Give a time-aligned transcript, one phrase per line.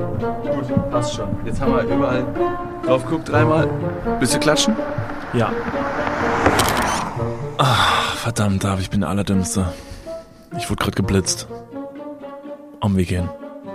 [0.00, 1.28] Gut, passt schon.
[1.44, 2.24] Jetzt haben wir überall
[2.86, 3.68] drauf geguckt, dreimal.
[4.18, 4.74] Willst du klatschen?
[5.34, 5.50] Ja.
[7.58, 9.66] Ach, verdammt, David, ich bin der Allerdümmste.
[10.56, 11.48] Ich wurde gerade geblitzt.
[12.80, 13.28] Am Weg hin.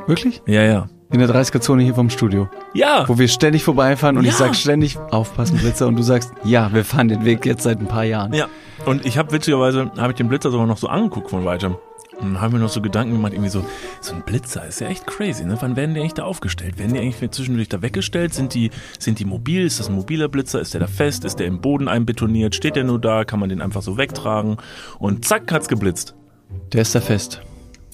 [0.07, 0.41] Wirklich?
[0.47, 0.87] Ja, ja.
[1.11, 2.49] In der 30er-Zone hier vom Studio.
[2.73, 3.07] Ja!
[3.07, 4.31] Wo wir ständig vorbeifahren und Ja.
[4.31, 5.87] ich sag ständig, aufpassen, Blitzer.
[5.87, 8.33] Und du sagst, ja, wir fahren den Weg jetzt seit ein paar Jahren.
[8.33, 8.47] Ja.
[8.85, 11.75] Und ich habe witzigerweise, habe ich den Blitzer sogar noch so angeguckt von weitem.
[12.19, 13.65] Und dann haben wir noch so Gedanken gemacht, irgendwie so,
[14.01, 15.57] so ein Blitzer ist ja echt crazy, ne?
[15.59, 16.77] Wann werden die eigentlich da aufgestellt?
[16.79, 18.33] Werden die eigentlich zwischendurch da weggestellt?
[18.33, 19.65] Sind die, sind die mobil?
[19.65, 20.61] Ist das ein mobiler Blitzer?
[20.61, 21.25] Ist der da fest?
[21.25, 22.55] Ist der im Boden einbetoniert?
[22.55, 23.25] Steht der nur da?
[23.25, 24.57] Kann man den einfach so wegtragen?
[24.99, 26.15] Und zack, hat's geblitzt.
[26.73, 27.41] Der ist da fest.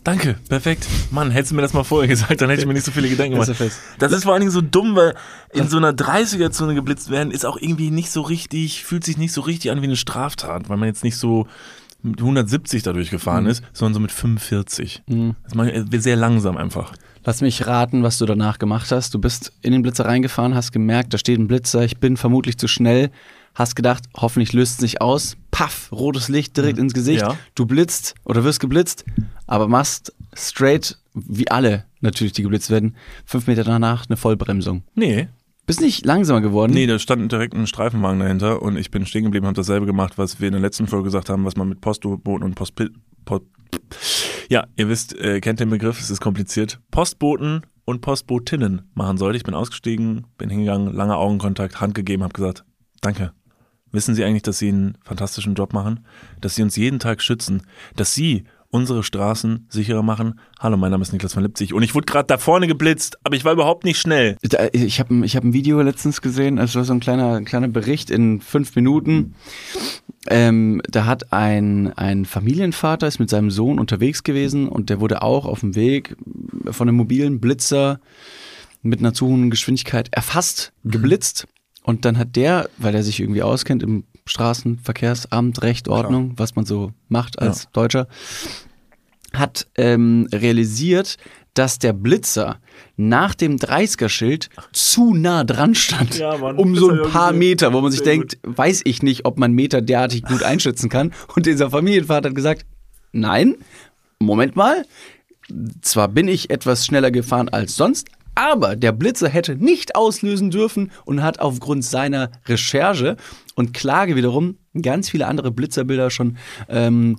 [0.03, 0.87] Danke, perfekt.
[1.11, 3.07] Mann, hättest du mir das mal vorher gesagt, dann hätte ich mir nicht so viele
[3.07, 3.61] Gedanken Ist gemacht.
[3.61, 3.79] er fest.
[3.99, 5.15] Das ist vor allen Dingen so dumm, weil
[5.53, 9.31] in so einer 30er-Zone geblitzt werden, ist auch irgendwie nicht so richtig, fühlt sich nicht
[9.31, 11.45] so richtig an wie eine Straftat, weil man jetzt nicht so
[12.03, 15.03] mit 170 dadurch gefahren ist, sondern so mit 45.
[15.43, 16.93] Das macht äh, sehr langsam einfach.
[17.23, 19.13] Lass mich raten, was du danach gemacht hast.
[19.13, 22.57] Du bist in den Blitzer reingefahren, hast gemerkt, da steht ein Blitzer, ich bin vermutlich
[22.57, 23.11] zu schnell,
[23.53, 25.37] hast gedacht, hoffentlich löst es sich aus.
[25.51, 27.21] Paff, rotes Licht direkt ins Gesicht.
[27.21, 27.37] Ja.
[27.53, 29.05] Du blitzt oder wirst geblitzt,
[29.45, 34.83] aber machst straight, wie alle natürlich, die geblitzt werden, fünf Meter danach eine Vollbremsung.
[34.95, 35.27] Nee,
[35.71, 36.73] Bist nicht langsamer geworden.
[36.73, 40.17] nee, da stand direkt ein Streifenwagen dahinter und ich bin stehen geblieben, habe dasselbe gemacht,
[40.17, 42.91] was wir in der letzten Folge gesagt haben, was man mit Postboten und Postpil...
[43.23, 43.45] Post
[44.49, 46.81] ja, ihr wisst, äh, kennt den Begriff, es ist kompliziert.
[46.91, 49.37] Postboten und Postbotinnen machen sollte.
[49.37, 52.65] Ich bin ausgestiegen, bin hingegangen, langer Augenkontakt, Hand gegeben, habe gesagt,
[52.99, 53.31] danke.
[53.93, 56.05] Wissen Sie eigentlich, dass Sie einen fantastischen Job machen?
[56.41, 57.61] Dass Sie uns jeden Tag schützen?
[57.95, 60.39] Dass Sie unsere Straßen sicherer machen?
[60.59, 63.35] Hallo, mein Name ist Niklas von Lipzig und ich wurde gerade da vorne geblitzt, aber
[63.35, 64.37] ich war überhaupt nicht schnell.
[64.71, 68.09] Ich habe ich hab ein Video letztens gesehen, also so ein kleiner, ein kleiner Bericht
[68.09, 69.35] in fünf Minuten.
[70.27, 75.21] Ähm, da hat ein, ein Familienvater ist mit seinem Sohn unterwegs gewesen und der wurde
[75.21, 76.15] auch auf dem Weg
[76.69, 77.99] von einem mobilen Blitzer
[78.81, 81.47] mit einer zu hohen Geschwindigkeit erfasst, geblitzt.
[81.83, 86.65] Und dann hat der, weil er sich irgendwie auskennt im Straßenverkehrsamt, Recht, Ordnung, was man
[86.65, 87.69] so macht als Ja.
[87.73, 88.07] Deutscher,
[89.33, 91.17] hat ähm, realisiert,
[91.53, 92.59] dass der Blitzer
[92.95, 96.17] nach dem 30er-Schild zu nah dran stand.
[96.17, 97.33] Ja, Mann, um so ein paar.
[97.33, 101.13] Meter, wo man sich denkt, weiß ich nicht, ob man Meter derartig gut einschätzen kann.
[101.35, 102.65] Und dieser Familienvater hat gesagt,
[103.11, 103.55] nein,
[104.19, 104.85] Moment mal,
[105.81, 110.91] zwar bin ich etwas schneller gefahren als sonst, aber der Blitzer hätte nicht auslösen dürfen
[111.05, 113.17] und hat aufgrund seiner Recherche
[113.55, 116.37] und Klage wiederum ganz viele andere Blitzerbilder schon
[116.69, 117.17] ähm,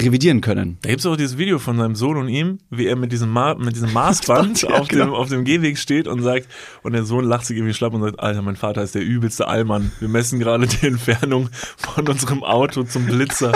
[0.00, 0.78] revidieren können.
[0.82, 3.30] Da gibt es auch dieses Video von seinem Sohn und ihm, wie er mit diesem,
[3.30, 5.14] Ma mit diesem Maßband Ja, auf, dem, genau.
[5.14, 6.48] auf dem Gehweg steht und sagt,
[6.82, 9.46] und der Sohn lacht sich irgendwie schlapp und sagt, Alter, mein Vater ist der übelste
[9.46, 9.92] Allmann.
[10.00, 13.52] Wir messen gerade die Entfernung von unserem Auto zum Blitzer,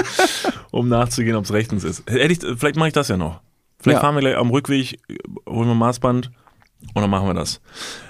[0.70, 2.04] um nachzugehen, ob es rechtens ist.
[2.08, 3.40] Hätte ich, vielleicht mache ich das ja noch.
[3.80, 4.00] Vielleicht Ja.
[4.02, 5.00] fahren wir gleich am Rückweg,
[5.48, 6.30] holen wir Maßband
[6.94, 7.60] und dann machen wir das.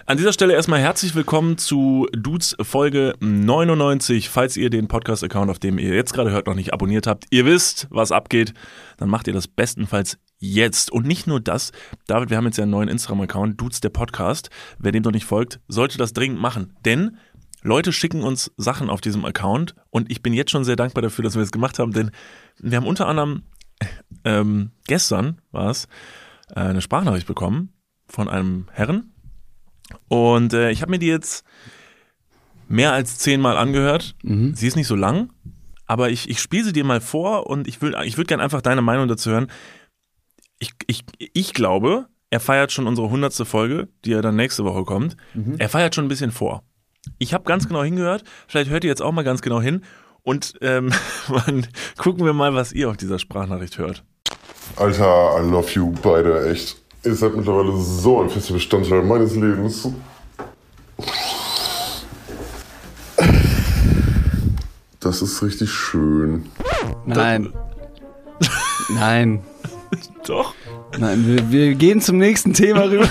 [0.07, 4.29] An dieser Stelle erstmal herzlich willkommen zu Dudes Folge 99.
[4.29, 7.45] Falls ihr den Podcast-Account, auf dem ihr jetzt gerade hört, noch nicht abonniert habt, ihr
[7.45, 8.55] wisst, was abgeht,
[8.97, 10.91] dann macht ihr das bestenfalls jetzt.
[10.91, 11.73] Und nicht nur das,
[12.07, 14.51] David, wir haben jetzt ja einen neuen Instagram-Account, Dudes der Podcast.
[14.79, 16.77] Wer dem noch nicht folgt, sollte das dringend machen.
[16.85, 17.19] Denn
[17.63, 21.23] Leute schicken uns Sachen auf diesem Account und ich bin jetzt schon sehr dankbar dafür,
[21.23, 22.11] dass wir das gemacht haben, denn
[22.59, 23.43] wir haben unter anderem
[24.25, 25.87] ähm, gestern war es,
[26.55, 27.72] äh, eine Sprachnachricht bekommen
[28.13, 29.13] von einem Herren.
[30.09, 31.45] Und äh, ich habe mir die jetzt
[32.69, 34.15] mehr als zehnmal angehört.
[34.55, 35.31] Sie ist nicht so lang,
[35.87, 38.63] aber ich, ich spiele sie dir mal vor und ich will, ich würde gerne einfach
[38.63, 39.49] deine Meinung dazu hören.
[40.59, 44.85] Ich, ich, ich glaube, er feiert schon unsere hundertste Folge, die ja dann nächste Woche
[44.85, 45.17] kommt.
[45.59, 46.63] Er feiert schon ein bisschen vor.
[47.19, 48.25] Ich habe ganz genau hingehört.
[48.47, 49.83] Vielleicht hört ihr jetzt auch mal ganz genau hin.
[50.23, 50.93] Und ähm,
[51.99, 54.05] gucken wir mal, was ihr auf dieser Sprachnachricht hört.
[54.77, 56.82] Alter, I love you beide, echt.
[57.05, 59.89] Ihr seid mittlerweile so ein fester Bestandteil meines Lebens.
[65.01, 66.47] Das ist richtig schön.
[67.05, 67.53] Nein.
[68.95, 69.41] Nein.
[70.27, 70.55] Doch.
[70.97, 73.09] Nein, wir, wir gehen zum nächsten Thema rüber.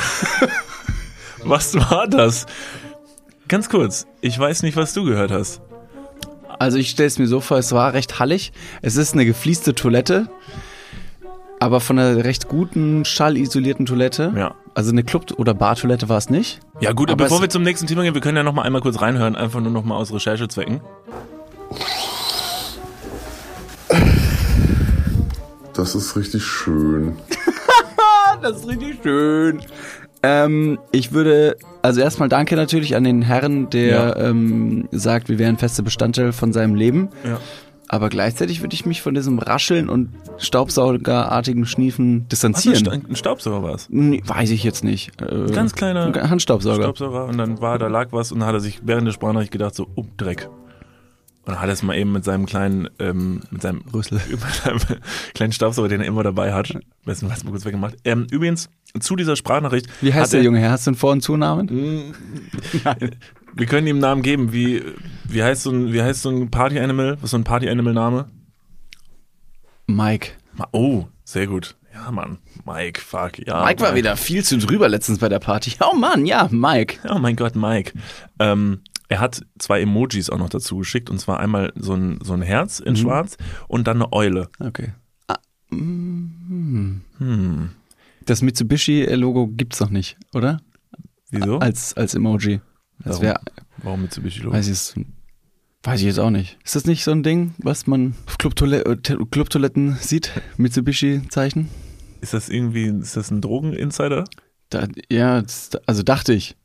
[1.44, 2.46] Was war das?
[3.50, 5.60] Ganz kurz, ich weiß nicht, was du gehört hast.
[6.60, 8.54] Also ich stelle es mir so vor, es war recht hallig.
[8.82, 10.30] Es ist eine geflieste Toilette,
[11.62, 14.34] aber von einer recht guten, schallisolierten Toilette.
[14.36, 14.56] Ja.
[14.74, 16.60] Also eine Club- oder Bartoilette war es nicht.
[16.80, 18.82] Ja gut, Aber bevor wir zum nächsten Thema gehen, wir können ja noch mal einmal
[18.82, 20.82] kurz reinhören, einfach nur noch mal aus Recherchezwecken.
[25.74, 27.16] Das ist richtig schön.
[28.42, 29.62] Das ist richtig schön.
[30.24, 34.16] Ähm, ich würde, also erstmal danke natürlich an den Herrn, der Ja.
[34.16, 37.10] ähm, sagt, wir wären feste Bestandteil von seinem Leben.
[37.24, 37.38] Ja.
[37.92, 43.06] Aber gleichzeitig würde ich mich von diesem Rascheln und Staubsaugerartigen Schniefen Was, ein, distanzieren.
[43.10, 43.90] Ein Staubsauger war es.
[43.90, 45.12] Nee, weiß ich jetzt nicht.
[45.22, 46.84] Äh, Ganz kleiner ein Handstaubsauger.
[46.84, 49.52] Staubsauger und dann war, da lag was und dann hat er sich während der Sprachnachricht
[49.52, 50.48] gedacht, so, oh, Dreck.
[51.44, 54.22] Und dann hat er es mal eben mit seinem kleinen, ähm, mit seinem, Rüssel.
[54.30, 54.80] mit seinem
[55.34, 56.72] kleinen Staubsauger, den er immer dabei hat,
[57.04, 57.96] besten Fall mal kurz weggemacht.
[58.06, 58.70] Ähm, übrigens,
[59.02, 59.88] zu dieser Sprachnachricht.
[60.00, 60.72] Wie heißt der er- junge Herr?
[60.72, 61.68] Hast du einen Vor- und Zunamen?
[63.56, 64.54] Wir können ihm einen Namen geben.
[64.54, 64.84] Wie,
[65.26, 67.16] wie heißt so ein, wie heißt so ein Party Animal?
[67.18, 68.28] Was ist so ein Party Animal Name?
[69.88, 70.32] Mike.
[70.72, 71.76] Oh, sehr gut.
[71.94, 72.38] Ja, Mann.
[72.66, 73.46] Mike, fuck.
[73.46, 75.74] Ja, Mike war wieder viel zu drüber letztens bei der Party.
[75.82, 77.00] Oh Mann, ja, Mike.
[77.10, 77.94] Oh mein Gott, Mike.
[78.40, 82.32] Ähm, er hat zwei Emojis auch noch dazu geschickt und zwar einmal so ein, so
[82.34, 83.38] ein Herz in schwarz
[83.68, 84.48] und dann eine Eule.
[84.60, 84.94] Okay.
[85.28, 85.38] Ah,
[85.70, 87.72] mm, Hm.
[88.26, 90.62] Das Mitsubishi-Logo gibt's noch nicht, oder?
[91.30, 91.60] Wieso?
[91.60, 92.62] Als, als Emoji.
[93.04, 93.22] Das Warum?
[93.24, 93.40] wäre,
[93.84, 94.56] Warum Mitsubishi Logo?
[94.56, 94.96] weiß ich es,
[95.84, 96.58] weiß ich jetzt auch nicht.
[96.64, 100.32] Ist das nicht so ein Ding, was man auf Clubtoile äh, Te- Clubtoiletten sieht?
[100.58, 101.70] Mitsubishi-Zeichen?
[102.22, 104.26] Ist das irgendwie, ist das ein Drogen-Insider?
[104.70, 105.44] Da, ja,
[105.86, 106.56] also dachte ich.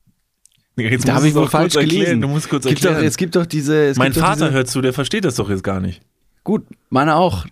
[0.77, 1.99] Jetzt Da habe ich es wohl falsch erklären.
[2.01, 2.21] gelesen.
[2.21, 3.09] Du musst kurz Gibt doch, erklären.
[3.09, 3.87] es gibt doch diese.
[3.87, 6.03] Es mein doch Vater diese, hört zu, der versteht das doch jetzt gar nicht.
[6.45, 7.47] Gut, meiner auch.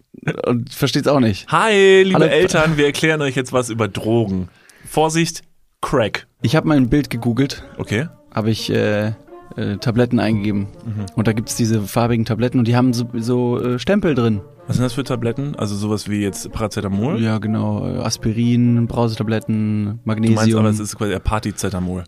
[0.46, 1.48] Und versteht's auch nicht.
[1.48, 2.26] Hi, liebe Hallo.
[2.26, 4.48] Eltern, wir erklären euch jetzt was über Drogen.
[4.86, 5.42] Vorsicht,
[5.80, 6.26] Crack.
[6.42, 8.08] Ich habe mal ein Bild gegoogelt, Okay.
[8.34, 9.12] Habe ich äh,
[9.56, 10.66] äh, Tabletten eingegeben.
[11.14, 14.40] Und da gibt's diese farbigen Tabletten und die haben so, so äh, Stempel drin.
[14.66, 15.54] Was sind das für Tabletten?
[15.56, 17.20] Also sowas wie jetzt Paracetamol?
[17.20, 17.84] Ja, genau.
[18.00, 20.34] Aspirin, Brausetabletten, Du Magnesium.
[20.36, 22.04] meinst aber, es ist quasi Partyzetamol.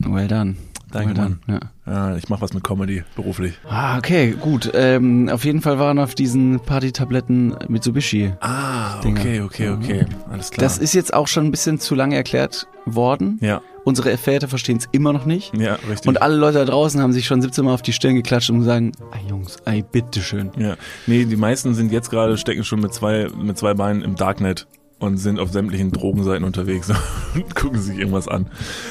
[0.00, 0.56] well done.
[0.92, 1.38] Danke, well done.
[1.48, 1.60] Ja.
[1.84, 3.54] Ja, ich mache was mit Comedy beruflich.
[3.68, 4.70] Ah, okay, gut.
[4.74, 8.32] Ähm, auf jeden Fall waren auf diesen Partytabletten Mitsubishi.
[8.40, 9.20] Ah, Dinger.
[9.20, 10.06] okay, okay, okay.
[10.30, 10.62] Alles klar.
[10.64, 13.38] Das ist jetzt auch schon ein bisschen zu lange erklärt worden.
[13.40, 15.56] ja, Unsere Väter verstehen es immer noch nicht.
[15.56, 16.06] ja, richtig.
[16.06, 18.62] Und alle Leute da draußen haben sich schon 17 Mal auf die Stirn geklatscht und
[18.62, 20.50] sagen, ah Jungs, ey, bitteschön.
[20.56, 20.76] ja.
[21.08, 24.68] Nee, die meisten sind jetzt gerade, stecken schon mit zwei, mit zwei Beinen im Darknet
[25.00, 26.92] und sind auf sämtlichen Drogenseiten unterwegs
[27.34, 28.46] und gucken sich irgendwas an.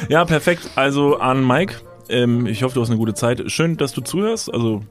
[0.10, 0.72] Ja, perfekt.
[0.76, 1.76] Also an Mike,
[2.12, 3.52] ähm, ich hoffe, du hast eine gute Zeit.
[3.52, 4.54] Schön, dass du zuhörst.
[4.54, 4.82] Also,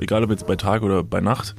[0.00, 1.54] egal ob jetzt bei Tag oder bei Nacht.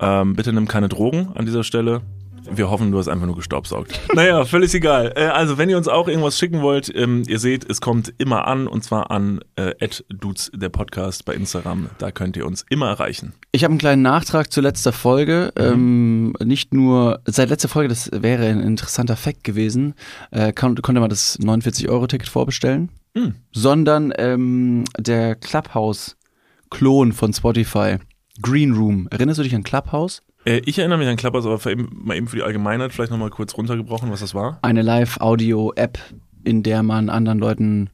[0.00, 2.02] Ähm, bitte nimm keine Drogen an dieser Stelle.
[2.50, 3.98] Wir hoffen, du hast einfach nur gestaubsaugt.
[4.14, 5.12] naja, völlig egal.
[5.16, 8.46] Äh, also, wenn ihr uns auch irgendwas schicken wollt, ähm, ihr seht, es kommt immer
[8.46, 9.72] an und zwar an äh,
[10.08, 11.88] @dudes der Podcast bei Instagram.
[11.98, 13.34] Da könnt ihr uns immer erreichen.
[13.52, 15.52] Ich habe einen kleinen Nachtrag zu letzter Folge.
[15.56, 19.94] Ähm, nicht nur, seit letzter Folge, das wäre ein interessanter Fact gewesen,
[20.30, 23.34] äh, kon konnte man das 49-Euro-Ticket vorbestellen, Hm.
[23.52, 27.96] sondern ähm, der Clubhouse-Klon von Spotify,
[28.40, 29.06] Green Room.
[29.10, 30.22] Erinnerst du dich an Clubhouse?
[30.44, 33.10] Äh, ich erinnere mich an Klappers, aber für eben, mal eben für die Allgemeinheit vielleicht
[33.10, 34.58] nochmal kurz runtergebrochen, was das war.
[34.62, 35.98] Eine Live-Audio-App,
[36.44, 37.90] in der man anderen Leuten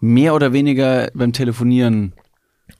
[0.00, 2.12] mehr oder weniger beim Telefonieren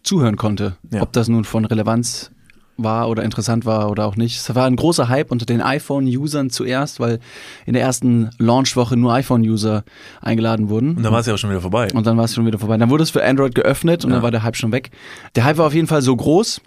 [0.03, 0.77] zuhören konnte.
[0.93, 1.03] Ja.
[1.03, 2.31] Ob das nun von Relevanz
[2.79, 4.37] war oder interessant war oder auch nicht.
[4.37, 7.21] Es war ein großer Hype unter den iPhone-Usern zuerst, weil
[7.65, 9.83] in der ersten Launchwoche nur iPhone-User
[10.21, 10.97] eingeladen wurden.
[10.97, 11.88] Und dann war es ja auch schon wieder vorbei.
[11.94, 12.77] Und dann war es schon wieder vorbei.
[12.77, 14.17] Dann wurde es für Android geöffnet und Ja.
[14.17, 14.91] dann war der Hype schon weg.
[15.37, 16.61] Der Hype war auf jeden Fall so groß,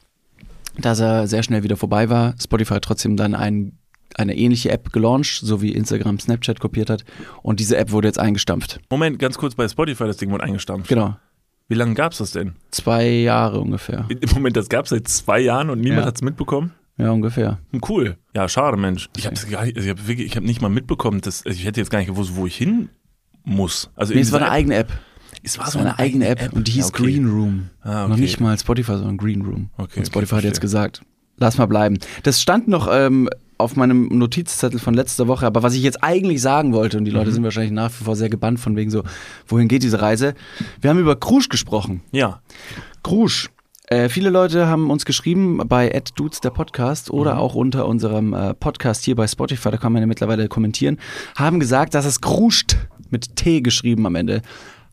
[0.81, 2.35] dass er sehr schnell wieder vorbei war.
[2.41, 3.77] Spotify hat trotzdem dann ein,
[4.15, 7.03] eine ähnliche App gelauncht, so wie Instagram Snapchat kopiert hat.
[7.43, 8.79] Und diese App wurde jetzt eingestampft.
[8.89, 10.89] Moment, ganz kurz bei Spotify, das Ding wurde eingestampft.
[10.89, 11.15] Genau.
[11.67, 12.53] Wie lange gab's das denn?
[12.71, 14.05] Zwei Jahre ungefähr.
[14.09, 16.05] Im Moment, das gab's seit zwei Jahren und niemand Ja.
[16.07, 16.73] hat's mitbekommen?
[16.97, 17.59] Ja, ungefähr.
[17.71, 18.17] Hm, Cool.
[18.35, 19.07] Ja, schade, Mensch.
[19.15, 21.65] Ich habe nicht, also ich habe wirklich, ich habe nicht mal mitbekommen, dass also ich
[21.65, 22.89] hätte jetzt gar nicht gewusst, wo ich hin
[23.45, 23.89] muss.
[23.95, 24.91] Also Nee, es war eine eigene App.
[25.43, 27.03] Es war Es war eine eigene App, und die hieß okay.
[27.03, 27.69] Green Room.
[27.81, 28.21] Ah, Noch okay.
[28.21, 29.69] nicht mal Spotify, sondern Green Room.
[29.77, 31.01] Okay, und Spotify hat jetzt gesagt,
[31.37, 31.97] lass mal bleiben.
[32.23, 36.41] Das stand noch ähm, auf meinem Notizzettel von letzter Woche, aber was ich jetzt eigentlich
[36.41, 37.17] sagen wollte, und die Mhm.
[37.17, 39.03] Leute sind wahrscheinlich nach wie vor sehr gebannt von wegen so,
[39.47, 40.33] wohin geht diese Reise?
[40.81, 42.01] Wir haben über Krusch gesprochen.
[42.11, 42.41] Ja.
[43.03, 43.49] Krusch.
[43.87, 47.39] Äh, viele Leute haben uns geschrieben bei @dudes der Podcast oder Mhm.
[47.39, 50.99] auch unter unserem äh, Podcast hier bei Spotify, da kann man ja mittlerweile kommentieren,
[51.35, 52.77] haben gesagt, dass es Kruscht
[53.09, 54.41] mit T geschrieben am Ende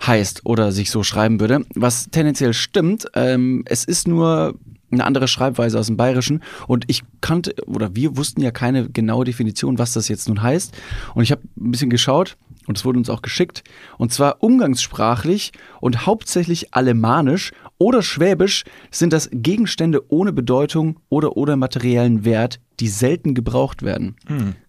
[0.05, 3.07] heißt oder sich so schreiben würde, was tendenziell stimmt.
[3.15, 4.55] Ähm, es ist nur
[4.91, 9.25] eine andere Schreibweise aus dem Bayerischen und ich kannte oder wir wussten ja keine genaue
[9.25, 10.77] Definition, was das jetzt nun heißt
[11.15, 12.37] und ich habe ein bisschen geschaut
[12.67, 13.65] und es wurde uns auch geschickt
[13.99, 21.57] und zwar umgangssprachlich und hauptsächlich alemannisch oder schwäbisch sind das Gegenstände ohne Bedeutung oder oder
[21.57, 24.17] materiellen Wert, die selten gebraucht werden.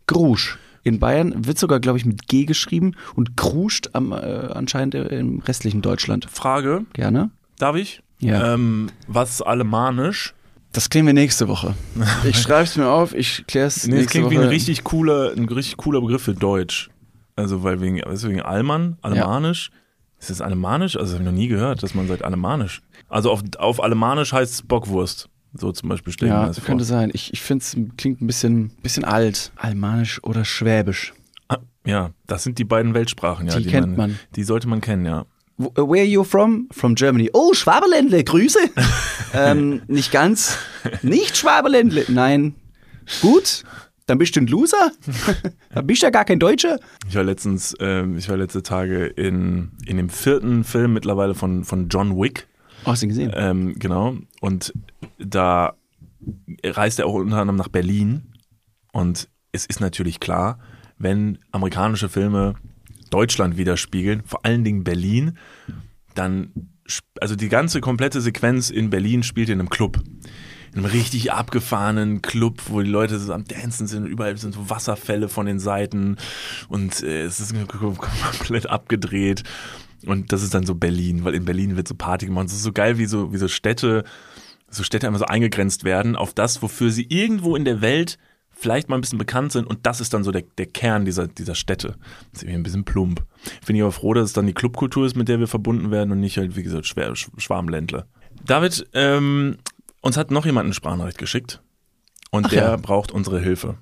[0.08, 0.58] Grusch.
[0.88, 5.39] In Bayern wird sogar, glaube ich, mit G geschrieben und kruscht am, äh, anscheinend im
[5.39, 6.27] restlichen Deutschland.
[6.32, 7.29] Frage, Gerne.
[7.60, 8.01] darf ich?
[8.20, 8.53] Ja.
[8.53, 10.34] Ähm, was alemanisch?
[10.72, 11.75] Das klären wir nächste Woche.
[12.24, 14.36] Ich schreibe es mir auf, ich kläre es Nee, das nächste klingt Woche.
[14.36, 16.89] wie ein richtig cooler, ein richtig cooler Begriff für Deutsch.
[17.36, 19.72] Also, weil wegen, also wegen Allmann, Alemanisch.
[20.20, 20.96] Ist das Alemanisch?
[20.96, 22.82] Also, das habe ich noch nie gehört, dass man sagt Alemanisch.
[23.10, 25.27] Also, auf, auf Alemanisch heißt es Bockwurst.
[25.60, 26.66] So zum Beispiel stellen Ja, das vor.
[26.66, 27.12] könnte sein.
[27.14, 29.52] Ich, ich finde es klingt ein bisschen, bisschen alt.
[29.56, 31.14] Almanisch oder Schwäbisch.
[31.50, 33.58] Ah, ja, das sind die beiden Weltsprachen, ja.
[33.58, 34.20] Die kennt man.
[34.36, 35.26] Die sollte man kennen, ja.
[35.60, 36.68] Uh, Where are you from?
[36.72, 37.32] From Germany.
[37.34, 38.60] Oh, Schwaberländle, Grüße.
[39.34, 40.58] ähm, nicht ganz.
[41.02, 42.06] Nicht Schwaberländle.
[42.10, 42.54] Nein.
[43.22, 43.64] Gut.
[44.06, 44.92] Dann bist du ein Loser.
[45.74, 46.80] Dann bist du ja gar kein Deutscher.
[47.10, 51.64] Ich war letztens, ähm, ich war letzte Tage in, in dem vierten Film mittlerweile von,
[51.66, 52.48] von John Wick.
[52.86, 53.32] Oh, hast du ihn gesehen?
[53.36, 54.16] Ähm, genau.
[54.41, 54.74] Und
[55.17, 55.75] da
[56.63, 58.34] reist er auch unter anderem nach Berlin.
[58.91, 60.60] Und es ist natürlich klar,
[60.98, 62.56] wenn amerikanische Filme
[63.10, 65.38] Deutschland widerspiegeln, vor allen Dingen Berlin,
[66.15, 66.51] dann,
[67.22, 70.01] also die ganze komplette Sequenz in Berlin spielt in einem Club.
[70.74, 74.70] In einem richtig abgefahrenen Club, wo die Leute so am Dancen sind überall sind so
[74.70, 76.17] Wasserfälle von den Seiten
[76.67, 79.44] und äh, es ist komplett abgedreht.
[80.06, 82.48] Und das ist dann so Berlin, weil in Berlin wird so Party gemacht.
[82.48, 84.04] Es ist so geil, wie so, wie so Städte,
[84.70, 88.18] so Städte immer so eingegrenzt werden auf das, wofür sie irgendwo in der Welt
[88.51, 91.27] vielleicht mal ein bisschen bekannt sind und das ist dann so der, der Kern dieser,
[91.27, 91.96] dieser Städte.
[92.32, 93.24] Das ist irgendwie ein bisschen plump.
[93.68, 96.12] Bin ich aber froh, dass es dann die Clubkultur ist, mit der wir verbunden werden
[96.12, 98.08] und nicht halt, wie gesagt, Schwer, Sch- Schwarmländle.
[98.46, 99.58] David, ähm,
[100.01, 101.62] uns hat noch jemand eine Sprachnachricht geschickt
[102.32, 102.75] und Ach der ja.
[102.77, 103.77] braucht unsere Hilfe.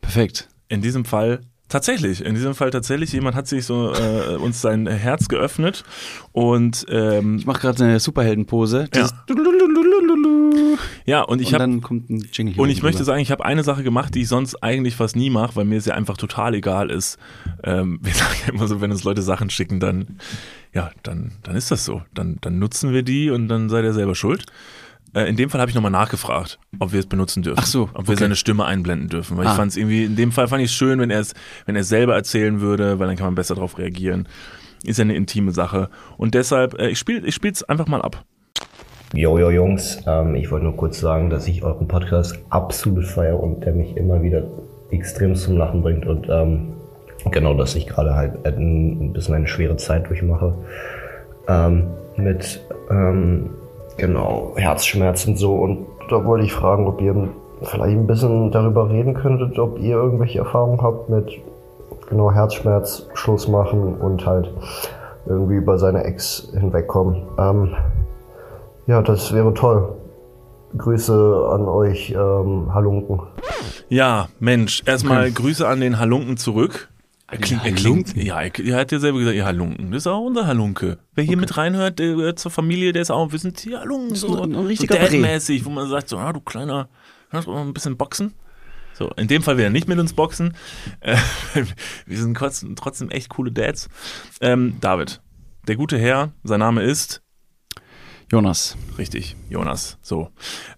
[0.00, 0.48] Perfekt.
[0.68, 4.86] In diesem Fall tatsächlich, in diesem Fall tatsächlich, jemand hat sich so äh, uns sein
[4.86, 5.84] Herz geöffnet
[6.32, 8.88] und ähm, Ich mache gerade eine Superheldenpose.
[8.94, 9.12] Dieses
[11.04, 12.54] ja, und ich habe dann kommt ein Jingle.
[12.54, 13.04] hier Und ich oben möchte drüber.
[13.06, 15.78] sagen, ich habe eine Sache gemacht, die ich sonst eigentlich fast nie mache, weil mir
[15.78, 17.18] es ja einfach total egal ist.
[17.62, 20.18] Ähm, wir sagen ja immer so, wenn uns Leute Sachen schicken, dann,
[20.72, 22.02] ja, dann, dann ist das so.
[22.14, 24.44] Dann, dann nutzen wir die und dann seid ihr selber schuld.
[25.16, 27.58] Äh, in dem Fall habe ich nochmal nachgefragt, ob wir es benutzen dürfen.
[27.58, 28.20] Ach so, Ob wir okay.
[28.20, 29.38] seine Stimme einblenden dürfen.
[29.38, 29.54] Weil ich Ah.
[29.54, 31.32] fand es irgendwie, in dem Fall fand ich es schön, wenn er es,
[31.64, 34.28] wenn er es selber erzählen würde, weil dann kann man besser darauf reagieren.
[34.84, 35.88] Ist ja eine intime Sache.
[36.18, 38.24] Und deshalb, äh, ich spiele ich spiel's einfach mal ab.
[39.14, 43.64] Jojo Jungs, ähm, ich wollte nur kurz sagen, dass ich euren Podcast absolut feiere und
[43.64, 44.42] der mich immer wieder
[44.90, 46.74] extrem zum Lachen bringt und ähm,
[47.30, 50.54] genau, dass ich gerade halt ein, ein bisschen eine schwere Zeit durchmache
[51.48, 53.50] ähm, mit ähm,
[53.96, 57.28] genau Herzschmerzen so und da wollte ich fragen, ob ihr
[57.62, 61.30] vielleicht ein bisschen darüber reden könntet, ob ihr irgendwelche Erfahrungen habt mit
[62.08, 64.52] genau Herzschmerz, Schluss machen und halt
[65.26, 67.22] irgendwie über seine Ex hinwegkommen.
[67.38, 67.74] Ähm,
[68.86, 69.88] ja, das wäre toll.
[70.76, 73.22] Grüße an euch, ähm, Halunken.
[73.88, 76.88] Ja, Mensch, erstmal Grüße an den Halunken zurück.
[77.28, 79.90] Er klingt, er klingt, ja, er, hat ja selber gesagt, ihr Halunken.
[79.90, 80.98] Das ist auch unser Halunke.
[81.14, 84.14] Wer hier mit reinhört, der gehört zur Familie, der ist auch, wir sind hier Halunken,
[84.14, 84.86] so, ein- ein so.
[84.86, 86.88] Dad-mäßig, wo man sagt, so, ah, du kleiner,
[87.30, 88.32] kannst du mal ein bisschen boxen?
[88.94, 90.56] So, in dem Fall will er nicht mit uns boxen.
[91.00, 91.16] Äh,
[92.06, 93.88] wir sind trotzdem, trotzdem echt coole Dads.
[94.40, 95.20] Ähm, David,
[95.66, 97.22] der gute Herr, sein Name ist
[98.30, 98.76] Jonas.
[98.98, 99.98] Richtig, Jonas.
[100.00, 100.30] So.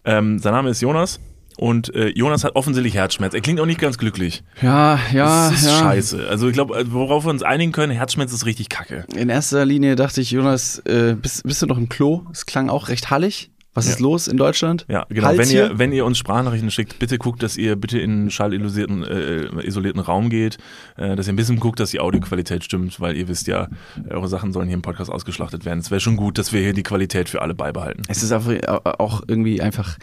[0.04, 1.20] Ähm, sein Name ist Jonas
[1.58, 3.34] und äh, Jonas hat offensichtlich Herzschmerz.
[3.34, 4.44] Er klingt auch nicht ganz glücklich.
[4.62, 5.78] Ja, ja, das ist ja.
[5.78, 6.28] scheiße.
[6.28, 9.04] Also ich glaube, worauf wir uns einigen können, Herzschmerz ist richtig kacke.
[9.16, 12.24] In erster Linie dachte ich, Jonas, äh, bist, bist du noch im Klo?
[12.30, 13.50] Es klang auch recht hallig.
[13.78, 14.02] Was ist Ja.
[14.04, 14.84] los in Deutschland?
[14.88, 15.28] Ja, genau.
[15.28, 15.66] Hals Wenn hier?
[15.70, 19.66] ihr, wenn ihr uns Sprachnachrichten schickt, bitte guckt, dass ihr bitte in einen schallisolierten äh,
[19.66, 20.58] isolierten Raum geht,
[20.96, 23.68] äh, dass ihr ein bisschen guckt, dass die Audioqualität stimmt, weil ihr wisst ja,
[24.10, 25.78] eure Sachen sollen hier im Podcast ausgeschlachtet werden.
[25.78, 28.02] Es wäre schon gut, dass wir hier die Qualität für alle beibehalten.
[28.08, 28.52] Es ist einfach,
[28.98, 29.96] auch irgendwie einfach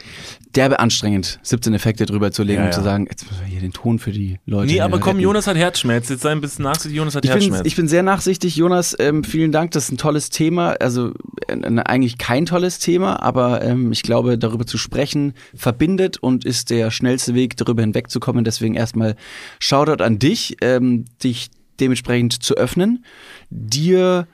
[0.56, 3.60] derbe anstrengend, 17 Effekte drüber zu legen Ja, und zu sagen, jetzt müssen wir hier
[3.62, 4.72] den Ton für die Leute.
[4.72, 5.20] Nee, aber komm, retten.
[5.22, 6.10] Jonas hat Herzschmerz.
[6.10, 7.66] Jetzt sei ein bisschen nachsichtig, Jonas hat Ich bin, Herzschmerz.
[7.68, 8.96] ich bin sehr nachsichtig, Jonas.
[9.00, 10.76] Ähm, vielen Dank, das ist ein tolles Thema.
[10.80, 11.12] Also
[11.48, 11.56] äh,
[11.86, 16.92] eigentlich kein tolles Thema, aber ähm, ich glaube, darüber zu sprechen verbindet und ist der
[16.92, 18.46] schnellste Weg, darüber hinwegzukommen.
[18.46, 19.16] Deswegen erstmal
[19.60, 23.04] Shoutout an dich, ähm, dich dementsprechend zu öffnen,
[23.50, 24.28] dir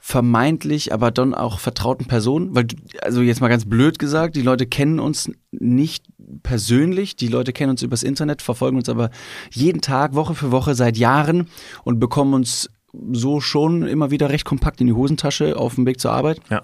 [0.00, 2.66] vermeintlich, aber dann auch vertrauten Personen, weil
[3.02, 6.06] also jetzt mal ganz blöd gesagt, die Leute kennen uns nicht
[6.42, 9.10] persönlich, die Leute kennen uns übers Internet, verfolgen uns aber
[9.50, 11.48] jeden Tag, Woche für Woche seit Jahren
[11.84, 12.70] und bekommen uns
[13.12, 16.40] so schon immer wieder recht kompakt in die Hosentasche auf dem Weg zur Arbeit.
[16.48, 16.62] ja.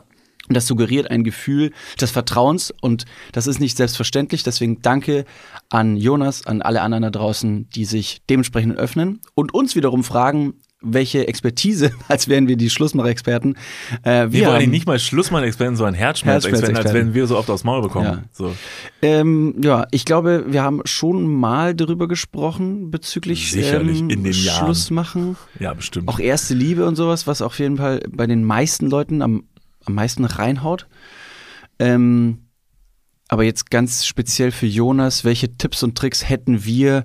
[0.48, 4.42] Und das suggeriert ein Gefühl des Vertrauens und das ist nicht selbstverständlich.
[4.42, 5.24] Deswegen danke
[5.70, 10.54] an Jonas, an alle anderen da draußen, die sich dementsprechend öffnen und uns wiederum fragen,
[10.84, 13.54] welche Expertise, als wären wir die Schlussmacher-Experten,
[14.02, 17.64] äh, Wir wir wollen nicht mal Schlussmann-Experten, sondern Herzschmerz-Experten, als wenn wir so oft aufs
[17.64, 18.06] Maul bekommen.
[18.06, 18.22] Ja.
[18.32, 18.54] So.
[19.02, 24.32] Ähm, ja, ich glaube, wir haben schon mal darüber gesprochen bezüglich Sicherlich, ähm, in den
[24.32, 24.66] Jahren.
[24.66, 25.36] Schluss machen.
[25.58, 26.08] Ja, bestimmt.
[26.08, 29.44] Auch erste Liebe und sowas, was auf jeden Fall bei den meisten Leuten am,
[29.86, 30.86] am meisten reinhaut.
[31.78, 32.46] Ähm,
[33.28, 37.04] aber jetzt ganz speziell für Jonas, welche Tipps und Tricks hätten wir?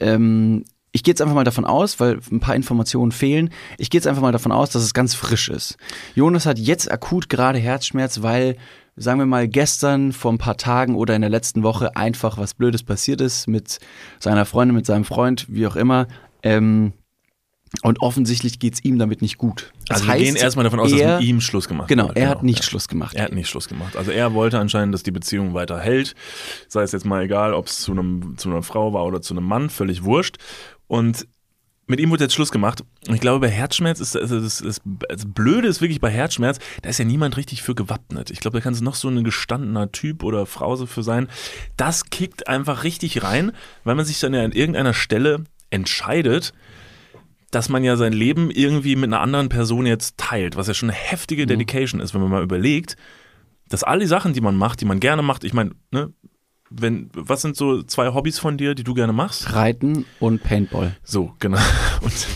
[0.00, 3.50] Ähm, ich gehe jetzt einfach mal davon aus, weil ein paar Informationen fehlen.
[3.78, 5.76] Ich gehe jetzt einfach mal davon aus, dass es ganz frisch ist.
[6.14, 8.56] Jonas hat jetzt akut gerade Herzschmerz, weil
[8.96, 12.54] sagen wir mal, gestern, vor ein paar Tagen oder in der letzten Woche einfach was
[12.54, 13.78] Blödes passiert ist mit
[14.20, 16.08] seiner Freundin, mit seinem Freund, wie auch immer.
[16.42, 16.92] Ähm,
[17.80, 19.72] und offensichtlich geht es ihm damit nicht gut.
[19.88, 22.08] Das also wir heißt, gehen erstmal davon aus, er, dass mit ihm Schluss gemacht Genau,
[22.08, 22.20] wurde.
[22.20, 22.64] er hat nicht ja.
[22.64, 23.16] Schluss gemacht.
[23.16, 23.96] Er hat nicht Schluss gemacht.
[23.96, 26.14] Also er wollte anscheinend, dass die Beziehung weiter hält.
[26.68, 29.34] Sei es jetzt mal egal, ob es zu, einem, zu einer Frau war oder zu
[29.34, 30.36] einem Mann, völlig wurscht.
[30.86, 31.26] Und
[31.86, 32.84] mit ihm wurde jetzt Schluss gemacht.
[33.08, 36.58] Und ich glaube, bei Herzschmerz ist also das, das, das Blöde ist wirklich bei Herzschmerz,
[36.82, 38.30] da ist ja niemand richtig für gewappnet.
[38.30, 41.28] Ich glaube, da kann es noch so ein gestandener Typ oder Frau so für sein.
[41.76, 43.52] Das kickt einfach richtig rein,
[43.84, 46.52] weil man sich dann ja an irgendeiner Stelle entscheidet,
[47.52, 50.90] dass man ja sein Leben irgendwie mit einer anderen Person jetzt teilt, was ja schon
[50.90, 52.96] eine heftige Dedication ist, wenn man mal überlegt,
[53.68, 56.12] dass all die Sachen, die man macht, die man gerne macht, ich meine, ne,
[56.70, 59.52] wenn, was sind so zwei Hobbys von dir, die du gerne machst?
[59.52, 60.96] Reiten und Paintball.
[61.04, 61.58] So, genau.
[62.00, 62.26] Und,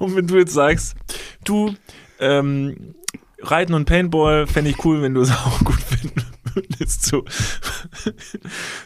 [0.00, 0.96] und wenn du jetzt sagst,
[1.44, 1.74] du,
[2.18, 2.94] ähm,
[3.40, 7.06] Reiten und Paintball fände ich cool, wenn du es auch gut finden würdest.
[7.06, 7.24] So.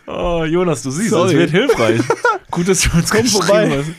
[0.07, 1.31] Oh, Jonas, du siehst, Sorry.
[1.33, 2.01] es wird hilfreich.
[2.51, 3.79] gut, dass du uns Komm vorbei.
[3.79, 3.91] hast.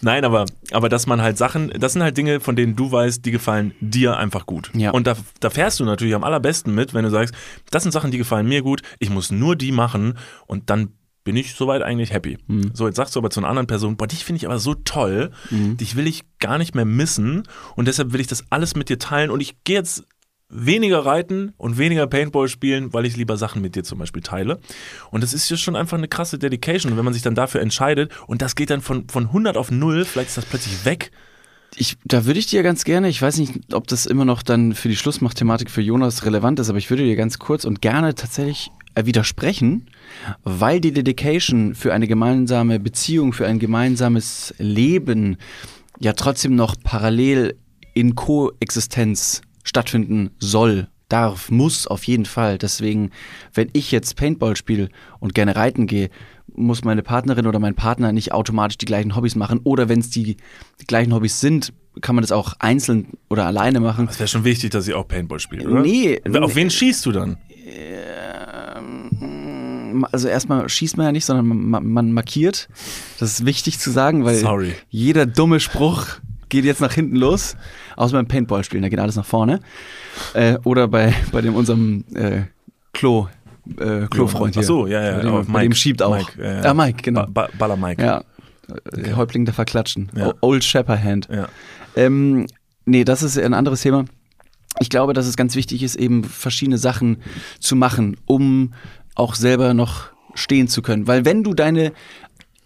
[0.00, 3.24] Nein, aber, aber dass man halt Sachen, das sind halt Dinge, von denen du weißt,
[3.24, 4.70] die gefallen dir einfach gut.
[4.74, 4.90] Ja.
[4.90, 7.34] Und da, da fährst du natürlich am allerbesten mit, wenn du sagst,
[7.70, 10.92] das sind Sachen, die gefallen mir gut, ich muss nur die machen und dann
[11.24, 12.36] bin ich soweit eigentlich happy.
[12.46, 12.72] Mhm.
[12.74, 14.74] So, jetzt sagst du aber zu einer anderen Person, boah, dich finde ich aber so
[14.74, 17.44] toll, dich will ich gar nicht mehr missen
[17.76, 20.04] und deshalb will ich das alles mit dir teilen und ich gehe jetzt
[20.54, 24.60] weniger reiten und weniger Paintball spielen, weil ich lieber Sachen mit dir zum Beispiel teile.
[25.10, 26.92] Und das ist ja schon einfach eine krasse Dedication.
[26.92, 29.70] Und wenn man sich dann dafür entscheidet und das geht dann von, von 100 auf
[29.70, 31.10] 0, vielleicht ist das plötzlich weg.
[31.76, 34.74] Ich, da würde ich dir ganz gerne, ich weiß nicht, ob das immer noch dann
[34.74, 38.14] für die Schlussmacht-Thematik für Jonas relevant ist, aber ich würde dir ganz kurz und gerne
[38.14, 39.88] tatsächlich äh, widersprechen,
[40.44, 45.36] weil die Dedication für eine gemeinsame Beziehung, für ein gemeinsames Leben
[45.98, 47.56] ja trotzdem noch parallel
[47.94, 52.58] in Koexistenz stattfinden soll, darf, muss auf jeden Fall.
[52.58, 53.10] Deswegen,
[53.52, 54.88] wenn ich jetzt Paintball spiele
[55.20, 56.10] und gerne reiten gehe,
[56.54, 59.60] muss meine Partnerin oder mein Partner nicht automatisch die gleichen Hobbys machen.
[59.64, 60.36] Oder wenn es die,
[60.80, 64.08] die gleichen Hobbys sind, kann man das auch einzeln oder alleine machen.
[64.10, 65.80] Es wäre schon wichtig, dass sie auch Paintball spielt, oder?
[65.80, 67.36] Nee, Auf wen schießt du dann?
[70.10, 72.68] also erstmal schießt man ja nicht, sondern man, man markiert.
[73.18, 74.74] Das ist wichtig zu sagen, weil Sorry.
[74.88, 76.06] jeder dumme Spruch
[76.54, 77.56] geht jetzt nach hinten los.
[77.96, 79.60] Außer beim Paintball spielen, da geht alles nach vorne.
[80.34, 82.42] Äh, oder bei, bei dem unserem äh,
[82.92, 83.28] Klo,
[83.78, 84.62] äh, Klofreund hier.
[84.62, 85.16] Ach so, ja, ja.
[85.16, 86.16] Bei dem, aber bei dem schiebt auch.
[86.16, 86.62] Mike, ja, ja.
[86.62, 87.26] Ah, Mike, genau.
[87.26, 88.02] Ba ba Baller Mike.
[88.02, 88.22] Ja.
[88.92, 90.10] Äh, Häuptling der Verklatschen.
[90.16, 90.32] Ja.
[90.40, 91.28] Old Shepherd.
[91.30, 91.48] Ja.
[91.96, 92.46] Ähm,
[92.84, 94.04] nee, das ist ein anderes Thema.
[94.80, 97.18] Ich glaube, dass es ganz wichtig ist, eben verschiedene Sachen
[97.60, 98.74] zu machen, um
[99.14, 101.06] auch selber noch stehen zu können.
[101.06, 101.92] Weil wenn du deine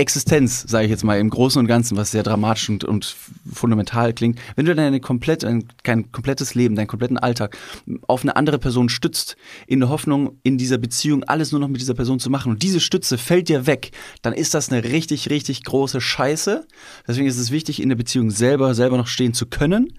[0.01, 3.17] Existenz, sage ich jetzt mal im Großen und Ganzen, was sehr dramatisch und, und
[3.53, 7.59] fundamental klingt, wenn du deine komplett, ein, kein komplettes Leben, deinen kompletten Alltag
[8.07, 11.81] auf eine andere Person stützt, in der Hoffnung, in dieser Beziehung alles nur noch mit
[11.81, 13.91] dieser Person zu machen und diese Stütze fällt dir weg,
[14.23, 16.67] dann ist das eine richtig, richtig große Scheiße.
[17.09, 19.95] Deswegen ist es wichtig, in der Beziehung selber, selber noch stehen zu können.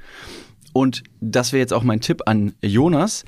[0.71, 3.25] Und das wäre jetzt auch mein Tipp an Jonas.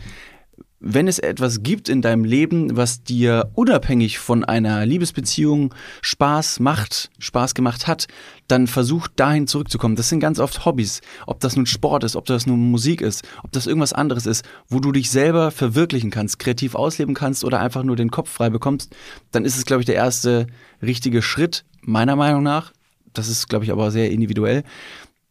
[0.84, 7.12] Wenn es etwas gibt in deinem Leben, was dir unabhängig von einer Liebesbeziehung Spaß macht,
[7.20, 8.08] Spaß gemacht hat,
[8.48, 9.96] dann versuch dahin zurückzukommen.
[9.96, 11.02] Das sind ganz oft Hobbys.
[11.28, 14.44] Ob das nun Sport ist, ob das nun Musik ist, ob das irgendwas anderes ist,
[14.70, 18.50] wo du dich selber verwirklichen kannst, kreativ ausleben kannst oder einfach nur den Kopf frei
[18.50, 18.96] bekommst,
[19.32, 20.48] dann ist es, glaube ich, der erste
[20.82, 22.74] richtige Schritt, meiner Meinung nach.
[23.14, 24.64] Das ist, glaube ich, aber sehr individuell.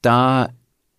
[0.01, 0.51] Da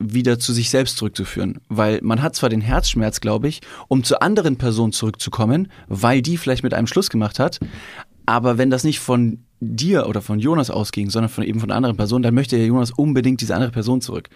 [0.01, 1.59] wieder zu sich selbst zurückzuführen.
[1.69, 6.37] Weil man hat zwar den Herzschmerz, glaube ich, um zur anderen Person zurückzukommen, weil die
[6.37, 7.59] vielleicht mit einem Schluss gemacht hat,
[8.25, 11.77] aber wenn das nicht von dir oder von Jonas ausging, sondern von eben von einer
[11.77, 14.29] anderen Person, dann möchte ja Jonas unbedingt diese andere Person zurück.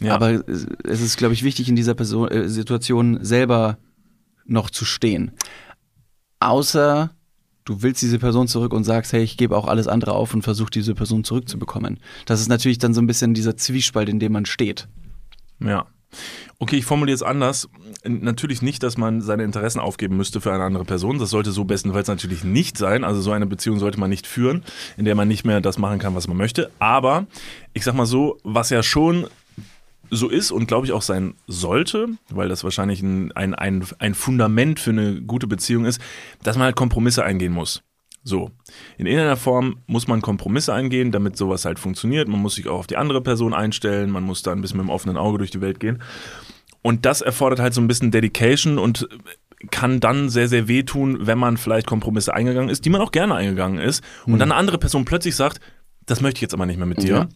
[0.00, 0.14] Ja.
[0.14, 3.78] Aber es ist, glaube ich, wichtig, in dieser Person, äh, Situation selber
[4.44, 5.32] noch zu stehen.
[6.40, 7.10] Außer
[7.64, 10.42] du willst diese Person zurück und sagst, hey, ich gebe auch alles andere auf und
[10.42, 11.98] versuche diese Person zurückzubekommen.
[12.26, 14.88] Das ist natürlich dann so ein bisschen dieser Zwiespalt, in dem man steht.
[15.60, 15.86] Ja.
[16.60, 17.68] Okay, ich formuliere es anders.
[18.04, 21.18] Natürlich nicht, dass man seine Interessen aufgeben müsste für eine andere Person.
[21.18, 23.02] Das sollte so bestenfalls natürlich nicht sein.
[23.02, 24.62] Also so eine Beziehung sollte man nicht führen,
[24.96, 26.70] in der man nicht mehr das machen kann, was man möchte.
[26.78, 27.26] Aber
[27.72, 29.26] ich sag mal so, was ja schon
[30.10, 34.14] so ist und glaube ich auch sein sollte, weil das wahrscheinlich ein, ein, ein, ein
[34.14, 36.00] Fundament für eine gute Beziehung ist,
[36.42, 37.82] dass man halt Kompromisse eingehen muss.
[38.26, 38.50] So,
[38.96, 42.26] in irgendeiner Form muss man Kompromisse eingehen, damit sowas halt funktioniert.
[42.26, 44.86] Man muss sich auch auf die andere Person einstellen, man muss da ein bisschen mit
[44.86, 46.02] dem offenen Auge durch die Welt gehen.
[46.80, 49.08] Und das erfordert halt so ein bisschen Dedication und
[49.70, 53.34] kann dann sehr, sehr wehtun, wenn man vielleicht Kompromisse eingegangen ist, die man auch gerne
[53.34, 55.60] eingegangen ist, und dann eine andere Person plötzlich sagt,
[56.06, 57.08] das möchte ich jetzt aber nicht mehr mit dir.
[57.08, 57.28] Ja.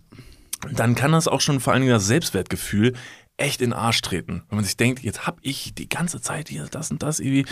[0.72, 2.94] Dann kann das auch schon vor allen Dingen das Selbstwertgefühl
[3.38, 4.42] echt in den Arsch treten.
[4.48, 7.46] Wenn man sich denkt, jetzt habe ich die ganze Zeit hier das und das irgendwie,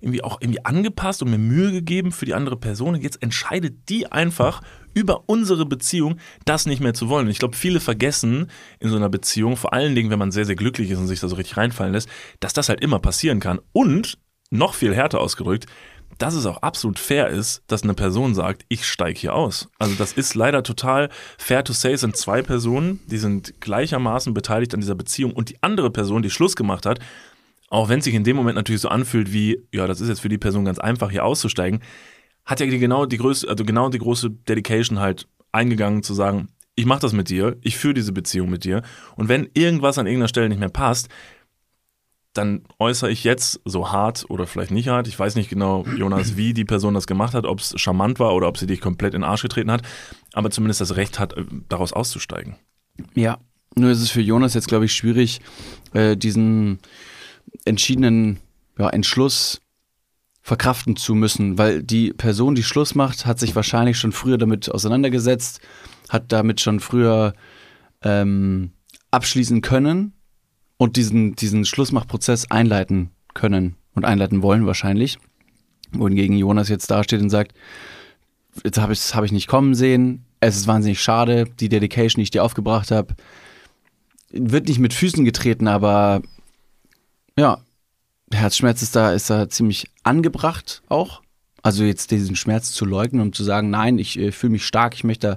[0.00, 4.12] irgendwie auch irgendwie angepasst und mir Mühe gegeben für die andere Person jetzt entscheidet die
[4.12, 4.60] einfach
[4.92, 7.26] über unsere Beziehung, das nicht mehr zu wollen.
[7.26, 10.44] Und ich glaube, viele vergessen in so einer Beziehung, vor allen Dingen, wenn man sehr,
[10.44, 12.08] sehr glücklich ist und sich da so richtig reinfallen lässt,
[12.40, 13.60] dass das halt immer passieren kann.
[13.72, 14.18] Und
[14.50, 15.66] noch viel härter ausgedrückt,
[16.20, 19.70] dass es auch absolut fair ist, dass eine Person sagt, ich steige hier aus.
[19.78, 24.34] Also das ist leider total fair to say, es sind zwei Personen, die sind gleichermaßen
[24.34, 26.98] beteiligt an dieser Beziehung und die andere Person, die Schluss gemacht hat,
[27.70, 30.20] auch wenn es sich in dem Moment natürlich so anfühlt wie, ja, das ist jetzt
[30.20, 31.80] für die Person ganz einfach, hier auszusteigen,
[32.44, 36.84] hat ja genau die größte, also genau die große Dedication halt eingegangen zu sagen, ich
[36.84, 38.82] mache das mit dir, ich führe diese Beziehung mit dir
[39.16, 41.08] und wenn irgendwas an irgendeiner Stelle nicht mehr passt,
[42.32, 45.08] dann äußere ich jetzt so hart oder vielleicht nicht hart.
[45.08, 48.34] Ich weiß nicht genau, Jonas, wie die Person das gemacht hat, ob es charmant war
[48.34, 49.82] oder ob sie dich komplett in den Arsch getreten hat,
[50.32, 52.56] aber zumindest das Recht hat, äh, daraus auszusteigen.
[53.14, 53.38] Ja,
[53.76, 55.40] nur ist es für Jonas jetzt, glaube ich, schwierig,
[55.92, 56.78] äh, diesen
[57.64, 58.38] entschiedenen
[58.78, 59.60] ja, Entschluss
[60.42, 64.70] verkraften zu müssen, weil die Person, die Schluss macht, hat sich wahrscheinlich schon früher damit
[64.70, 65.60] auseinandergesetzt,
[66.08, 67.34] hat damit schon früher
[68.02, 68.72] ähm,
[69.10, 70.14] abschließen können
[70.80, 75.18] und diesen, diesen Schlussmachprozess einleiten können und einleiten wollen wahrscheinlich.
[75.92, 77.52] Wohingegen Jonas jetzt dasteht und sagt,
[78.64, 82.22] jetzt habe ich hab ich nicht kommen sehen, es ist wahnsinnig schade, die Dedication, die
[82.22, 83.14] ich dir aufgebracht habe,
[84.30, 86.22] wird nicht mit Füßen getreten, aber
[87.36, 87.58] ja,
[88.32, 91.20] Herzschmerz ist da, ist da ziemlich angebracht auch.
[91.62, 94.94] Also jetzt diesen Schmerz zu leugnen und zu sagen, nein, ich äh, fühle mich stark,
[94.94, 95.36] ich möchte,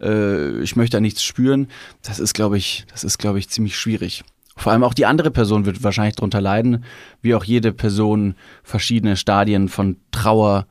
[0.00, 1.68] äh, ich möchte da nichts spüren,
[2.02, 4.24] das ist, glaube ich, das ist, glaube ich, ziemlich schwierig.
[4.60, 6.84] Vor allem auch die andere Person wird wahrscheinlich darunter leiden,
[7.22, 10.66] wie auch jede Person verschiedene Stadien von Trauer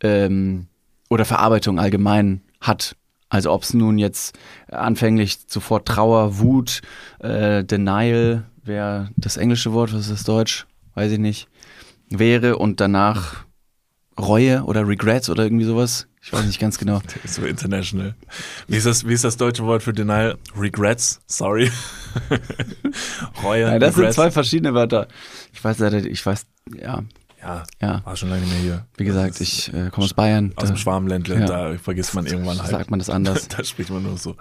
[0.00, 0.68] ähm,
[1.10, 2.94] oder Verarbeitung allgemein hat.
[3.28, 4.38] Also ob es nun jetzt
[4.70, 6.82] anfänglich sofort Trauer, Wut,
[7.18, 10.68] äh, Denial, wäre das englische Wort, was ist das Deutsch?
[10.94, 11.48] Weiß ich nicht.
[12.10, 13.44] Wäre und danach
[14.20, 16.06] Reue oder Regrets oder irgendwie sowas.
[16.24, 17.00] Ich weiß nicht ganz genau.
[17.26, 18.14] So international.
[18.68, 20.38] Wie ist das, wie ist das deutsche Wort für Denial?
[20.56, 21.20] Regrets?
[21.26, 21.70] Sorry.
[23.42, 23.66] Reue.
[23.66, 24.14] Nein, das Regrets.
[24.14, 25.08] sind zwei verschiedene Wörter.
[25.52, 26.46] Ich weiß leider, ich weiß,
[26.80, 27.02] ja.
[27.42, 28.02] Ja, ja.
[28.04, 28.86] war schon lange nicht mehr hier.
[28.96, 30.52] Wie gesagt, ich äh, komme aus Bayern.
[30.54, 31.46] Aus da, dem Schwarmländle, ja.
[31.46, 32.70] da vergisst man irgendwann halt.
[32.70, 33.48] Sagt man das anders.
[33.56, 34.36] da spricht man nur so.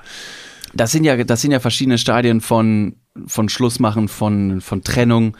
[0.76, 5.36] Das sind ja, das sind ja verschiedene Stadien von, von Schlussmachen, von, von Trennung.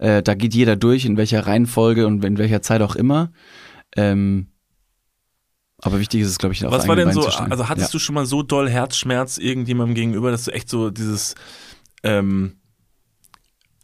[0.00, 3.30] Äh, da geht jeder durch, in welcher Reihenfolge und in welcher Zeit auch immer.
[3.96, 4.48] Ähm,
[5.84, 7.92] aber wichtig ist es, glaube ich, auch Was war denn so, also hattest ja.
[7.92, 11.34] du schon mal so doll Herzschmerz irgendjemandem gegenüber, dass du echt so dieses,
[12.02, 12.56] ähm,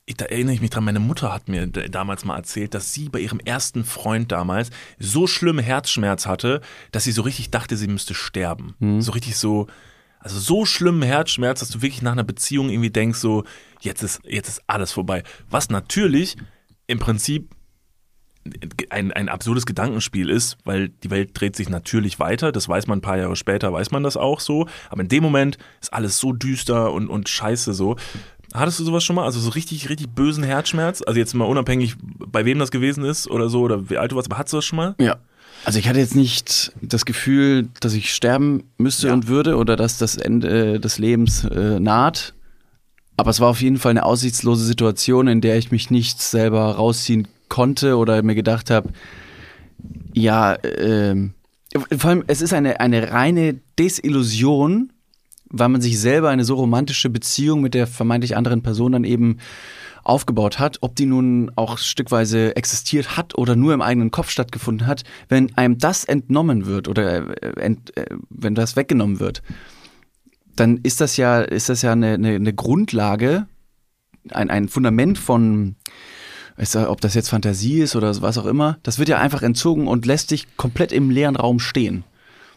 [0.06, 3.10] ich, da erinnere ich mich dran, meine Mutter hat mir damals mal erzählt, dass sie
[3.10, 7.86] bei ihrem ersten Freund damals so schlimm Herzschmerz hatte, dass sie so richtig dachte, sie
[7.86, 8.74] müsste sterben.
[8.78, 9.02] Mhm.
[9.02, 9.66] So richtig so,
[10.20, 13.44] also so schlimmen Herzschmerz, dass du wirklich nach einer Beziehung irgendwie denkst, so,
[13.82, 15.22] jetzt ist, jetzt ist alles vorbei.
[15.50, 16.38] Was natürlich
[16.86, 17.54] im Prinzip
[18.90, 22.98] ein, ein absurdes Gedankenspiel ist, weil die Welt dreht sich natürlich weiter, das weiß man
[22.98, 26.18] ein paar Jahre später, weiß man das auch so, aber in dem Moment ist alles
[26.18, 27.96] so düster und, und scheiße so.
[28.52, 29.24] Hattest du sowas schon mal?
[29.24, 31.02] Also so richtig, richtig bösen Herzschmerz?
[31.06, 34.16] Also jetzt mal unabhängig, bei wem das gewesen ist oder so oder wie alt du
[34.16, 34.94] warst, aber hattest du das schon mal?
[34.98, 35.18] Ja.
[35.64, 39.12] Also ich hatte jetzt nicht das Gefühl, dass ich sterben müsste ja.
[39.12, 42.34] und würde oder dass das Ende des Lebens äh, naht.
[43.16, 46.72] Aber es war auf jeden Fall eine aussichtslose Situation, in der ich mich nicht selber
[46.72, 48.90] rausziehen konnte oder mir gedacht habe,
[50.14, 51.34] ja, ähm,
[51.96, 54.92] vor allem, es ist eine, eine reine Desillusion,
[55.50, 59.38] weil man sich selber eine so romantische Beziehung mit der vermeintlich anderen Person dann eben
[60.02, 64.86] aufgebaut hat, ob die nun auch stückweise existiert hat oder nur im eigenen Kopf stattgefunden
[64.86, 69.42] hat, wenn einem das entnommen wird oder äh, ent, äh, wenn das weggenommen wird,
[70.56, 73.46] dann ist das ja, ist das ja eine, eine, eine Grundlage,
[74.30, 75.76] ein, ein Fundament von
[76.74, 80.06] ob das jetzt Fantasie ist oder was auch immer, das wird ja einfach entzogen und
[80.06, 82.04] lässt dich komplett im leeren Raum stehen.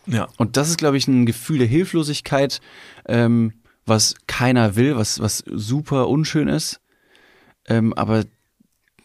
[0.06, 0.28] Ja.
[0.38, 2.60] Und das ist, glaube ich, ein Gefühl der Hilflosigkeit,
[3.08, 3.54] ähm,
[3.86, 6.82] was keiner will, was, was super unschön ist.
[7.68, 8.26] Ähm, aber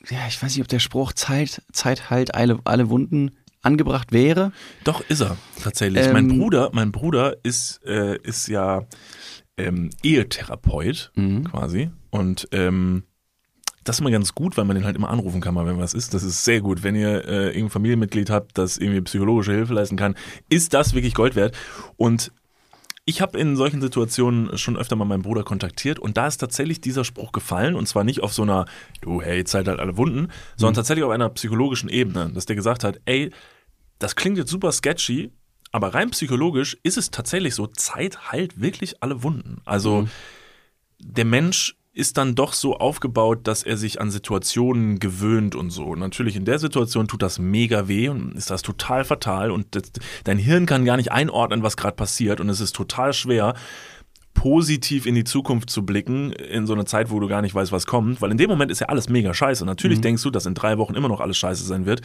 [0.08, 3.32] ja, ich weiß nicht, ob der Spruch Zeit, Zeit heilt alle, alle Wunden
[3.62, 4.52] angebracht wäre.
[4.84, 6.06] Doch, ist er, tatsächlich.
[6.06, 8.86] Ähm, mein Bruder, mein Bruder ist, äh, ist ja
[9.56, 11.44] ähm, Ehetherapeut mhm.
[11.44, 11.90] quasi.
[12.10, 13.04] Und ähm,
[13.88, 15.94] das ist immer ganz gut, weil man den halt immer anrufen kann, mal wenn was
[15.94, 16.12] ist.
[16.12, 16.82] Das ist sehr gut.
[16.82, 20.14] Wenn ihr äh, irgendein Familienmitglied habt, das irgendwie psychologische Hilfe leisten kann,
[20.50, 21.56] ist das wirklich Gold wert.
[21.96, 22.30] Und
[23.06, 26.82] ich habe in solchen Situationen schon öfter mal meinen Bruder kontaktiert und da ist tatsächlich
[26.82, 28.66] dieser Spruch gefallen und zwar nicht auf so einer,
[29.00, 30.76] du, hey, Zeit halt alle Wunden, sondern mhm.
[30.76, 33.30] tatsächlich auf einer psychologischen Ebene, dass der gesagt hat, ey,
[33.98, 35.30] das klingt jetzt super sketchy,
[35.72, 39.62] Aber rein psychologisch ist es tatsächlich so, Zeit heilt wirklich alle Wunden.
[39.64, 40.08] Also Mhm.
[40.98, 45.84] der Mensch ist dann doch so aufgebaut, dass er sich an Situationen gewöhnt und so.
[45.84, 49.74] Und natürlich in der Situation tut das mega weh und ist das total fatal und
[49.74, 49.90] das,
[50.22, 53.54] dein Hirn kann gar nicht einordnen, was gerade passiert und es ist total schwer
[54.32, 57.72] positiv in die Zukunft zu blicken, in so eine Zeit, wo du gar nicht weißt,
[57.72, 59.64] was kommt, weil in dem Moment ist ja alles mega scheiße.
[59.64, 62.02] Natürlich denkst du, dass in drei Wochen immer noch alles scheiße sein wird,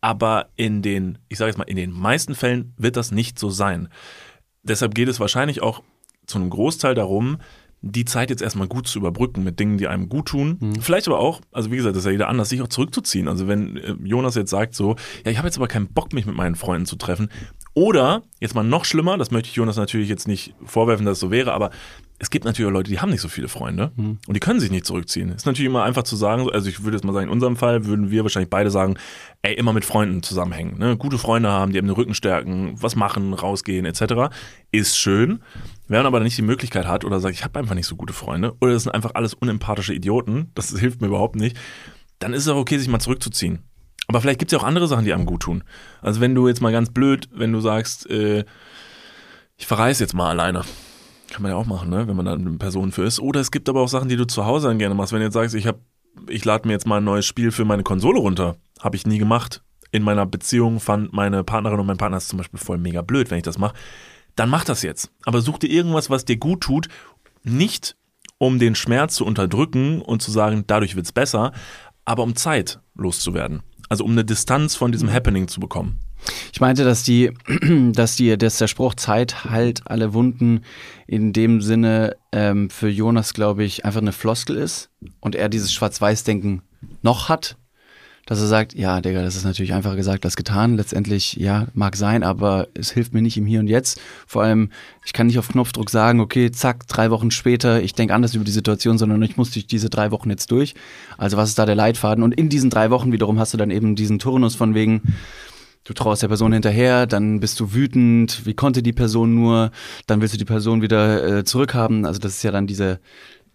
[0.00, 3.50] aber in den, ich sage jetzt mal, in den meisten Fällen wird das nicht so
[3.50, 3.88] sein.
[4.64, 5.84] Deshalb geht es wahrscheinlich auch
[6.26, 7.38] zu einem Großteil darum,
[7.90, 10.58] die Zeit jetzt erstmal gut zu überbrücken mit Dingen, die einem gut tun.
[10.80, 13.28] Vielleicht aber auch, also wie gesagt, das ist ja jeder anders, sich auch zurückzuziehen.
[13.28, 16.26] Also wenn äh, Jonas jetzt sagt so, ja, ich habe jetzt aber keinen Bock, mich
[16.26, 17.28] mit meinen Freunden zu treffen.
[17.74, 21.20] Oder, jetzt mal noch schlimmer, das möchte ich Jonas natürlich jetzt nicht vorwerfen, dass es
[21.20, 21.70] so wäre, aber
[22.18, 23.92] es gibt natürlich auch Leute, die haben nicht so viele Freunde
[24.26, 25.30] und die können sich nicht zurückziehen.
[25.30, 27.84] Ist natürlich immer einfach zu sagen, also ich würde jetzt mal sagen, in unserem Fall
[27.84, 28.96] würden wir wahrscheinlich beide sagen,
[29.42, 30.78] ey, immer mit Freunden zusammenhängen.
[30.78, 30.96] Ne?
[30.96, 34.34] Gute Freunde haben, die haben den Rücken stärken, was machen, rausgehen etc.
[34.72, 35.42] Ist schön.
[35.88, 38.12] Wenn man aber nicht die Möglichkeit hat oder sagt, ich habe einfach nicht so gute
[38.12, 41.56] Freunde oder das sind einfach alles unempathische Idioten, das hilft mir überhaupt nicht,
[42.18, 43.60] dann ist es auch okay, sich mal zurückzuziehen.
[44.08, 45.64] Aber vielleicht gibt es ja auch andere Sachen, die einem gut tun.
[46.00, 48.44] Also wenn du jetzt mal ganz blöd, wenn du sagst, äh,
[49.56, 50.62] ich verreise jetzt mal alleine.
[51.30, 52.06] Kann man ja auch machen, ne?
[52.06, 53.18] wenn man da eine Person für ist.
[53.20, 55.12] Oder es gibt aber auch Sachen, die du zu Hause dann gerne machst.
[55.12, 55.68] Wenn du jetzt sagst, ich,
[56.28, 58.56] ich lade mir jetzt mal ein neues Spiel für meine Konsole runter.
[58.80, 59.62] Habe ich nie gemacht.
[59.90, 63.30] In meiner Beziehung fand meine Partnerin und mein Partner es zum Beispiel voll mega blöd,
[63.30, 63.74] wenn ich das mache.
[64.36, 65.10] Dann mach das jetzt.
[65.24, 66.88] Aber such dir irgendwas, was dir gut tut.
[67.42, 67.96] Nicht
[68.38, 71.52] um den Schmerz zu unterdrücken und zu sagen, dadurch wird's besser,
[72.04, 73.62] aber um Zeit loszuwerden.
[73.88, 76.00] Also um eine Distanz von diesem Happening zu bekommen.
[76.52, 77.32] Ich meinte, dass die,
[77.92, 80.62] dass die, dass der Spruch Zeit heilt alle Wunden
[81.06, 85.72] in dem Sinne ähm, für Jonas, glaube ich, einfach eine Floskel ist und er dieses
[85.72, 86.62] Schwarz-Weiß-Denken
[87.02, 87.56] noch hat,
[88.26, 90.76] dass er sagt, ja, Digga, das ist natürlich einfacher gesagt als getan.
[90.76, 94.00] Letztendlich, ja, mag sein, aber es hilft mir nicht im Hier und Jetzt.
[94.26, 94.70] Vor allem,
[95.04, 98.44] ich kann nicht auf Knopfdruck sagen, okay, zack, drei Wochen später, ich denke anders über
[98.44, 100.74] die Situation, sondern ich muss durch diese drei Wochen jetzt durch.
[101.16, 102.24] Also was ist da der Leitfaden?
[102.24, 105.02] Und in diesen drei Wochen wiederum hast du dann eben diesen Turnus von wegen,
[105.84, 109.70] du traust der Person hinterher, dann bist du wütend, wie konnte die Person nur,
[110.08, 112.04] dann willst du die Person wieder äh, zurückhaben.
[112.04, 112.98] Also das ist ja dann diese,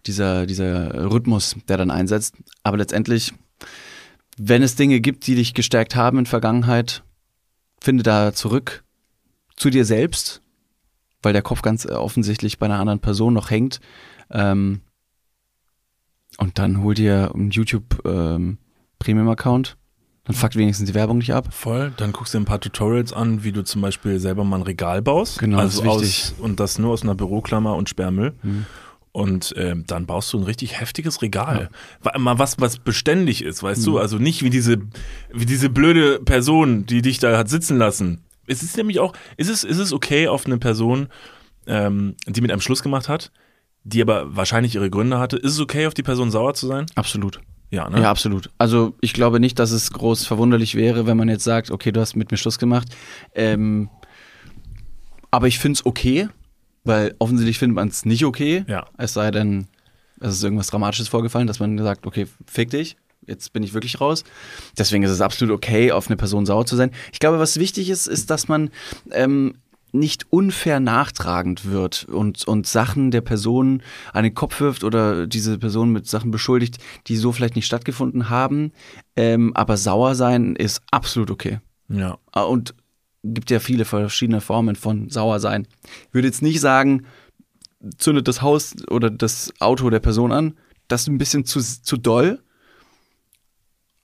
[0.06, 2.36] dieser, dieser Rhythmus, der dann einsetzt.
[2.62, 3.34] Aber letztendlich,
[4.38, 7.02] wenn es Dinge gibt, die dich gestärkt haben in Vergangenheit,
[7.80, 8.84] finde da zurück
[9.56, 10.42] zu dir selbst,
[11.22, 13.80] weil der Kopf ganz äh, offensichtlich bei einer anderen Person noch hängt.
[14.30, 14.80] Ähm,
[16.38, 18.58] und dann hol dir einen YouTube ähm,
[18.98, 19.76] Premium-Account.
[20.24, 21.52] Dann fuckt wenigstens die Werbung nicht ab.
[21.52, 21.92] Voll.
[21.96, 24.62] Dann guckst du dir ein paar Tutorials an, wie du zum Beispiel selber mal ein
[24.62, 25.40] Regal baust.
[25.40, 26.32] Genau, das also ist wichtig.
[26.38, 28.32] Aus, und das nur aus einer Büroklammer und Sperrmüll.
[29.14, 31.68] Und ähm, dann baust du ein richtig heftiges Regal.
[32.02, 33.98] Wa- Mal was, was beständig ist, weißt du?
[33.98, 34.78] Also nicht wie diese,
[35.32, 38.22] wie diese blöde Person, die dich da hat sitzen lassen.
[38.46, 41.08] Es ist nämlich auch, ist es, ist es okay auf eine Person,
[41.66, 43.30] ähm, die mit einem Schluss gemacht hat,
[43.84, 46.86] die aber wahrscheinlich ihre Gründe hatte, ist es okay, auf die Person sauer zu sein?
[46.94, 47.38] Absolut.
[47.70, 48.00] Ja, ne?
[48.00, 48.48] Ja, absolut.
[48.56, 52.00] Also ich glaube nicht, dass es groß verwunderlich wäre, wenn man jetzt sagt, okay, du
[52.00, 52.88] hast mit mir Schluss gemacht.
[53.34, 53.90] Ähm,
[55.30, 56.28] aber ich finde es okay,
[56.84, 58.64] weil offensichtlich findet man es nicht okay.
[58.68, 58.86] Ja.
[58.98, 59.66] Es sei denn,
[60.20, 62.96] es ist irgendwas Dramatisches vorgefallen, dass man sagt, okay, fick dich.
[63.26, 64.24] Jetzt bin ich wirklich raus.
[64.76, 66.90] Deswegen ist es absolut okay, auf eine Person sauer zu sein.
[67.12, 68.70] Ich glaube, was wichtig ist, ist, dass man
[69.12, 69.54] ähm,
[69.92, 75.58] nicht unfair nachtragend wird und, und Sachen der Person an den Kopf wirft oder diese
[75.58, 78.72] Person mit Sachen beschuldigt, die so vielleicht nicht stattgefunden haben.
[79.16, 81.60] Ähm, aber sauer sein ist absolut okay.
[81.88, 82.18] Ja.
[82.32, 82.74] Ah, Und
[83.22, 85.66] gibt ja viele verschiedene Formen von sauer sein.
[86.08, 87.06] Ich würde jetzt nicht sagen,
[87.98, 90.56] zündet das Haus oder das Auto der Person an.
[90.88, 92.42] Das ist ein bisschen zu, zu doll.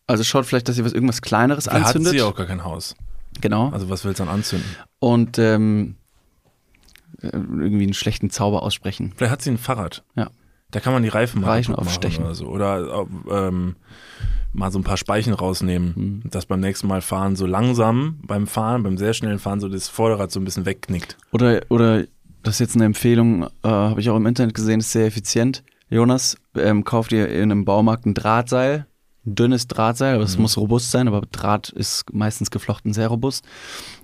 [0.06, 2.12] Also schaut vielleicht, dass ihr was irgendwas Kleineres Da hat anzündet.
[2.12, 2.96] sie auch gar kein Haus.
[3.40, 3.70] Genau.
[3.70, 4.68] Also was willst du dann anzünden?
[4.98, 5.96] Und ähm,
[7.20, 9.12] äh, irgendwie einen schlechten Zauber aussprechen.
[9.16, 10.04] Vielleicht hat sie ein Fahrrad.
[10.16, 10.30] Ja.
[10.70, 12.24] Da kann man die Reifen mal Reifen aufstechen.
[12.24, 12.46] Oder, so.
[12.46, 13.76] oder ähm,
[14.52, 15.94] mal so ein paar Speichen rausnehmen.
[15.94, 16.22] Hm.
[16.30, 19.88] Dass beim nächsten Mal fahren so langsam beim Fahren, beim sehr schnellen Fahren so das
[19.88, 21.16] Vorderrad so ein bisschen wegknickt.
[21.32, 22.04] Oder, oder
[22.42, 25.62] das ist jetzt eine Empfehlung, äh, habe ich auch im Internet gesehen, ist sehr effizient.
[25.90, 28.86] Jonas, ähm, kauft ihr in einem Baumarkt ein Drahtseil,
[29.26, 30.42] ein dünnes Drahtseil, aber es Mhm.
[30.42, 33.44] muss robust sein, aber Draht ist meistens geflochten sehr robust.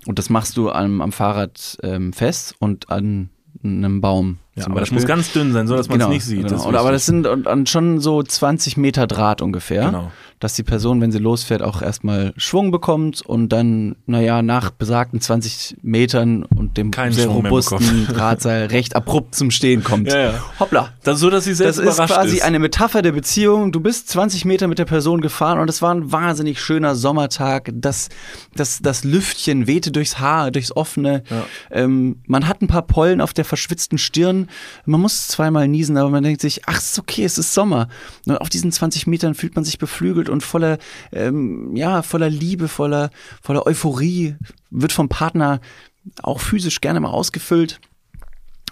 [0.06, 3.30] Und das machst du am, am Fahrrad ähm, fest und an
[3.62, 6.38] einem Baum Ja, aber das muss ganz dünn sein, so dass man es nicht sieht.
[6.44, 6.50] Genau.
[6.50, 10.12] Das ist aber das sind und, und schon so 20 Meter Draht ungefähr, Genau.
[10.38, 15.20] dass die Person, wenn sie losfährt, auch erstmal Schwung bekommt und dann, naja, nach besagten
[15.20, 20.06] 20 Metern und dem Keinen sehr Schwung robusten Drahtseil recht abrupt zum Stehen kommt.
[20.12, 20.34] Ja, ja.
[20.60, 20.90] Hoppla.
[21.02, 22.44] Das ist so, dass sie Das selbst ist überrascht quasi ist.
[22.44, 23.72] eine Metapher der Beziehung.
[23.72, 27.70] Du bist 20 Meter mit der Person gefahren und es war ein wahnsinnig schöner Sommertag.
[27.74, 28.08] Das,
[28.54, 31.24] das, das Lüftchen wehte durchs Haar, durchs offene.
[31.72, 34.43] Ähm, man hat ein paar Pollen auf der verschwitzten Stirn.
[34.86, 37.88] Man muss zweimal niesen, aber man denkt sich, ach, ist okay, es ist Sommer.
[38.26, 40.78] Und auf diesen 20 Metern fühlt man sich beflügelt und voller,
[41.12, 43.10] ähm, ja, voller Liebe, voller,
[43.42, 44.36] voller Euphorie,
[44.70, 45.60] wird vom Partner
[46.22, 47.80] auch physisch gerne mal ausgefüllt.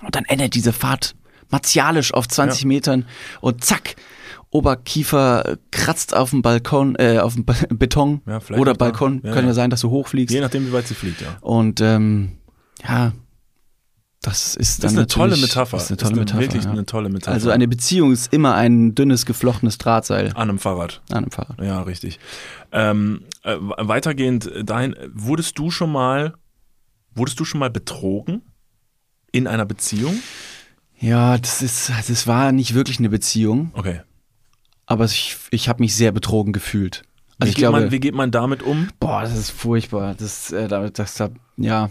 [0.03, 1.15] Und dann endet diese Fahrt
[1.51, 2.69] martialisch auf 20 Ja.
[2.69, 3.05] Metern
[3.41, 3.97] und zack,
[4.51, 8.75] Oberkiefer kratzt auf dem Balkon, äh, auf dem Ba- Beton Ja, oder.
[8.75, 9.21] Balkon.
[9.25, 9.55] Ja, Kann ja ja.
[9.55, 10.33] sein, dass du hochfliegst.
[10.35, 11.39] Je nachdem, wie weit sie fliegt, ja.
[11.41, 12.33] Und ähm,
[12.87, 13.13] ja,
[14.23, 15.77] das ist dann Das ist eine tolle Metapher.
[15.77, 16.41] Das ist eine tolle Metapher.
[16.41, 16.71] Wirklich ja.
[16.71, 17.35] eine tolle Metapher.
[17.35, 21.03] Also eine Beziehung ist immer ein dünnes, geflochtenes Drahtseil An einem Fahrrad.
[21.11, 21.61] an einem Fahrrad.
[21.61, 22.21] Ja, richtig.
[22.71, 26.35] Ähm, äh, weitergehend dahin, wurdest du schon mal,
[27.15, 28.43] wurdest du schon mal betrogen
[29.33, 30.17] in einer Beziehung?
[31.01, 34.03] Ja, das ist, das war nicht wirklich eine Beziehung, Okay.
[34.87, 37.03] aber ich, ich habe mich sehr betrogen gefühlt.
[37.41, 38.89] Also wie, ich geht glaube, man, wie geht man damit um?
[39.01, 40.15] boah, das ist furchtbar.
[40.15, 41.91] Das, äh, das, das, ja,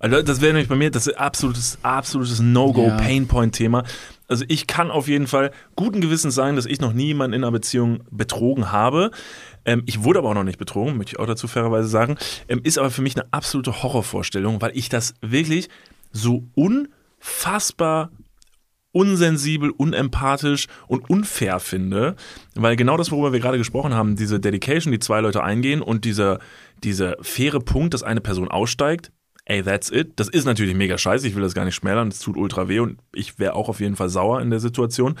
[0.00, 2.96] Also das wäre nämlich bei mir das absolutes, absolutes No-Go, Ja.
[2.96, 3.84] Painpoint-Thema.
[4.28, 7.44] Also ich kann auf jeden Fall guten Gewissens sagen, dass ich noch nie jemanden in
[7.44, 9.10] einer Beziehung betrogen habe.
[9.64, 12.16] Ähm, ich wurde aber auch noch nicht betrogen, möchte ich auch dazu fairerweise sagen.
[12.48, 15.68] Ähm, ist aber für mich eine absolute Horrorvorstellung, weil ich das wirklich
[16.12, 18.10] so unfassbar
[18.92, 22.16] unsensibel, unempathisch und unfair finde,
[22.54, 26.04] weil genau das, worüber wir gerade gesprochen haben, diese Dedication, die zwei Leute eingehen und
[26.04, 26.40] dieser,
[26.82, 29.12] dieser faire Punkt, dass eine Person aussteigt,
[29.50, 30.12] ey, that's it.
[30.16, 32.78] Das ist natürlich mega scheiße, ich will das gar nicht schmälern, das tut ultra weh
[32.78, 35.16] und ich wäre auch auf jeden Fall sauer in der Situation.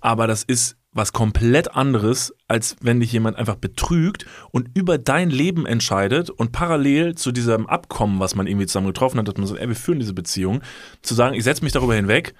[0.00, 5.30] Aber das ist was komplett anderes, als wenn dich jemand einfach betrügt und über dein
[5.30, 9.46] Leben entscheidet und parallel zu diesem Abkommen, was man irgendwie zusammen getroffen hat, dass man
[9.46, 10.60] sagt, ey, wir führen diese Beziehung,
[11.00, 12.34] zu sagen, ich setze mich darüber hinweg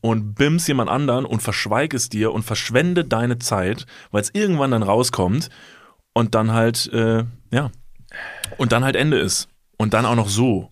[0.00, 4.72] und bims jemand anderen und verschweig es dir und verschwende deine Zeit, weil es irgendwann
[4.72, 5.48] dann rauskommt
[6.12, 7.70] und dann halt, äh, ja,
[8.58, 9.48] und dann halt Ende ist.
[9.76, 10.70] Und dann auch noch so.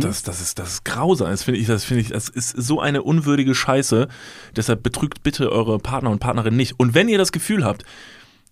[0.00, 1.28] Das, das, ist, das ist grausam.
[1.28, 4.06] Das finde ich, das finde ich, das ist so eine unwürdige Scheiße.
[4.54, 6.78] Deshalb betrügt bitte eure Partner und Partnerin nicht.
[6.78, 7.84] Und wenn ihr das Gefühl habt,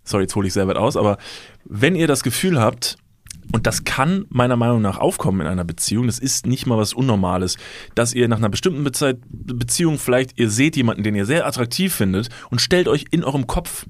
[0.03, 1.19] sorry, jetzt hole ich sehr weit aus, aber
[1.65, 2.97] wenn ihr das Gefühl habt,
[3.53, 6.95] und das kann meiner Meinung nach aufkommen in einer Beziehung, das ist nicht mal was
[6.95, 7.59] Unnormales,
[7.95, 11.95] dass ihr nach einer bestimmten Bezei- Beziehung vielleicht, ihr seht jemanden, den ihr sehr attraktiv
[11.95, 13.87] findet und stellt euch in eurem Kopf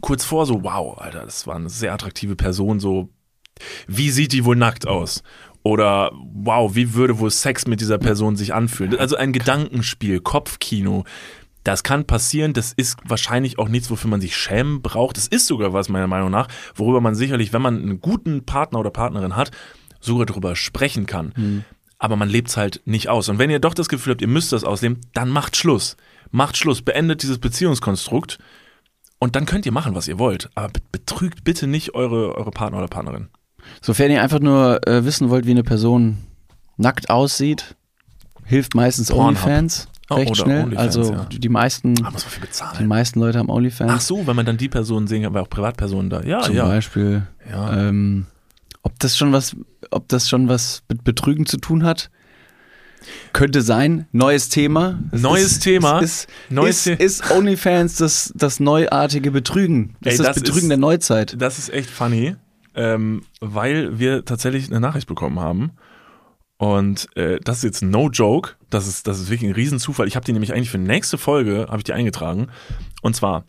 [0.00, 3.08] kurz vor, so, wow, Alter, das war eine sehr attraktive Person, so,
[3.86, 5.22] wie sieht die wohl nackt aus?
[5.62, 8.98] Oder wow, wie würde wohl Sex mit dieser Person sich anfühlen?
[8.98, 11.04] Also ein Gedankenspiel, Kopfkino.
[11.64, 15.16] Das kann passieren, das ist wahrscheinlich auch nichts, wofür man sich schämen braucht.
[15.18, 18.78] Das ist sogar was, meiner Meinung nach, worüber man sicherlich, wenn man einen guten Partner
[18.78, 19.50] oder Partnerin hat,
[20.00, 21.64] sogar darüber sprechen kann.
[21.98, 23.28] Aber man lebt es halt nicht aus.
[23.28, 25.96] Und wenn ihr doch das Gefühl habt, ihr müsst das ausleben, dann macht Schluss.
[26.30, 28.38] Macht Schluss, beendet dieses Beziehungskonstrukt
[29.18, 30.48] und dann könnt ihr machen, was ihr wollt.
[30.54, 33.28] Aber be- betrügt bitte nicht eure, eure Partner oder Partnerin.
[33.80, 36.18] Sofern ihr einfach nur äh, wissen wollt, wie eine Person
[36.76, 37.76] nackt aussieht,
[38.44, 39.42] hilft meistens Pornhub.
[39.44, 40.62] OnlyFans Oh, recht schnell.
[40.64, 41.24] OnlyFans, also ja.
[41.30, 43.92] die meisten, die meisten Leute haben OnlyFans.
[43.94, 46.22] Ach so, wenn man dann die Person sehen kann, weil auch Privatpersonen da.
[46.22, 46.64] Ja, zum ja.
[46.66, 47.26] Beispiel.
[47.50, 47.88] ja.
[47.88, 48.24] Ähm,
[48.82, 49.54] ob das schon was,
[49.90, 52.08] ob das schon was mit Betrügen zu tun hat?
[53.34, 54.06] Könnte sein.
[54.12, 54.98] Neues Thema.
[55.12, 56.00] Es Neues ist, Thema.
[56.00, 59.94] Ist, Neues ist, ist OnlyFans das, das neuartige Betrügen?
[60.00, 61.36] Das Ey, ist das, das Betrügen ist- der Neuzeit.
[61.40, 62.34] Das ist echt funny,
[62.78, 65.72] ähm, weil wir tatsächlich eine Nachricht bekommen haben.
[66.58, 68.52] Und äh, das ist jetzt no joke.
[68.70, 70.06] Das ist, das ist wirklich ein Riesenzufall.
[70.06, 72.50] Ich habe die nämlich eigentlich für nächste Folge, habe ich die eingetragen.
[73.02, 73.44] Und zwar,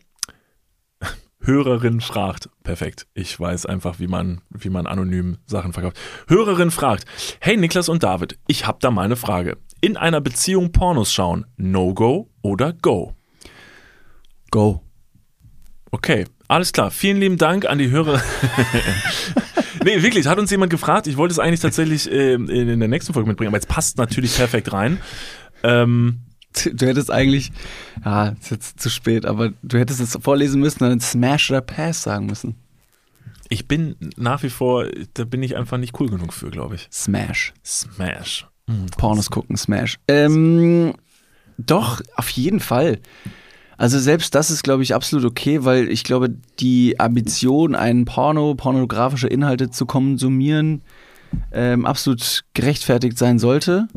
[1.40, 5.98] Hörerin fragt, perfekt, ich weiß einfach, wie man, wie man anonym Sachen verkauft.
[6.26, 7.04] Hörerin fragt,
[7.40, 9.58] hey Niklas und David, ich habe da mal eine Frage.
[9.80, 13.14] In einer Beziehung Pornos schauen, No-Go oder Go?
[14.50, 14.82] Go.
[15.92, 16.90] Okay, alles klar.
[16.90, 18.20] Vielen lieben Dank an die Hörer.
[19.84, 21.06] nee, wirklich, hat uns jemand gefragt.
[21.06, 24.34] Ich wollte es eigentlich tatsächlich äh, in der nächsten Folge mitbringen, aber jetzt passt natürlich
[24.34, 24.98] perfekt rein.
[25.62, 26.20] Ähm,
[26.52, 27.52] Du hättest eigentlich,
[28.04, 31.60] ja, ist jetzt zu spät, aber du hättest es vorlesen müssen und dann Smash oder
[31.60, 32.56] Pass sagen müssen.
[33.48, 36.88] ich bin nach wie vor, da bin ich einfach nicht cool genug für, glaube ich.
[36.90, 37.54] Smash.
[37.64, 38.48] Smash.
[38.96, 39.98] Pornos gucken, Smash.
[40.08, 40.94] Ähm,
[41.56, 42.98] doch, auf jeden Fall.
[43.80, 48.54] Also selbst das ist, glaube ich, absolut okay, weil ich glaube, die Ambition, einen Porno,
[48.54, 50.82] pornografische Inhalte zu konsumieren,
[51.50, 53.88] ähm, absolut gerechtfertigt sein sollte.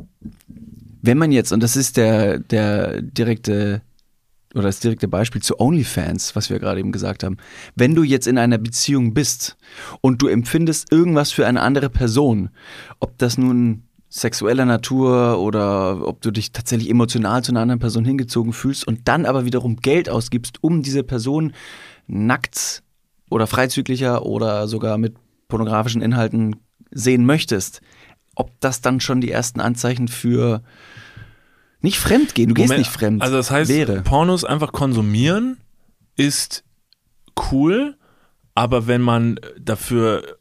[1.02, 3.82] wenn man jetzt, und das ist der, der direkte
[4.54, 7.36] oder das direkte Beispiel zu OnlyFans, was wir gerade eben gesagt haben.
[7.76, 9.58] Wenn du jetzt in einer Beziehung bist
[10.00, 12.52] und du empfindest irgendwas für eine andere Person,
[13.02, 13.84] ob das nun
[14.16, 19.08] sexueller Natur oder ob du dich tatsächlich emotional zu einer anderen Person hingezogen fühlst und
[19.08, 21.54] dann aber wiederum Geld ausgibst, um diese Person
[22.06, 22.84] nackt
[23.32, 25.16] oder freizügiger oder sogar mit
[25.48, 26.58] pornografischen Inhalten
[26.92, 27.82] sehen möchtest,
[28.36, 30.62] ob das dann schon die ersten Anzeichen für
[31.82, 33.22] nicht fremd gehen, du gehst Moment, nicht fremd.
[33.24, 34.02] Also das heißt, wäre.
[34.04, 35.58] Pornos einfach konsumieren
[36.16, 36.64] ist
[37.52, 37.98] cool,
[38.54, 40.38] aber wenn man dafür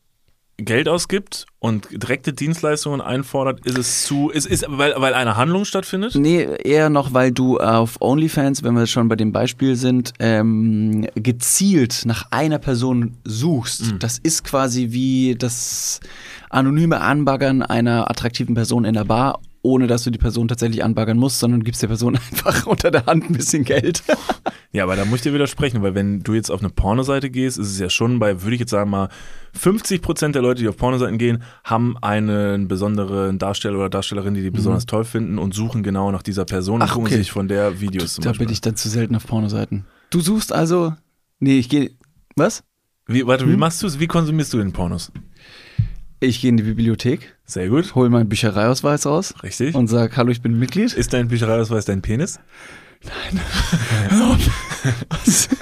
[0.59, 5.65] Geld ausgibt und direkte Dienstleistungen einfordert, ist es zu, ist, ist, weil, weil eine Handlung
[5.65, 6.15] stattfindet?
[6.15, 11.07] Nee, eher noch, weil du auf OnlyFans, wenn wir schon bei dem Beispiel sind, ähm,
[11.15, 13.95] gezielt nach einer Person suchst.
[13.99, 16.01] Das ist quasi wie das
[16.51, 21.17] anonyme Anbaggern einer attraktiven Person in der Bar, ohne dass du die Person tatsächlich anbaggern
[21.19, 24.03] musst, sondern gibst der Person einfach unter der Hand ein bisschen Geld.
[24.73, 27.59] Ja, aber da muss ich dir widersprechen, weil wenn du jetzt auf eine Pornoseite gehst,
[27.59, 29.09] ist es ja schon bei, würde ich jetzt sagen mal,
[29.55, 34.43] 50 Prozent der Leute, die auf Pornoseiten gehen, haben einen besonderen Darsteller oder Darstellerin, die
[34.43, 37.19] die besonders toll finden und suchen genau nach dieser Person und Ach, gucken okay.
[37.19, 38.47] sich von der Videos zum da Beispiel.
[38.47, 39.85] bin ich dann zu selten auf Pornoseiten.
[40.11, 40.95] Du suchst also.
[41.39, 41.91] Nee, ich gehe.
[42.35, 42.65] Was?
[43.07, 43.53] Wie, warte, Hm?
[43.53, 44.01] wie machst du es?
[44.01, 45.13] Wie konsumierst du den Pornos?
[46.21, 47.95] Ich gehe in die Bibliothek, Sehr gut.
[47.95, 49.75] hole meinen Büchereiausweis raus Richtig.
[49.75, 50.95] und sag, hallo, ich bin Mitglied.
[50.95, 52.41] ist dein Büchereiausweis dein Penis?
[55.11, 55.49] Was?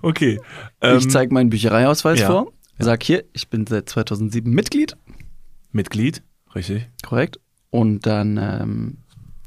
[0.00, 0.38] Okay.
[0.80, 2.28] ich Ähm, zeige meinen Büchereiausweis ja.
[2.28, 4.96] vor, sag hier, ich bin seit 2007 Mitglied,
[5.72, 6.22] Mitglied.
[6.54, 6.88] Richtig.
[7.04, 7.40] korrekt.
[7.70, 8.98] Und dann ähm,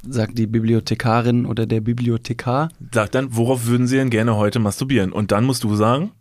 [0.08, 5.12] sagt die Bibliothekarin oder der Bibliothekar, Sag dann, worauf würden sie denn gerne heute masturbieren?
[5.12, 6.12] Und dann musst du sagen,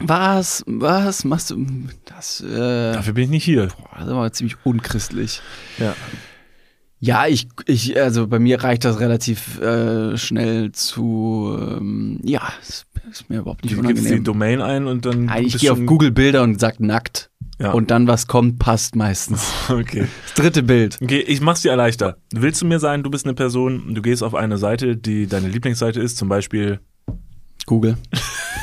[0.00, 1.66] was, was machst du?
[2.04, 3.68] Das, äh, dafür bin ich nicht hier.
[3.98, 5.40] das war ziemlich unchristlich.
[5.78, 5.94] Ja.
[7.02, 12.84] Ja, ich, ich, also bei mir reicht das relativ äh, schnell zu, ähm, ja, es
[13.10, 14.24] ist mir überhaupt nicht Du gibst die unangenehm.
[14.24, 15.24] Domain ein und dann.
[15.24, 17.30] Nein, ich gehe auf Google Bilder und sag nackt.
[17.58, 17.72] Ja.
[17.72, 19.50] Und dann, was kommt, passt meistens.
[19.68, 20.06] Okay.
[20.24, 20.98] Das dritte Bild.
[21.00, 22.16] Okay, ich mach's dir leichter.
[22.32, 25.48] Willst du mir sagen, du bist eine Person, du gehst auf eine Seite, die deine
[25.48, 26.80] Lieblingsseite ist, zum Beispiel
[27.66, 27.96] Google.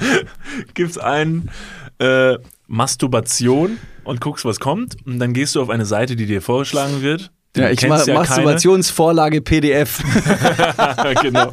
[0.74, 1.50] gibst ein
[1.98, 2.36] äh,
[2.66, 4.96] Masturbation und guckst, was kommt.
[5.06, 7.30] Und dann gehst du auf eine Seite, die dir vorgeschlagen wird.
[7.54, 10.02] Du Ja, ich kennst mache Masturbationsvorlage PDF.
[11.22, 11.52] Genau.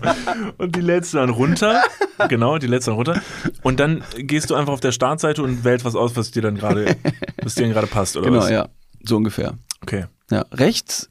[0.58, 1.82] Und die lädst du dann runter.
[2.30, 3.22] Genau, die lädst du dann runter.
[3.64, 6.56] Und dann gehst du einfach auf der Startseite und wählst was aus, was dir dann
[6.56, 6.96] gerade,
[7.41, 8.50] was dir dann gerade passt, oder genau, was?
[8.50, 8.70] ja.
[9.04, 9.58] So ungefähr.
[9.82, 10.06] Okay.
[10.32, 11.10] Ja, recht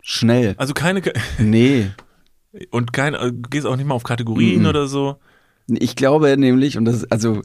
[0.00, 0.54] schnell.
[0.58, 1.02] Also keine
[1.38, 1.90] Nee.
[2.70, 4.66] und kein, du gehst auch nicht mal auf Kategorien Mhm.
[4.68, 5.16] oder so.
[5.68, 7.42] Ich glaube nämlich, und das ist, also,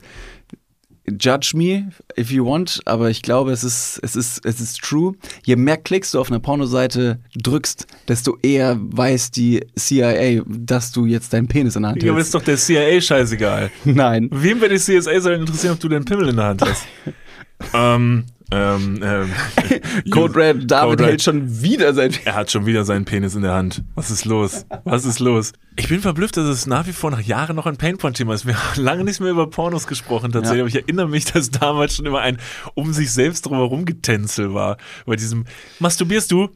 [1.17, 5.13] judge me if you want, aber ich glaube, es ist, es ist, es ist true.
[5.43, 11.05] Je mehr Klicks du auf einer Pornoseite drückst, desto eher weiß die CIA, dass du
[11.05, 13.71] jetzt deinen Penis in der Hand Ja, aber ist doch der CIA scheißegal.
[13.85, 14.29] Nein.
[14.31, 16.85] Wem bei der CSA soll interessieren, ob du den Pimmel in der Hand hast?
[17.73, 19.29] ähm, ähm, ähm.
[20.11, 21.09] Code Red, David Code Red.
[21.11, 23.83] hält schon wieder sein Er hat schon wieder seinen Penis in der Hand.
[23.95, 24.65] Was ist los?
[24.85, 25.53] Was ist los?
[25.75, 28.45] Ich bin verblüfft, dass es nach wie vor nach Jahren noch ein Painpoint-Thema ist.
[28.45, 30.63] Wir haben lange nicht mehr über Pornos gesprochen tatsächlich, Ja.
[30.63, 32.37] aber ich erinnere mich, dass damals schon immer ein
[32.73, 34.77] um sich selbst drumherum getänzel war.
[35.05, 35.45] Bei diesem,
[35.79, 36.49] masturbierst du?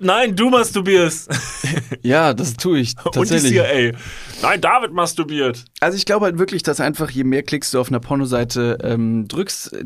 [0.00, 1.30] Nein, du masturbierst.
[2.02, 3.52] Ja, das tue ich Und die tatsächlich.
[3.52, 3.92] CIA.
[4.42, 5.64] Nein, David masturbiert.
[5.80, 9.26] Also ich glaube halt wirklich, dass einfach je mehr Klicks du auf einer Pornoseite ähm,
[9.26, 9.76] drückst,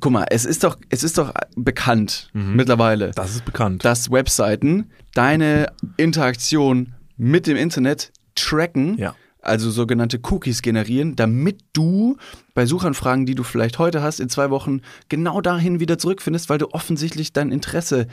[0.00, 2.56] guck mal, es ist doch, es ist doch bekannt Mhm.
[2.56, 3.84] mittlerweile, Das ist bekannt.
[3.84, 9.14] dass Webseiten deine Interaktion mit dem Internet tracken, Ja.
[9.42, 12.16] also sogenannte Cookies generieren, damit du
[12.54, 16.58] bei Suchanfragen, die du vielleicht heute hast, in zwei Wochen genau dahin wieder zurückfindest, weil
[16.58, 18.06] du offensichtlich dein Interesse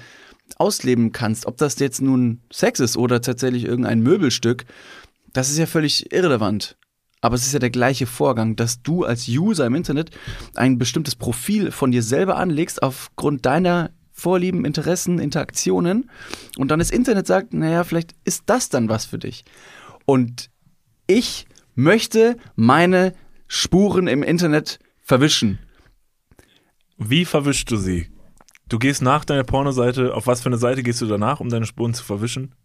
[0.58, 1.45] ausleben kannst.
[1.45, 4.66] Ob das jetzt nun Sex ist oder tatsächlich irgendein Möbelstück,
[5.34, 6.78] das ist ja völlig irrelevant.
[7.22, 10.11] Aber es ist ja der gleiche Vorgang, dass du als User im Internet
[10.55, 16.09] ein bestimmtes Profil von dir selber anlegst aufgrund deiner Vorlieben, Interessen, Interaktionen
[16.57, 19.45] und dann das Internet sagt, naja, vielleicht ist das dann was für dich.
[20.05, 20.49] Und
[21.05, 21.45] ich
[21.76, 23.13] möchte meine
[23.47, 25.59] Spuren im Internet verwischen.
[26.97, 28.09] Wie verwischst du sie?
[28.70, 31.65] Du gehst nach deiner Pornoseite, auf was für eine Seite gehst du danach, um deine
[31.65, 32.55] Spuren zu verwischen?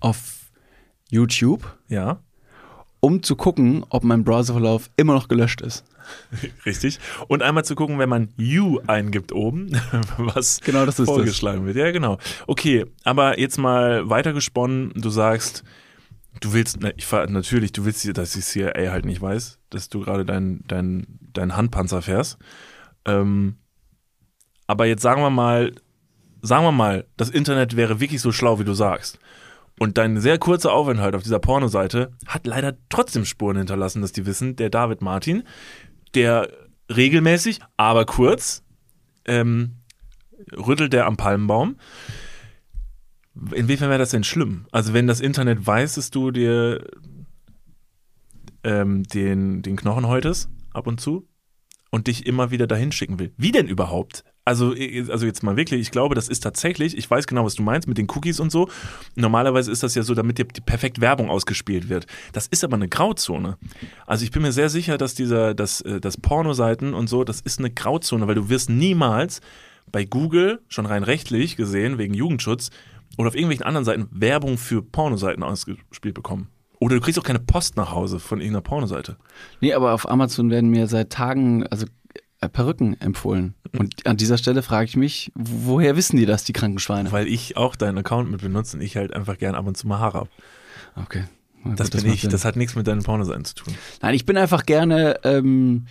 [0.00, 0.50] Auf
[1.10, 2.22] YouTube, Ja,
[3.04, 5.84] um zu gucken, ob mein Browserverlauf immer noch gelöscht ist.
[6.64, 6.98] richtig.
[7.28, 9.78] Und einmal zu gucken, wenn man You eingibt oben,
[10.16, 11.14] was Genau, das ist das.
[11.14, 11.76] vorgeschlagen wird.
[11.76, 12.16] Ja, genau.
[12.46, 15.64] Okay, aber jetzt mal weitergesponnen, du sagst,
[16.40, 20.24] du willst, ich natürlich, du willst, dass die CIA halt nicht weiß, dass du gerade
[20.24, 22.38] deinen dein, dein Handpanzer fährst.
[23.04, 23.56] Ähm,
[24.66, 25.74] aber jetzt sagen wir mal,
[26.40, 29.18] sagen wir mal, das Internet wäre wirklich so schlau, wie du sagst.
[29.78, 34.26] Und dein sehr kurzer Aufenthalt auf dieser Pornoseite hat leider trotzdem Spuren hinterlassen, dass die
[34.26, 35.42] wissen, der David Martin,
[36.14, 36.48] der
[36.94, 38.62] regelmäßig, aber kurz,
[39.24, 39.76] ähm,
[40.52, 41.76] rüttelt der am Palmenbaum.
[43.52, 44.66] Inwiefern wäre das denn schlimm?
[44.70, 46.86] Also wenn das Internet weiß, dass du dir
[48.62, 51.28] ähm, den, den Knochen häutest, ab und zu,
[51.90, 53.32] und dich immer wieder dahin schicken will.
[53.36, 54.24] Wie denn überhaupt?
[54.46, 54.74] Also,
[55.08, 57.88] also jetzt mal wirklich, ich glaube, das ist tatsächlich, ich weiß genau, was du meinst
[57.88, 58.68] mit den Cookies und so.
[59.14, 62.06] Normalerweise ist das ja so, damit dir die perfekt Werbung ausgespielt wird.
[62.32, 63.56] Das ist aber eine Grauzone.
[64.06, 67.40] Also ich bin mir sehr sicher, dass dieser, dass, äh, das Pornoseiten und so, das
[67.40, 69.40] ist eine Grauzone, weil du wirst niemals
[69.90, 72.70] bei Google, schon rein rechtlich gesehen, wegen Jugendschutz,
[73.16, 76.48] oder auf irgendwelchen anderen Seiten Werbung für Pornoseiten ausgespielt bekommen.
[76.80, 79.16] Oder du kriegst auch keine Post nach Hause von irgendeiner Pornoseite.
[79.60, 81.86] Nee, aber auf Amazon werden mir seit Tagen, also
[82.48, 83.54] Perücken empfohlen.
[83.76, 87.10] Und an dieser Stelle frage ich mich, woher wissen die das, die kranken Schweine?
[87.12, 89.88] Weil ich auch deinen Account mit benutze und ich halt einfach gern ab und zu
[89.88, 90.30] mal Haare habe.
[90.96, 91.24] Okay.
[91.64, 92.22] Na Das gut, bin ich.
[92.22, 92.30] Sinn.
[92.30, 93.74] Das hat nichts mit deinen Pornoseiten zu tun.
[94.02, 95.86] Nein, ich bin einfach gerne, ähm,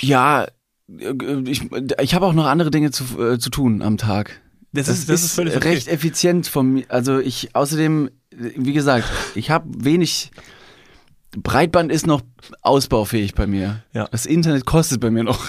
[0.00, 0.46] ja,
[0.88, 1.62] äh, ich,
[2.00, 4.40] ich habe auch noch andere Dinge zu, äh, zu tun am Tag.
[4.72, 5.68] Das, ist, das ist völlig okay.
[5.68, 6.84] recht effizient von mir.
[6.88, 9.06] Also ich, außerdem, wie gesagt,
[9.36, 10.32] ich habe wenig.
[11.36, 12.22] Breitband ist noch
[12.62, 13.82] ausbaufähig bei mir.
[13.92, 14.06] Ja.
[14.10, 15.48] Das Internet kostet bei mir noch.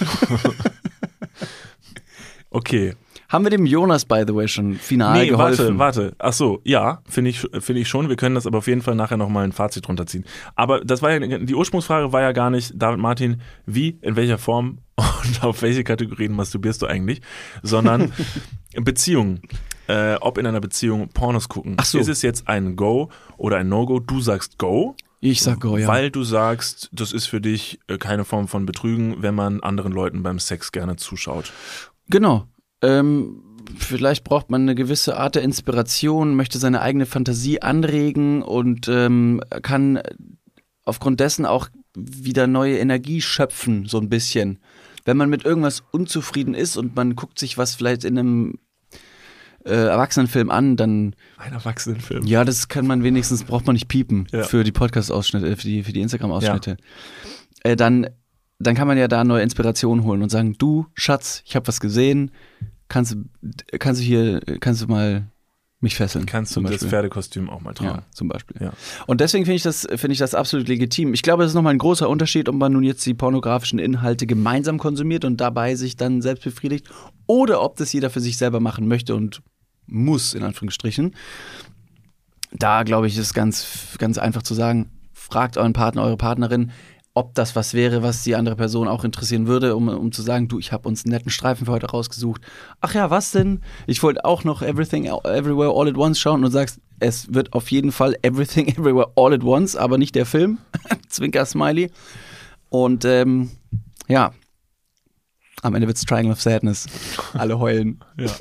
[2.50, 2.94] Okay.
[3.28, 5.78] Haben wir dem Jonas, by the way, schon final Nee, geholfen?
[5.78, 6.16] warte, warte.
[6.18, 8.08] Ach so, ja, finde ich, finde ich schon.
[8.08, 10.24] Wir können das aber auf jeden Fall nachher nochmal ein Fazit drunter ziehen.
[10.54, 14.38] Aber das war ja, die Ursprungsfrage war ja gar nicht, David Martin, wie, in welcher
[14.38, 17.20] Form und auf welche Kategorien masturbierst du eigentlich,
[17.62, 18.12] sondern
[18.76, 19.40] Beziehungen.
[19.88, 21.74] Äh, ob in einer Beziehung Pornos gucken.
[21.78, 21.98] Ach so.
[21.98, 24.00] Ist es jetzt ein Go oder ein No-Go?
[24.00, 25.86] Du sagst Go, Ich sag Go, ja.
[25.86, 29.92] weil du sagst, das ist für dich äh, keine Form von Betrügen, wenn man anderen
[29.92, 31.52] Leuten beim Sex gerne zuschaut.
[32.08, 32.46] Genau.
[32.82, 33.42] Ähm,
[33.76, 39.40] vielleicht braucht man eine gewisse Art der Inspiration, möchte seine eigene Fantasie anregen und ähm,
[39.62, 40.00] kann
[40.84, 44.58] aufgrund dessen auch wieder neue Energie schöpfen, so ein bisschen.
[45.04, 48.58] Wenn man mit irgendwas unzufrieden ist und man guckt sich was vielleicht in einem
[49.66, 52.24] äh, Erwachsenenfilm an, dann Ein Erwachsenenfilm.
[52.26, 54.44] ja, das kann man wenigstens, braucht man nicht piepen Ja.
[54.44, 56.76] für die Podcast-Ausschnitte, äh, für die, für die Instagram-Ausschnitte.
[57.64, 58.08] Äh, dann,
[58.58, 61.80] dann kann man ja da neue Inspiration holen und sagen, du, Schatz, ich habe was
[61.80, 62.30] gesehen,
[62.88, 63.24] kannst, du-
[63.78, 65.26] kannst du hier, kannst du mal
[65.80, 66.24] mich fesseln.
[66.24, 66.82] Kannst du das.
[66.86, 67.98] Pferdekostüm auch mal tragen.
[67.98, 68.56] Ja, zum Beispiel.
[68.62, 68.72] Ja.
[69.06, 71.12] Und deswegen finde ich das, finde ich das absolut legitim.
[71.12, 74.26] Ich glaube, das ist nochmal ein großer Unterschied, ob man nun jetzt die pornografischen Inhalte
[74.26, 76.88] gemeinsam konsumiert und dabei sich dann selbst befriedigt
[77.26, 79.42] oder ob das jeder für sich selber machen möchte und
[79.86, 81.14] muss, in Anführungsstrichen.
[82.52, 86.70] Da, glaube ich, ist ganz, ganz einfach zu sagen, fragt euren Partner, eure Partnerin,
[87.16, 90.48] ob das was wäre, was die andere Person auch interessieren würde, um, um zu sagen,
[90.48, 92.42] du, ich habe uns einen netten Streifen für heute rausgesucht.
[92.82, 93.62] Ach ja, was denn?
[93.86, 97.54] Ich wollte auch noch Everything Everywhere All at Once schauen und du sagst, es wird
[97.54, 100.58] auf jeden Fall Everything Everywhere All at Once, aber nicht der Film.
[101.08, 101.90] Zwinker Smiley.
[102.68, 103.50] Und ähm,
[104.08, 104.32] ja,
[105.62, 106.86] am Ende wird's Triangle of Sadness.
[107.32, 108.04] Alle heulen.
[108.18, 108.30] Ja.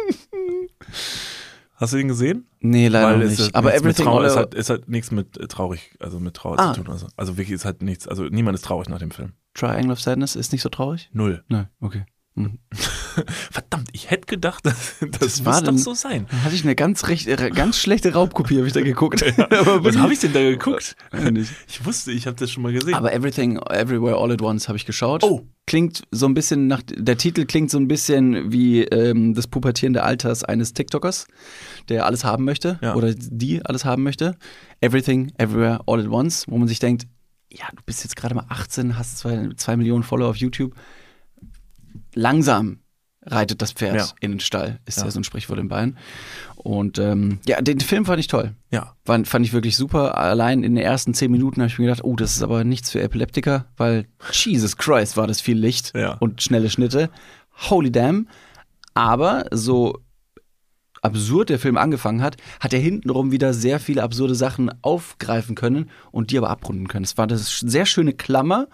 [1.75, 2.47] Hast du ihn gesehen?
[2.61, 3.39] Nee, leider Weil nicht.
[3.41, 6.33] hat aber Everything All es at hat, es hat nichts mit äh, traurig, also mit
[6.35, 6.73] Trauer Ah.
[6.73, 6.91] zu tun.
[6.91, 9.33] Also, also wirklich, es hat nichts, also niemand ist traurig nach dem Film.
[9.53, 11.09] Triangle of Sadness ist nicht so traurig?
[11.13, 11.43] Null.
[11.49, 12.05] Nein, okay.
[12.37, 12.59] Hm.
[13.51, 16.25] Verdammt, ich hätte gedacht, das, das, Das muss war doch dann- so sein.
[16.29, 19.23] Dann hatte ich eine ganz, recht, äh, ganz schlechte Raubkopie, habe ich da geguckt.
[19.51, 20.95] aber Was habe ich denn da geguckt?
[21.67, 22.93] Ich wusste, ich habe das schon mal gesehen.
[22.93, 25.23] Aber Everything Everywhere All at Once habe ich geschaut.
[25.23, 25.47] Oh.
[25.67, 30.03] Klingt so ein bisschen nach, der Titel klingt so ein bisschen wie ähm, das pubertierende
[30.03, 31.25] Alters eines TikTokers,
[31.89, 32.95] der alles haben möchte Ja.
[32.95, 34.35] oder die alles haben möchte.
[34.81, 37.07] Everything Everywhere All at Once, wo man sich denkt,
[37.51, 40.73] ja, du bist jetzt gerade mal 18, hast zwei, zwei Millionen Follower auf YouTube.
[42.15, 42.79] Langsam
[43.27, 44.07] reitet das Pferd Ja.
[44.19, 45.11] in den Stall, ist ja, Ja.
[45.11, 45.97] so ein Sprichwort in Bayern.
[46.55, 48.53] Und ähm, ja, den Film fand ich toll.
[48.71, 48.95] ja.
[49.05, 50.17] War, fand ich wirklich super.
[50.17, 52.91] Allein in den ersten zehn Minuten habe ich mir gedacht, oh, das ist aber nichts
[52.91, 56.13] für Epileptiker, weil Jesus Christ war das viel Licht Ja.
[56.19, 57.09] und schnelle Schnitte.
[57.69, 58.27] Holy damn.
[58.93, 59.99] Aber so
[61.01, 65.89] absurd der Film angefangen hat, hat er hintenrum wieder sehr viele absurde Sachen aufgreifen können
[66.11, 67.05] und die aber abrunden können.
[67.05, 68.67] Es war das sehr schöne Klammer.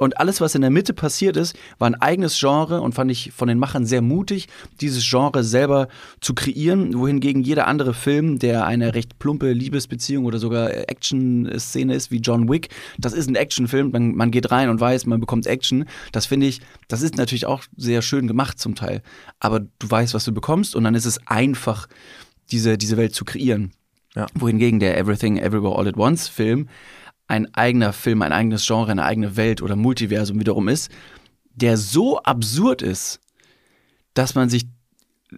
[0.00, 3.32] Und alles, was in der Mitte passiert ist, war ein eigenes Genre und fand ich
[3.32, 4.48] von den Machern sehr mutig,
[4.80, 5.88] dieses Genre selber
[6.22, 12.10] zu kreieren, wohingegen jeder andere Film, der eine recht plumpe Liebesbeziehung oder sogar Action-Szene ist,
[12.10, 15.46] wie John Wick, das ist ein Actionfilm, man, man geht rein und weiß, man bekommt
[15.46, 15.84] Action.
[16.12, 19.02] Das finde ich, das ist natürlich auch sehr schön gemacht zum Teil.
[19.38, 21.88] Aber du weißt, was du bekommst und dann ist es einfach,
[22.50, 23.72] diese, diese Welt zu kreieren.
[24.16, 24.26] Ja.
[24.34, 26.68] Wohingegen der Everything Everywhere All at Once Film
[27.30, 30.90] ein eigener Film, ein eigenes Genre, eine eigene Welt oder Multiversum wiederum ist,
[31.54, 33.20] der so absurd ist,
[34.14, 34.66] dass man sich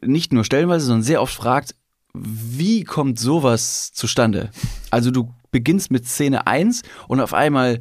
[0.01, 1.75] nicht nur stellenweise, sondern sehr oft fragt,
[2.15, 4.51] wie kommt sowas zustande?
[4.91, 7.81] Also du beginnst mit Szene 1 und auf einmal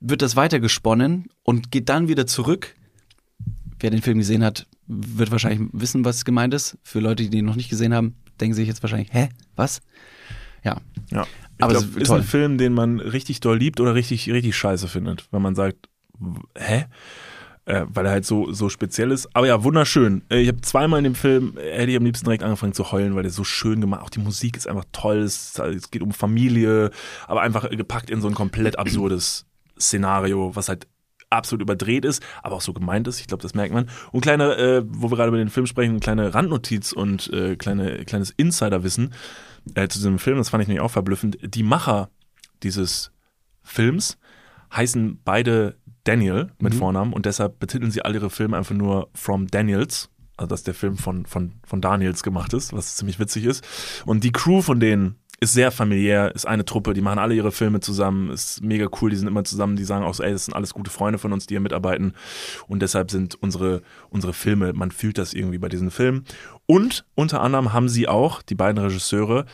[0.00, 2.74] wird das weitergesponnen und geht dann wieder zurück.
[3.78, 6.78] Wer den Film gesehen hat, wird wahrscheinlich wissen, was gemeint ist.
[6.82, 9.80] Für Leute, die ihn noch nicht gesehen haben, denken sich jetzt wahrscheinlich, hä, was?
[10.64, 10.78] Ja.
[11.10, 11.26] Ja.
[11.60, 12.18] Ich Aber glaube, es ist toll.
[12.20, 15.88] ein Film, den man richtig doll liebt oder richtig, richtig scheiße findet, wenn man sagt,
[16.56, 16.86] hä?
[17.66, 19.28] Äh, weil er halt so, so speziell ist.
[19.36, 20.22] Aber ja, wunderschön.
[20.30, 22.90] Äh, Ich habe zweimal in dem Film, äh, hätte ich am liebsten direkt angefangen zu
[22.90, 25.18] heulen, weil der so schön gemacht Auch die Musik ist einfach toll.
[25.18, 26.90] Es, es geht um Familie,
[27.28, 29.44] aber einfach gepackt in so ein komplett absurdes
[29.78, 30.86] Szenario, was halt
[31.28, 33.20] absolut überdreht ist, aber auch so gemeint ist.
[33.20, 33.88] Ich glaube, das merkt man.
[34.10, 37.54] Und kleine, äh, wo wir gerade über den Film sprechen, eine kleine Randnotiz und äh,
[37.56, 39.12] kleine, kleines Insiderwissen
[39.74, 41.38] äh, zu diesem Film, das fand ich nämlich auch verblüffend.
[41.42, 42.10] Die Macher
[42.62, 43.12] dieses
[43.62, 44.18] Films
[44.74, 49.48] heißen beide Daniel mit Vornamen und deshalb betiteln sie all ihre Filme einfach nur From
[49.48, 50.10] Daniels.
[50.36, 53.62] Also, dass der Film von, von, von Daniels gemacht ist, was ziemlich witzig ist.
[54.06, 57.50] Und die Crew von denen ist sehr familiär, ist eine Truppe, die machen alle ihre
[57.50, 60.44] Filme zusammen, ist mega cool, die sind immer zusammen, die sagen auch so, ey, das
[60.44, 62.12] sind alles gute Freunde von uns, die hier mitarbeiten.
[62.68, 63.80] Und deshalb sind unsere,
[64.10, 66.24] unsere Filme, man fühlt das irgendwie bei diesen Filmen.
[66.66, 69.46] Und unter anderem haben sie auch, die beiden Regisseure,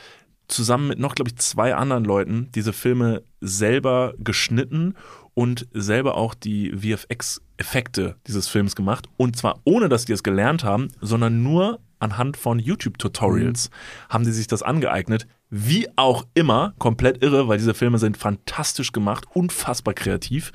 [0.49, 4.95] zusammen mit noch, glaube ich, zwei anderen Leuten diese Filme selber geschnitten
[5.35, 9.07] und selber auch die VFX-Effekte dieses Films gemacht.
[9.17, 13.71] Und zwar ohne, dass die es gelernt haben, sondern nur anhand von YouTube-Tutorials
[14.09, 15.27] haben die sich das angeeignet.
[15.49, 20.53] Wie auch immer, komplett irre, weil diese Filme sind fantastisch gemacht, unfassbar kreativ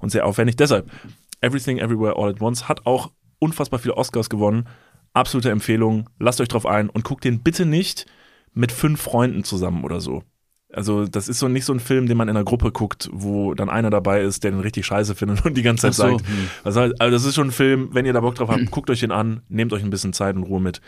[0.00, 0.56] und sehr aufwendig.
[0.56, 0.90] Deshalb,
[1.40, 4.66] Everything Everywhere All at Once hat auch unfassbar viele Oscars gewonnen.
[5.12, 6.10] Absolute Empfehlung.
[6.18, 8.06] Lasst euch drauf ein und guckt den bitte nicht
[8.52, 10.22] mit fünf Freunden zusammen oder so.
[10.72, 13.54] Also, das ist so nicht so ein Film, den man in einer Gruppe guckt, wo
[13.54, 16.24] dann einer dabei ist, der den richtig scheiße findet und die ganze Zeit so, sagt.
[16.64, 19.00] Also, also, das ist schon ein Film, wenn ihr da Bock drauf habt, guckt euch
[19.00, 20.80] den an, nehmt euch ein bisschen Zeit und Ruhe mit.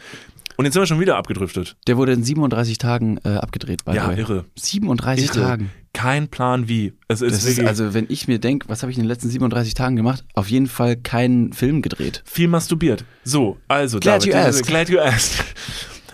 [0.57, 1.77] Und jetzt sind wir schon wieder abgedriftet.
[1.87, 4.45] Der wurde in 37 Tagen äh, abgedreht, by Ja, irre.
[4.57, 5.41] 37 Irre.
[5.41, 5.71] Tagen.
[5.93, 6.93] Kein Plan wie.
[7.09, 9.75] Es ist, ist also, wenn ich mir denke, was habe ich in den letzten 37
[9.75, 10.25] Tagen gemacht?
[10.35, 12.23] Auf jeden Fall keinen Film gedreht.
[12.27, 13.05] viel masturbiert.
[13.25, 14.67] So, also Glad David, you asked.
[14.67, 15.45] Glad you asked.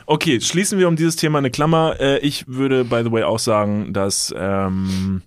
[0.07, 1.97] Okay, schließen wir um dieses Thema eine Klammer.
[2.01, 5.23] Äh, ich würde, by the way, auch sagen, dass ähm,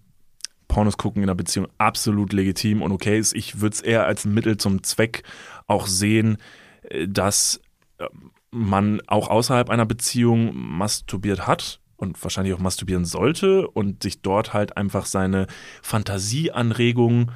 [0.67, 3.33] Pornos gucken in einer Beziehung absolut legitim und okay ist.
[3.33, 5.23] Ich würde es eher als ein Mittel zum Zweck
[5.67, 6.37] auch sehen,
[6.89, 7.61] äh, dass
[7.97, 8.05] äh,
[8.51, 14.53] man auch außerhalb einer Beziehung masturbiert hat und wahrscheinlich auch masturbieren sollte und sich dort
[14.53, 15.47] halt einfach seine
[15.81, 17.31] Fantasieanregungen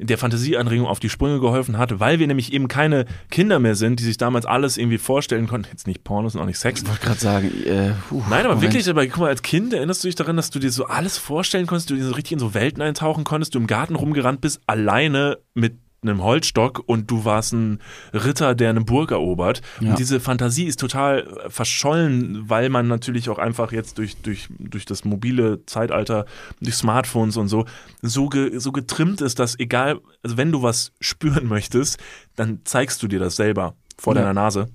[0.00, 3.98] der Fantasieanregung auf die Sprünge geholfen hat, weil wir nämlich eben keine Kinder mehr sind,
[3.98, 5.68] die sich damals alles irgendwie vorstellen konnten.
[5.70, 6.82] Jetzt nicht Pornos und auch nicht Sex.
[6.82, 8.62] Ich wollte gerade sagen, äh, puh, Nein, aber Moment.
[8.62, 11.18] wirklich, aber guck mal, als Kind erinnerst du dich daran, dass du dir so alles
[11.18, 14.40] vorstellen konntest, du dir so richtig in so Welten eintauchen konntest, du im Garten rumgerannt
[14.40, 17.80] bist, alleine mit einem Holzstock und du warst ein
[18.12, 19.62] Ritter, der eine Burg erobert.
[19.80, 19.90] Ja.
[19.90, 24.48] Und diese Fantasie ist total äh, verschollen, weil man natürlich auch einfach jetzt durch, durch,
[24.58, 26.24] durch das mobile Zeitalter,
[26.60, 27.64] durch Smartphones und so,
[28.02, 31.98] so, ge, so getrimmt ist, dass egal, also wenn du was spüren möchtest,
[32.36, 34.20] dann zeigst du dir das selber vor Ja.
[34.20, 34.68] deiner Nase.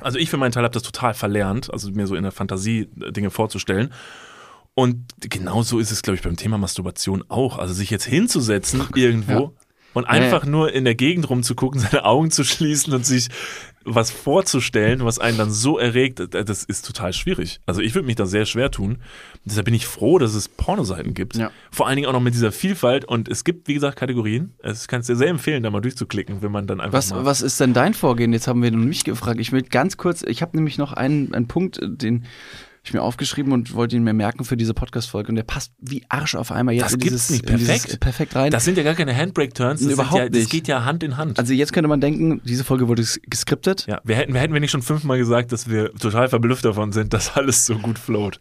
[0.00, 2.90] Also ich für meinen Teil habe das total verlernt, also mir so in der Fantasie
[3.00, 3.90] äh, Dinge vorzustellen.
[4.74, 7.58] Und genauso ist es, glaube ich, beim Thema Masturbation auch.
[7.58, 9.50] Also sich jetzt hinzusetzen irgendwo ja.
[9.94, 13.28] Und einfach nur in der Gegend rumzugucken, seine Augen zu schließen und sich
[13.84, 17.60] was vorzustellen, was einen dann so erregt, äh, das ist total schwierig.
[17.66, 18.98] Also ich würde mich da sehr schwer tun.
[19.44, 21.36] Deshalb bin ich froh, dass es Pornoseiten gibt.
[21.36, 21.50] Ja.
[21.70, 23.04] Vor allen Dingen auch noch mit dieser Vielfalt.
[23.04, 24.54] Und es gibt, wie gesagt, Kategorien.
[24.62, 27.24] Es kann es dir sehr empfehlen, da mal durchzuklicken, wenn man dann einfach Was, mal...
[27.24, 28.32] was ist denn dein Vorgehen?
[28.32, 29.40] Jetzt haben wir nun mich gefragt.
[29.40, 32.24] Ich will ganz kurz, ich habe nämlich noch einen, einen Punkt, den
[32.84, 36.04] ich mir aufgeschrieben und wollte ihn mir merken für diese Podcast-Folge und der passt wie
[36.08, 37.48] Arsch auf einmal jetzt Das in dieses, nicht.
[37.48, 38.00] in dieses Perfekt.
[38.00, 38.50] perfekt rein.
[38.50, 39.80] Das sind ja gar keine Handbrake-Turns.
[39.82, 40.50] Das, Überhaupt ja, das nicht.
[40.50, 41.38] geht ja Hand in Hand.
[41.38, 43.86] also jetzt könnte man denken, diese Folge wurde ges- geskriptet.
[43.86, 46.90] ja, wir hätten, wir hätten wir nicht schon fünfmal gesagt, dass wir total verblüfft davon
[46.90, 48.40] sind, dass alles so gut float.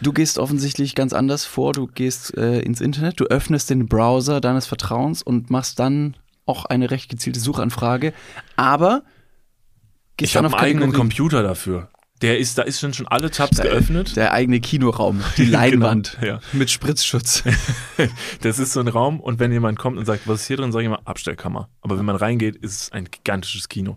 [0.00, 1.72] Du gehst offensichtlich ganz anders vor.
[1.72, 6.16] Du gehst äh, ins Internet, du öffnest den Browser deines Vertrauens und machst dann
[6.46, 8.14] auch eine recht gezielte Suchanfrage.
[8.56, 9.02] Aber
[10.16, 10.92] gehst Ich habe einen eigenen.
[10.94, 11.90] Computer dafür.
[12.22, 14.16] Der ist, da ist schon, schon alle Tabs geöffnet.
[14.16, 16.40] Der eigene Kinoraum, die Leinwand Genau, ja.
[16.52, 17.42] mit Spritzschutz.
[18.40, 20.72] Das ist so ein Raum und wenn jemand kommt und sagt, was ist hier drin,
[20.72, 21.68] sage ich immer Abstellkammer.
[21.80, 23.96] Aber wenn man reingeht, ist es ein gigantisches Kino.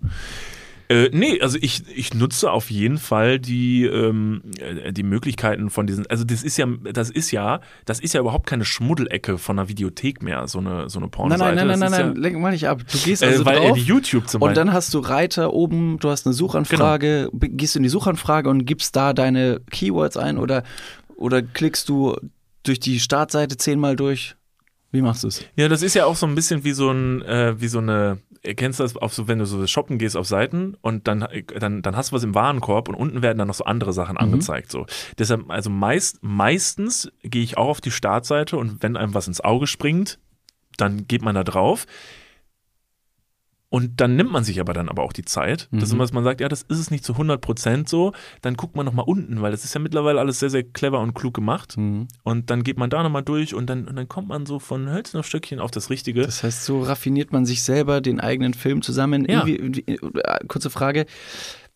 [0.87, 5.87] Äh, nee, also ich, ich nutze auf jeden Fall die, ähm, äh, die Möglichkeiten von
[5.87, 9.57] diesen, also das ist ja, das ist ja, das ist ja überhaupt keine Schmuddelecke von
[9.57, 11.55] einer Videothek mehr, so eine, so eine Nein, Pornoseite.
[11.55, 12.81] nein, nein, nein, Das nein, nein, lenk mal nicht ab.
[12.91, 14.63] Du gehst Ja, also äh, weil äh, drauf die YouTube zum und Beispiel.
[14.65, 17.53] dann hast du Reiter oben, du hast eine Suchanfrage, Genau.
[17.55, 20.63] gehst in die Suchanfrage und gibst da deine Keywords ein oder,
[21.15, 22.15] oder klickst du
[22.63, 24.35] durch die Startseite zehnmal durch?
[24.95, 25.43] Wie machst du es?
[25.57, 28.19] Ja, das ist ja auch so ein bisschen wie so ein, äh, wie so eine,
[28.41, 31.27] kennst du das auf so, wenn du so shoppen gehst auf Seiten und dann,
[31.59, 34.15] dann, dann hast du was im Warenkorb und unten werden dann noch so andere Sachen
[34.15, 34.71] angezeigt.
[34.71, 34.85] So.
[35.17, 39.41] Deshalb, also meist, meistens gehe ich auch auf die Startseite und wenn einem was ins
[39.41, 40.17] Auge springt,
[40.77, 41.85] dann geht man da drauf.
[43.75, 45.95] Und dann nimmt man sich aber dann aber auch die Zeit, dass Mhm.
[45.95, 48.85] immer, dass man sagt, ja, das ist es nicht zu 100% so, dann guckt man
[48.85, 51.75] nochmal unten, weil das ist ja mittlerweile alles sehr, sehr clever und klug gemacht.
[51.75, 52.07] Mhm.
[52.23, 54.89] Und dann geht man da nochmal durch und dann, und dann kommt man so von
[54.89, 56.21] Hölzchen auf Stückchen auf das Richtige.
[56.21, 59.25] Das heißt, so raffiniert man sich selber den eigenen Film zusammen.
[59.27, 59.45] Ja.
[59.45, 61.05] Irgendwie, irgendwie, äh, kurze Frage.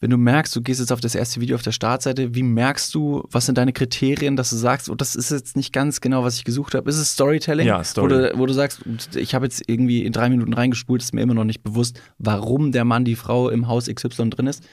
[0.02, 2.96] Wenn du merkst, du gehst jetzt auf das erste Video auf der Startseite, wie merkst
[2.96, 6.24] du, was sind deine Kriterien, dass du sagst, oh, das ist jetzt nicht ganz genau,
[6.24, 6.90] was ich gesucht habe?
[6.90, 7.68] Ist es Storytelling?
[7.68, 8.06] Ja, Story.
[8.06, 8.82] Wo du, wo du sagst,
[9.16, 12.72] ich habe jetzt irgendwie in drei Minuten reingespult, ist mir immer noch nicht bewusst, warum
[12.72, 14.64] der Mann, die Frau im Haus XY drin ist.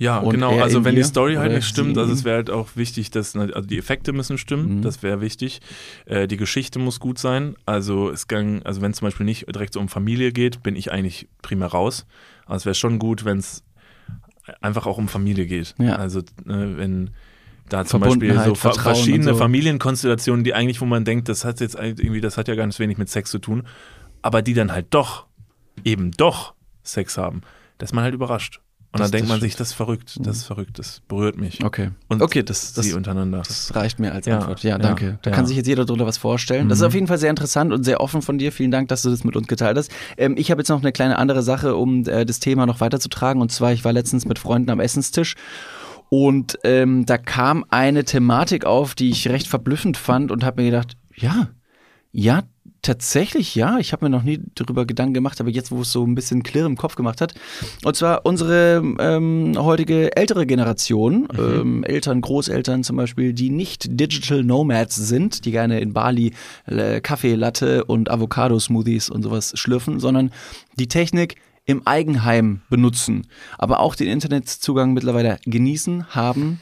[0.00, 0.56] Ja, Und genau.
[0.60, 3.60] Also wenn die Story halt nicht stimmt, also es wäre halt auch wichtig, dass also
[3.62, 4.82] die Effekte müssen stimmen, Mhm.
[4.82, 5.60] das wäre wichtig.
[6.06, 7.56] Äh, die Geschichte muss gut sein.
[7.66, 10.76] Also es gang, also wenn es zum Beispiel nicht direkt so um Familie geht, bin
[10.76, 12.06] ich eigentlich primär raus.
[12.46, 13.64] Aber es wäre schon gut, wenn es
[14.60, 15.74] einfach auch um Familie geht.
[15.78, 15.96] Ja.
[15.96, 17.10] Also äh, wenn
[17.68, 19.36] da zum Beispiel so ver verschiedene so.
[19.36, 22.98] Familienkonstellationen, die eigentlich, wo man denkt, das hat jetzt irgendwie, das hat ja ganz wenig
[22.98, 23.64] mit Sex zu tun,
[24.22, 25.26] aber die dann halt doch,
[25.84, 27.42] eben doch Sex haben,
[27.76, 28.60] da ist man halt überrascht.
[28.90, 31.62] Und Das- dann denkt man sich, das ist verrückt, das ist verrückt, das berührt mich.
[31.62, 31.90] Okay.
[32.08, 33.42] Und okay, das, das, sie untereinander.
[33.46, 34.62] Das reicht mir als Ja, Antwort.
[34.62, 35.18] Ja, ja, danke.
[35.22, 35.36] Da ja.
[35.36, 36.70] kann sich jetzt jeder drunter was vorstellen.
[36.70, 36.86] Das ist Mhm.
[36.86, 38.50] auf jeden Fall sehr interessant und sehr offen von dir.
[38.50, 39.90] Vielen Dank, dass du das mit uns geteilt hast.
[40.16, 43.42] Ähm, ich habe jetzt noch eine kleine andere Sache, um äh, das Thema noch weiterzutragen.
[43.42, 45.34] Und zwar, ich war letztens mit Freunden am Essenstisch.
[46.08, 50.70] Und ähm, da kam eine Thematik auf, die ich recht verblüffend fand und habe mir
[50.70, 51.48] gedacht, ja,
[52.10, 52.42] ja,
[52.82, 53.78] tatsächlich, ja.
[53.78, 56.42] Ich habe mir noch nie darüber Gedanken gemacht, aber jetzt, wo es so ein bisschen
[56.42, 57.34] Klirr im Kopf gemacht hat.
[57.84, 64.44] Und zwar unsere ähm, heutige ältere Generation, ähm, Eltern, Großeltern zum Beispiel, die nicht Digital
[64.44, 66.32] Nomads sind, die gerne in Bali
[66.66, 70.30] äh, Kaffee, Latte und Avocado-Smoothies und sowas schlürfen, sondern
[70.76, 71.36] die Technik
[71.68, 73.26] im Eigenheim benutzen,
[73.58, 76.60] aber auch den Internetzugang mittlerweile genießen, haben,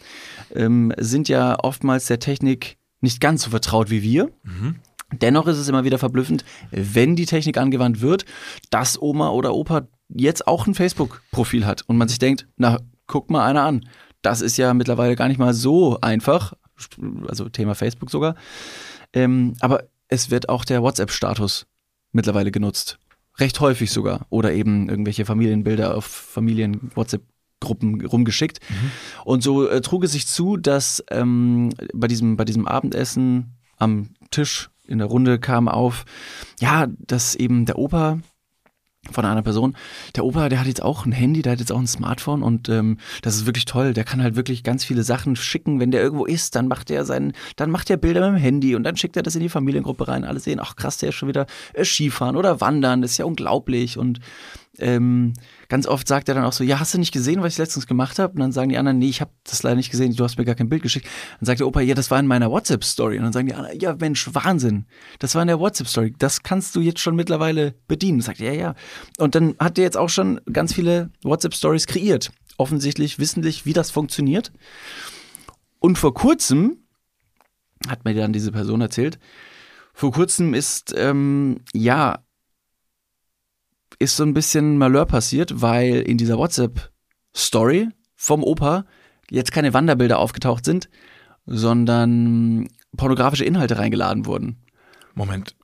[0.53, 4.31] ähm, sind ja oftmals der Technik nicht ganz so vertraut wie wir.
[5.13, 8.25] Dennoch ist es immer wieder verblüffend, wenn die Technik angewandt wird,
[8.71, 13.31] dass Oma oder Opa jetzt auch ein Facebook-Profil hat und man sich denkt, na, guck
[13.31, 13.89] mal einer an.
[14.23, 16.55] Das ist ja mittlerweile gar nicht mal so einfach,
[17.29, 18.35] also Thema Facebook sogar.
[19.13, 21.67] Ähm, aber es wird auch der WhatsApp-Status
[22.13, 22.99] mittlerweile genutzt.
[23.39, 24.27] Recht häufig sogar.
[24.31, 28.61] Oder eben irgendwelche Familienbilder auf Familien-WhatsApp-Gruppen rumgeschickt.
[29.25, 34.11] Und so äh, trug es sich zu, dass ähm, bei, diesem, bei diesem Abendessen am
[34.31, 36.05] Tisch in der Runde kam auf,
[36.61, 38.19] ja, dass eben der Opa
[39.13, 39.77] von einer Person.
[40.15, 42.69] Der Opa, der hat jetzt auch ein Handy, der hat jetzt auch ein Smartphone und
[42.69, 43.93] ähm, das ist wirklich toll.
[43.93, 45.81] Der kann halt wirklich ganz viele Sachen schicken.
[45.81, 48.75] Wenn der irgendwo ist, dann macht er seinen, dann macht er Bilder mit dem Handy
[48.75, 50.25] und dann schickt er das in die Familiengruppe rein.
[50.25, 53.25] Alle sehen, ach krass, der ist schon wieder äh, Skifahren oder Wandern, das ist ja
[53.25, 53.99] unglaublich.
[53.99, 54.21] Und
[54.79, 55.35] ähm,
[55.69, 57.87] ganz oft sagt er dann auch so, ja, hast du nicht gesehen, was ich letztens
[57.87, 58.35] gemacht habe?
[58.35, 60.45] Und dann sagen die anderen, nee, ich habe das leider nicht gesehen, du hast mir
[60.45, 61.07] gar kein Bild geschickt.
[61.41, 63.19] Dann sagt der Opa, ja, das war in meiner WhatsApp-Story.
[63.19, 64.87] Und dann sagen die anderen, ja, Mensch, Wahnsinn,
[65.19, 66.15] das war in der WhatsApp-Story.
[66.19, 68.21] Das kannst du jetzt schon mittlerweile bedienen.
[68.21, 68.75] Sagt er, ja, ja.
[69.19, 72.33] Und dann hat der jetzt auch schon ganz viele WhatsApp-Stories kreiert.
[72.59, 74.53] Offensichtlich, wissentlich, wie das funktioniert.
[75.79, 76.79] Und vor kurzem,
[77.89, 79.19] hat mir dann diese Person erzählt,
[79.93, 82.19] vor kurzem ist, ähm, ja,
[83.99, 88.85] ist so ein bisschen Malheur passiert, weil in dieser WhatsApp-Story vom Opa
[89.31, 90.89] jetzt keine Wanderbilder aufgetaucht sind,
[91.47, 94.65] sondern pornografische Inhalte reingeladen wurden.
[95.15, 95.57] Moment.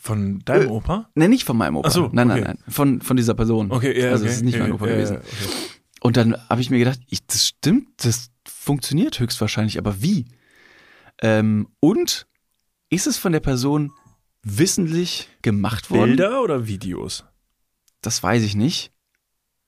[0.00, 1.10] Von deinem Opa?
[1.14, 1.88] Ne, nicht von meinem Opa.
[1.88, 2.40] Ach so, nein, okay.
[2.40, 2.72] nein, nein.
[2.72, 3.72] Von, von dieser Person.
[3.72, 4.30] Okay, ja, Also okay.
[4.30, 5.14] es ist nicht ja, mein Opa ja, gewesen.
[5.14, 5.78] ja, okay.
[6.00, 10.26] Und dann habe ich mir gedacht, ich, das stimmt, das funktioniert höchstwahrscheinlich, aber wie?
[11.20, 12.26] Ähm, und
[12.90, 13.90] ist es von der Person
[14.42, 16.10] wissentlich gemacht worden?
[16.10, 17.24] Bilder oder Videos?
[18.02, 18.92] Das weiß ich nicht.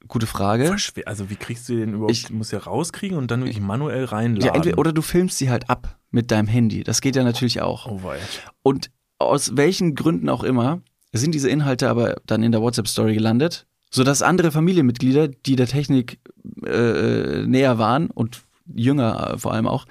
[0.08, 0.74] Gute Frage.
[1.06, 2.12] Also wie kriegst du den überhaupt?
[2.12, 4.46] Ich- du musst ja rauskriegen und dann wirklich manuell reinladen.
[4.46, 6.82] Ja, entweder, oder du filmst sie halt ab mit deinem Handy.
[6.84, 7.86] Das geht ja natürlich auch.
[7.86, 8.18] oh wei.
[8.62, 10.80] Und aus welchen Gründen auch immer
[11.12, 16.18] sind diese Inhalte aber dann in der WhatsApp-Story gelandet, sodass andere Familienmitglieder, die der Technik
[16.64, 19.84] äh, näher waren und jünger äh, vor allem auch,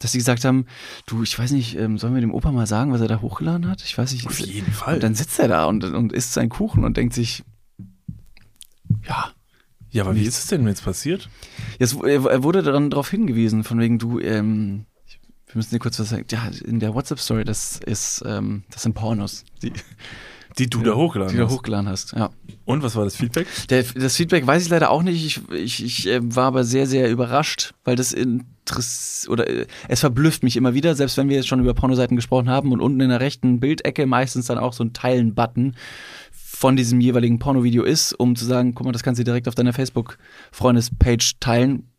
[0.00, 0.66] dass sie gesagt haben,
[1.06, 3.68] du, ich weiß nicht, ähm, sollen wir dem Opa mal sagen, was er da hochgeladen
[3.70, 3.82] hat?
[3.82, 4.26] Ich weiß nicht.
[4.26, 4.94] Auf jeden Fall.
[4.96, 7.44] Und dann sitzt er da und, und isst seinen Kuchen und denkt sich,
[9.06, 9.32] ja,
[9.94, 11.28] ja, aber wie ist es denn jetzt passiert?
[11.78, 14.86] Jetzt, er wurde dann darauf hingewiesen, von wegen du, ähm,
[15.46, 16.26] wir müssen dir kurz was sagen.
[16.32, 19.44] Ja, in der WhatsApp-Story, das ist, ähm, das sind Pornos.
[19.62, 19.72] Die,
[20.58, 21.52] Die du da hochgeladen die du hast.
[21.52, 22.12] hochgeladen hast.
[22.12, 22.30] Ja.
[22.64, 23.46] Und was war das Feedback?
[23.70, 25.24] Der, das Feedback weiß ich leider auch nicht.
[25.24, 30.00] Ich, ich, ich äh, war aber sehr, sehr überrascht, weil das interess oder äh, es
[30.00, 33.00] verblüfft mich immer wieder, selbst wenn wir jetzt schon über Pornoseiten gesprochen haben und unten
[33.00, 35.76] in der rechten Bildecke meistens dann auch so ein Teilen-Button
[36.64, 39.54] von diesem jeweiligen Pornovideo ist, um zu sagen, guck mal, das kannst du direkt auf
[39.54, 41.90] deiner Facebook-Freundespage teilen.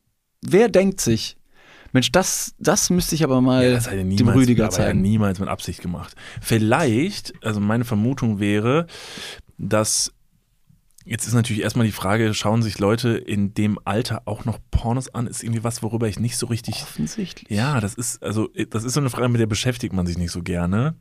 [0.41, 1.37] Wer denkt sich,
[1.91, 4.79] Mensch, das, das müsste ich aber mal das hat er dem niemals, Rüdiger aber er
[4.79, 5.01] hat zeigen.
[5.03, 6.15] niemals mit Absicht gemacht.
[6.41, 8.87] Vielleicht, also meine Vermutung wäre,
[9.59, 10.11] dass
[11.05, 15.13] jetzt ist natürlich erstmal die Frage, schauen sich Leute in dem Alter auch noch Pornos
[15.13, 15.27] an?
[15.27, 17.55] Ist irgendwie was, worüber ich nicht so richtig Offensichtlich.
[17.55, 20.31] Ja, das ist, also, das ist so eine Frage, mit der beschäftigt man sich nicht
[20.31, 20.95] so gerne.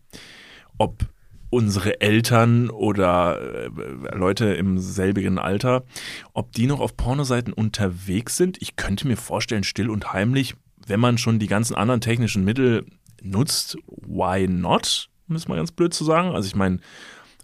[0.76, 1.06] Ob
[1.54, 5.84] unsere Eltern oder äh, Leute im selbigen Alter,
[6.32, 8.60] ob die noch auf Pornoseiten unterwegs sind.
[8.60, 12.84] Ich könnte mir vorstellen, still und heimlich, wenn man schon die ganzen anderen technischen Mittel
[13.22, 15.08] nutzt, why not?
[15.28, 16.34] Um es mal ganz blöd zu sagen.
[16.34, 16.80] Also ich meine,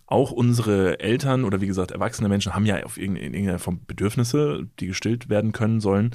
[0.06, 3.80] auch unsere Eltern oder wie gesagt erwachsene Menschen haben ja auf irgendeine, in irgendeiner Form
[3.86, 6.10] Bedürfnisse, die gestillt werden können sollen.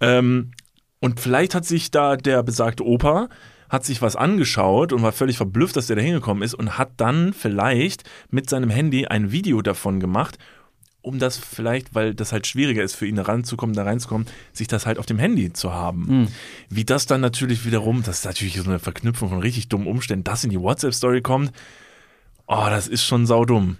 [0.00, 0.52] Ähm,
[1.00, 3.28] und vielleicht hat sich da der besagte Opa
[3.68, 6.90] hat sich was angeschaut und war völlig verblüfft, dass der da hingekommen ist und hat
[6.96, 10.38] dann vielleicht mit seinem Handy ein Video davon gemacht,
[11.02, 14.66] um das vielleicht, weil das halt schwieriger ist für ihn da ranzukommen, da reinzukommen, sich
[14.66, 16.28] das halt auf dem Handy zu haben.
[16.68, 20.24] Wie das dann natürlich wiederum, das ist natürlich so eine Verknüpfung von richtig dummen Umständen,
[20.24, 21.52] das in die WhatsApp-Story kommt,
[22.48, 23.76] oh, das ist schon saudumm.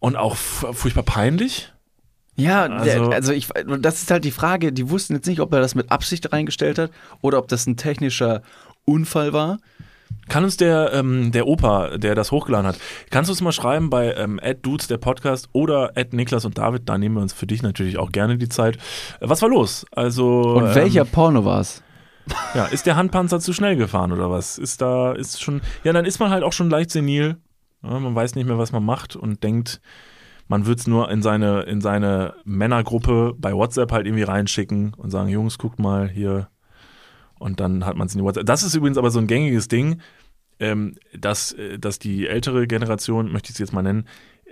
[0.00, 1.71] Und auch fu- furchtbar peinlich.
[2.34, 3.48] Ja, Also- der, also ich,
[3.80, 6.78] das ist halt die Frage, die wussten jetzt nicht, ob er das mit Absicht reingestellt
[6.78, 8.42] hat oder ob das ein technischer
[8.84, 9.58] Unfall war.
[10.28, 12.78] Kann uns der, ähm, der Opa, der das hochgeladen hat,
[13.10, 16.98] kannst du uns mal schreiben bei ähm, Dudes, der Podcast oder Niklas und David, da
[16.98, 18.76] nehmen wir uns für dich natürlich auch gerne die Zeit.
[19.20, 19.84] Äh, Was war los?
[19.92, 21.82] Also Und ähm, welcher Porno war es?
[22.54, 24.58] Ja, ist der Handpanzer zu schnell gefahren oder was?
[24.58, 27.36] Ist da, ist schon, ja, dann ist man halt auch schon leicht senil.
[27.82, 29.80] Ja, man weiß nicht mehr, was man macht und denkt,
[30.52, 35.10] man wird es nur in seine, in seine Männergruppe bei WhatsApp halt irgendwie reinschicken und
[35.10, 36.50] sagen, Jungs, guckt mal hier.
[37.38, 38.44] Und dann hat man es in die WhatsApp.
[38.44, 40.02] Das ist übrigens aber so ein gängiges Ding,
[40.60, 44.06] ähm, dass, äh, dass die ältere Generation, möchte ich es jetzt mal nennen,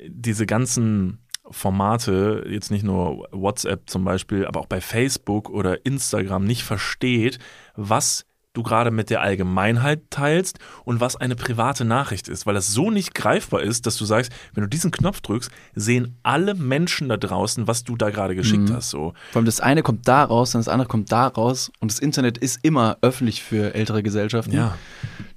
[0.09, 1.19] diese ganzen
[1.51, 7.39] Formate, jetzt nicht nur WhatsApp zum Beispiel, aber auch bei Facebook oder Instagram nicht versteht,
[7.77, 12.69] was du gerade mit der Allgemeinheit teilst und was eine private Nachricht ist, weil das
[12.73, 17.09] so nicht greifbar ist, dass du sagst, wenn du diesen Knopf drückst, sehen alle Menschen
[17.09, 18.91] da draußen, was du da gerade geschickt hast.
[18.91, 19.15] So.
[19.31, 21.71] Vor allem das eine kommt da raus, dann das andere kommt da raus.
[21.79, 24.77] Und das Internet ist immer öffentlich für ältere Gesellschaften, Ja.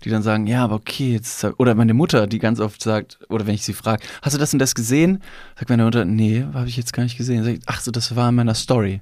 [0.03, 1.43] die dann sagen, ja, aber okay, jetzt.
[1.57, 4.53] Oder meine Mutter, die ganz oft sagt, oder wenn ich sie frage, hast du das
[4.53, 5.21] und das gesehen?
[5.55, 7.43] Sagt meine Mutter, nee, habe ich jetzt gar nicht gesehen.
[7.43, 9.01] Sag ich, ach so, das war in meiner Story.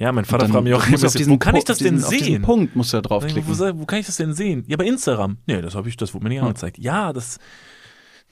[0.00, 2.10] Ja, mein Vater fragt mich auch, auf wo kann ich das auf diesen, denn Auf
[2.10, 2.42] diesen sehen?
[2.42, 3.44] Punkt musst du da draufklicken.
[3.46, 4.64] wo, wo kann ich das denn sehen?
[4.66, 5.36] Ja, bei Instagram.
[5.46, 6.78] Nee, das habe ich, das wurde mir nicht angezeigt.
[6.78, 7.38] Ja, das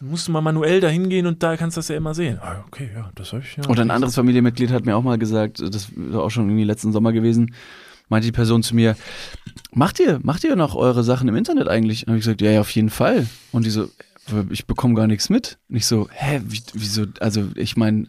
[0.01, 2.39] musst du mal manuell da hingehen und da kannst du das ja immer sehen.
[2.41, 3.69] Ah, okay, ja, das habe ich ja.
[3.69, 6.91] Oder ein anderes Familienmitglied hat mir auch mal gesagt, das war auch schon irgendwie letzten
[6.91, 7.55] Sommer gewesen,
[8.09, 8.97] meinte die Person zu mir,
[9.71, 12.07] macht ihr, macht ihr noch eure Sachen im Internet eigentlich?
[12.07, 13.27] Und habe ich gesagt, ja, ja, auf jeden Fall.
[13.53, 13.91] Und die so,
[14.49, 15.59] ich bekomme gar nichts mit.
[15.69, 18.07] Und ich so, hä, wie, wieso, also ich meine,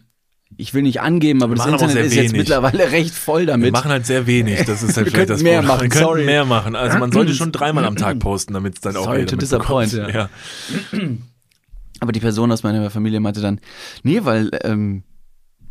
[0.60, 2.38] ich will nicht angeben, aber Wir das Internet ist jetzt wenig.
[2.38, 3.72] mittlerweile recht voll Wir damit.
[3.72, 5.68] machen halt sehr wenig, das ist halt Wir vielleicht das mehr Problem.
[5.68, 6.24] machen, Wir könnten sorry.
[6.24, 6.76] mehr machen.
[6.76, 9.92] Also man sollte schon dreimal am Tag posten, damit es dann auch Sorry to disappoint,
[9.92, 10.28] ja.
[12.00, 13.60] Aber die Person aus meiner Familie meinte dann,
[14.02, 15.02] nee, weil ähm,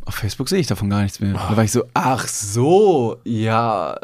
[0.06, 1.34] auf Facebook sehe ich davon gar nichts mehr.
[1.34, 3.96] Da war ich so, ach so, ja,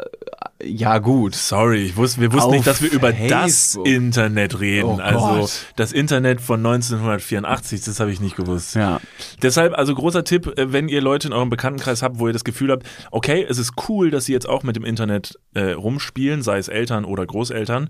[0.63, 1.35] ja gut.
[1.35, 3.87] Sorry, ich wusste, wir wussten Auf nicht, dass wir über das Facebook.
[3.87, 4.87] Internet reden.
[4.87, 8.75] Oh also das Internet von 1984, das habe ich nicht gewusst.
[8.75, 9.01] Ja.
[9.41, 12.43] Deshalb, also großer Tipp, äh, wenn ihr Leute in eurem Bekanntenkreis habt, wo ihr das
[12.43, 16.41] Gefühl habt, okay, es ist cool, dass sie jetzt auch mit dem Internet äh, rumspielen,
[16.41, 17.89] sei es Eltern oder Großeltern,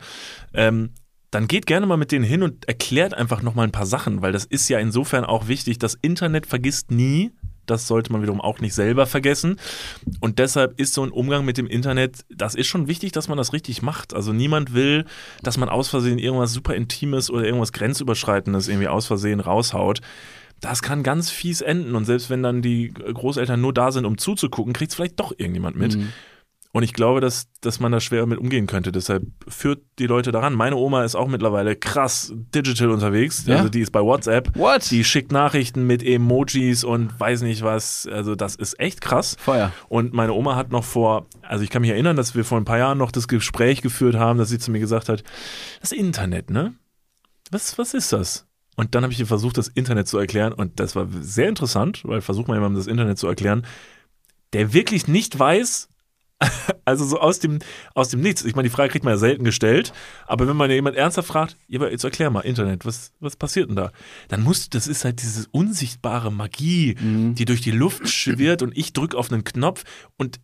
[0.54, 0.92] ähm,
[1.32, 4.32] dann geht gerne mal mit denen hin und erklärt einfach nochmal ein paar Sachen, weil
[4.32, 5.78] das ist ja insofern auch wichtig.
[5.78, 7.32] Das Internet vergisst nie.
[7.68, 9.60] Das sollte man wiederum auch nicht selber vergessen.
[10.20, 13.38] Und deshalb ist so ein Umgang mit dem Internet, das ist schon wichtig, dass man
[13.38, 14.14] das richtig macht.
[14.14, 15.06] Also niemand will,
[15.44, 20.02] dass man aus Versehen irgendwas super Intimes oder irgendwas Grenzüberschreitendes irgendwie aus Versehen raushaut.
[20.60, 21.96] Das kann ganz fies enden.
[21.96, 25.34] Und selbst wenn dann die Großeltern nur da sind, um zuzugucken, kriegt es vielleicht doch
[25.38, 25.98] irgendjemand mit.
[25.98, 26.10] Mhm.
[26.78, 28.92] Und ich glaube, dass, dass man da schwer mit umgehen könnte.
[28.92, 30.54] Deshalb führt die Leute daran.
[30.54, 33.48] Meine Oma ist auch mittlerweile krass digital unterwegs.
[33.48, 33.56] Ja?
[33.56, 34.56] Also die ist bei WhatsApp.
[34.56, 34.92] What?
[34.92, 38.06] Die schickt Nachrichten mit Emojis und weiß nicht was.
[38.06, 39.38] Also das ist echt krass.
[39.40, 39.72] Feuer.
[39.90, 42.66] Und meine Oma hat noch vor, also ich kann mich erinnern, dass wir vor ein
[42.66, 45.24] paar Jahren noch das Gespräch geführt haben, dass sie zu mir gesagt hat,
[45.82, 46.76] das Internet, ne?
[47.50, 48.46] Was, was ist das?
[48.76, 52.02] Und dann habe ich ihr versucht, das Internet zu erklären und das war sehr interessant,
[52.04, 53.66] weil versucht man jemandem das Internet zu erklären,
[54.54, 55.90] der wirklich nicht weiß,
[56.86, 57.60] Also so aus dem,
[57.96, 58.46] aus dem Nichts.
[58.46, 59.92] Ich meine, die Frage kriegt man ja selten gestellt,
[60.26, 63.36] aber wenn man ja jemand ernsthaft fragt, ja, aber jetzt erklär mal, Internet, was, was
[63.36, 63.92] passiert denn da?
[64.30, 66.96] Dann musst du, das ist halt diese unsichtbare Magie,
[67.34, 69.84] die durch die Luft schwirrt und ich drücke auf einen Knopf
[70.16, 70.40] und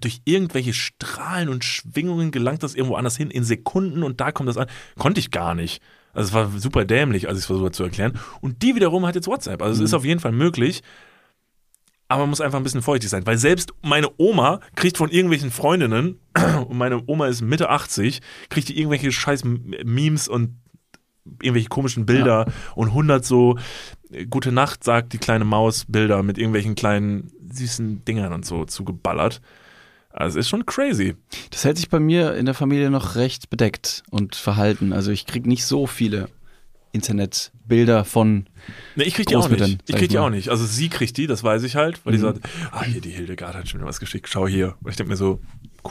[0.00, 4.48] durch irgendwelche Strahlen und Schwingungen gelangt das irgendwo anders hin in Sekunden und da kommt
[4.48, 4.66] das an.
[4.98, 5.80] Konnte ich gar nicht.
[6.12, 8.18] Also es war super dämlich, als ich es versucht habe zu erklären.
[8.40, 9.62] Und die wiederum hat jetzt WhatsApp.
[9.62, 10.82] Also es ist auf jeden Fall möglich.
[12.08, 15.50] Aber man muss einfach ein bisschen feuchtig sein, weil selbst meine Oma kriegt von irgendwelchen
[15.50, 16.20] Freundinnen,
[16.68, 20.56] und meine Oma ist Mitte 80, kriegt die irgendwelche scheiß Memes und
[21.40, 23.56] irgendwelche komischen Bilder und 100 so
[24.10, 28.64] äh, Gute Nacht sagt die kleine Maus Bilder mit irgendwelchen kleinen süßen Dingern und so
[28.64, 29.40] zugeballert.
[30.10, 31.16] Also es ist schon crazy.
[31.50, 34.92] Das hält sich bei mir in der Familie noch recht bedeckt und verhalten.
[34.92, 36.28] Also ich kriege nicht so viele
[36.94, 38.46] Internetbilder von
[38.96, 39.78] Ne, ich krieg die auch nicht.
[39.88, 40.48] Ich krieg die auch nicht.
[40.48, 42.40] Also sie kriegt die, das weiß ich halt, weil die sagt,
[42.70, 44.74] ah, hier die Hildegard hat schon wieder was geschickt, schau hier.
[44.82, 45.40] Und ich denke mir so,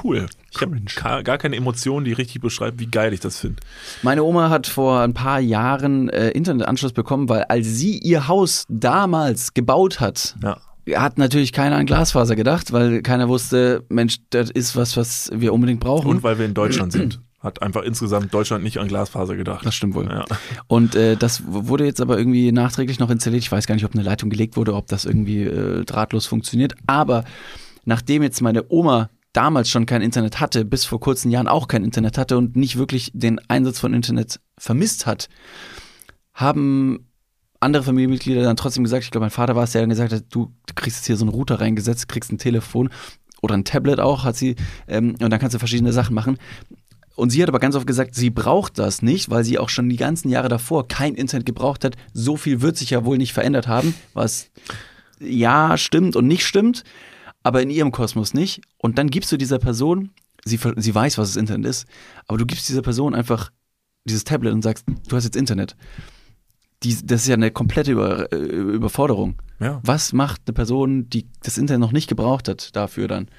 [0.04, 0.26] cool.
[0.52, 3.62] Ich habe gar, keine Emotion, die richtig beschreibt, wie geil ich das finde.
[4.02, 8.66] Meine Oma hat vor ein paar Jahren äh, Internetanschluss bekommen, weil als sie ihr Haus
[8.70, 10.58] damals gebaut hat, Ja.
[10.96, 15.54] hat natürlich keiner an Glasfaser gedacht, weil keiner wusste, Mensch, das ist was, was wir
[15.54, 16.08] unbedingt brauchen.
[16.08, 17.20] Und weil wir in Deutschland sind.
[17.44, 19.66] Hat einfach insgesamt Deutschland nicht an Glasfaser gedacht.
[19.66, 20.06] das stimmt wohl.
[20.06, 20.24] Ja.
[20.68, 23.44] Und äh, das wurde jetzt aber irgendwie nachträglich noch installiert.
[23.44, 26.74] Ich weiß gar nicht, ob eine Leitung gelegt wurde, ob das irgendwie äh, drahtlos funktioniert.
[26.88, 27.26] Aber
[27.84, 31.84] nachdem jetzt meine Oma damals schon kein Internet hatte, bis vor kurzen Jahren auch kein
[31.84, 35.28] Internet hatte und nicht wirklich den Einsatz von Internet vermisst hat,
[36.34, 37.08] haben
[37.60, 40.24] andere Familienmitglieder dann trotzdem gesagt, ich glaube, mein Vater war es, der dann gesagt hat,
[40.30, 42.90] du kriegst jetzt hier so einen Router reingesetzt, kriegst ein Telefon
[43.42, 44.56] oder ein Tablet auch, hat sie,
[44.88, 46.38] ähm, und dann kannst du verschiedene Sachen machen.
[47.16, 49.90] Und sie hat aber ganz oft gesagt, sie braucht das nicht, weil sie auch schon
[49.90, 51.96] die ganzen Jahre davor kein Internet gebraucht hat.
[52.14, 54.50] So viel wird sich ja wohl nicht verändert haben, was
[55.20, 56.84] ja stimmt und nicht stimmt,
[57.44, 58.62] aber in ihrem Kosmos nicht.
[58.78, 60.10] Und dann gibst du dieser Person,
[60.44, 61.86] sie, sie weiß, was das Internet ist,
[62.28, 63.52] aber du gibst dieser Person einfach
[64.06, 65.76] dieses Tablet und sagst, du hast jetzt Internet.
[66.84, 69.36] Die, das ist ja eine komplette Über, Überforderung.
[69.60, 69.80] Ja.
[69.84, 73.30] Was macht eine Person, die das Internet noch nicht gebraucht hat, dafür dann?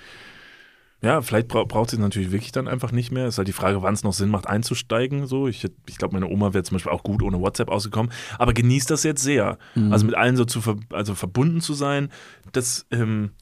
[1.04, 3.26] Ja, vielleicht bra braucht sie es natürlich wirklich dann einfach nicht mehr.
[3.26, 5.26] Ist halt die Frage, wann es noch Sinn macht, einzusteigen.
[5.26, 8.10] So, ich, ich glaube, meine Oma wäre zum Beispiel auch gut ohne WhatsApp ausgekommen.
[8.38, 9.58] Aber genießt das jetzt sehr.
[9.90, 12.08] Also mit allen so zu ver also verbunden zu sein,
[12.52, 13.32] dass, ähm,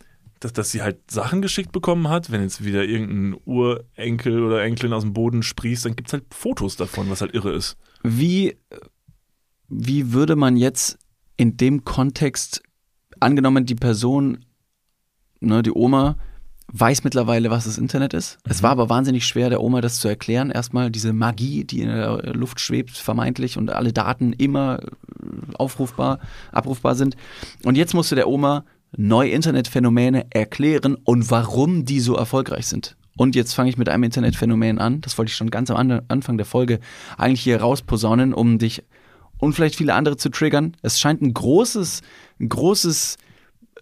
[0.40, 2.32] dass, dass sie halt Sachen geschickt bekommen hat.
[2.32, 6.24] Wenn jetzt wieder irgendein Urenkel oder Enkelin aus dem Boden sprießt, dann gibt es halt
[6.34, 7.76] Fotos davon, was halt irre ist.
[8.02, 8.56] Wie,
[9.68, 10.98] wie würde man jetzt
[11.36, 12.60] in dem Kontext,
[13.20, 14.44] angenommen die Person,
[15.38, 16.16] ne, die Oma,
[16.72, 18.38] weiß mittlerweile, was das Internet ist.
[18.48, 20.50] Es war aber wahnsinnig schwer, der Oma das zu erklären.
[20.50, 24.86] Erstmal diese Magie, die in der Luft schwebt, vermeintlich, und alle Daten immer äh,
[25.54, 26.18] aufrufbar,
[26.50, 27.16] abrufbar sind.
[27.62, 28.64] Und jetzt musste der Oma
[28.96, 32.96] neue Internetphänomene erklären und warum die so erfolgreich sind.
[33.16, 35.02] Und jetzt fange ich mit einem Internetphänomen an.
[35.02, 36.80] Das wollte ich schon ganz am An- Anfang der Folge
[37.18, 38.82] eigentlich hier rausposaunen, um dich
[39.36, 40.76] und vielleicht viele andere zu triggern.
[40.82, 42.00] Es scheint ein großes,
[42.40, 43.16] ein großes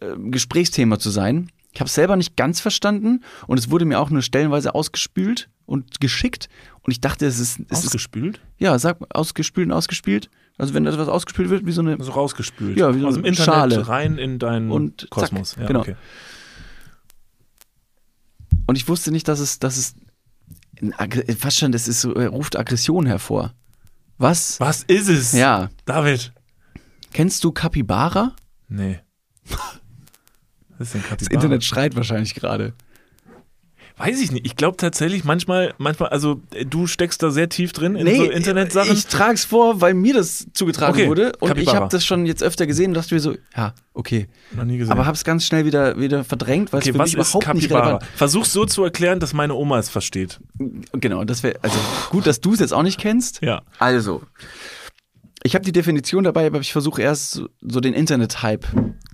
[0.01, 1.51] äh, Gesprächsthema zu sein.
[1.73, 5.49] Ich habe es selber nicht ganz verstanden und es wurde mir auch nur stellenweise ausgespült
[5.67, 6.49] und geschickt.
[6.83, 8.41] Und ich dachte, es ist, es ist Ausgespült?
[8.59, 10.31] ja, sag ausgespült und ausgespielt.
[10.59, 12.77] Also wenn etwas ausgespült wird, wie so eine So rausgespült.
[12.77, 13.89] Ja, wie so Aus dem eine Internet Schale.
[13.89, 15.57] rein in deinen Und zack, Kosmos.
[15.59, 15.81] ja, genau.
[15.81, 15.97] okay.
[18.67, 19.95] Und ich wusste nicht, dass es, dass es
[21.39, 23.55] fast schon, das ist ruft Aggression hervor.
[24.19, 24.61] Was?
[24.61, 25.33] Was ist es?
[25.33, 25.71] Ja.
[25.87, 26.33] David.
[27.13, 28.35] Kennst du Capybara?
[28.69, 29.01] Nee.
[30.81, 31.35] Das Kapibara?
[31.35, 32.73] Internet schreit wahrscheinlich gerade.
[33.99, 34.47] Weiß ich nicht.
[34.47, 38.25] Ich glaube tatsächlich manchmal, manchmal, also äh, du steckst da sehr tief drin in so
[38.25, 38.95] Internetsachen.
[38.95, 41.33] Ich trage es vor, weil mir das zugetragen Okay, wurde.
[41.39, 41.77] Und ich Capybara.
[41.77, 44.29] habe das schon jetzt öfter gesehen und dachte mir so, ja, okay.
[44.53, 44.93] Noch nie gesehen.
[44.93, 47.55] Aber habe es ganz schnell wieder, wieder verdrängt, weil okay, es für was mich überhaupt
[47.55, 47.87] nicht Kapibara?
[47.89, 50.41] relevant Versuch's so zu erklären, dass meine Oma es versteht.
[50.93, 51.77] Genau, das wäre, also
[52.09, 53.43] gut, dass du es jetzt auch nicht kennst.
[53.43, 53.61] Ja.
[53.79, 54.23] Also,
[55.43, 58.67] ich habe die Definition dabei, aber ich versuche erst so, so den Internet-Hype.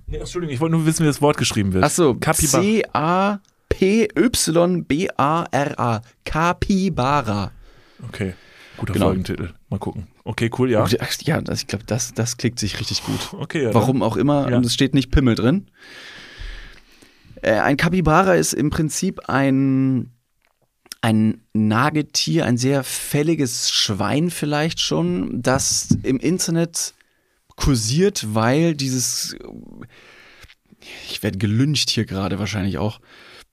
[0.07, 1.83] Nee, Entschuldigung, ich wollte nur wissen, wie das Wort geschrieben wird.
[1.83, 2.15] Achso.
[4.77, 6.01] C-A-P-Y-B-A-R-A.
[6.25, 7.51] Capybara.
[8.07, 8.33] Okay.
[8.77, 9.05] Guter Genau.
[9.07, 9.53] Folgentitel.
[9.69, 10.07] Mal gucken.
[10.23, 10.85] Okay, cool, ja.
[11.23, 13.19] Ja, das, ich glaube, das, das klickt sich richtig gut.
[13.33, 13.73] Okay, ja.
[13.73, 14.57] Warum auch immer, Ja.
[14.57, 15.67] und es steht nicht Pimmel drin.
[17.41, 20.11] Äh, ein Capybara ist im Prinzip ein,
[21.01, 26.93] ein Nagetier, ein sehr fälliges Schwein vielleicht schon, das im Internet
[27.55, 29.35] kursiert, weil dieses,
[31.09, 32.99] ich werde gelyncht hier gerade wahrscheinlich auch,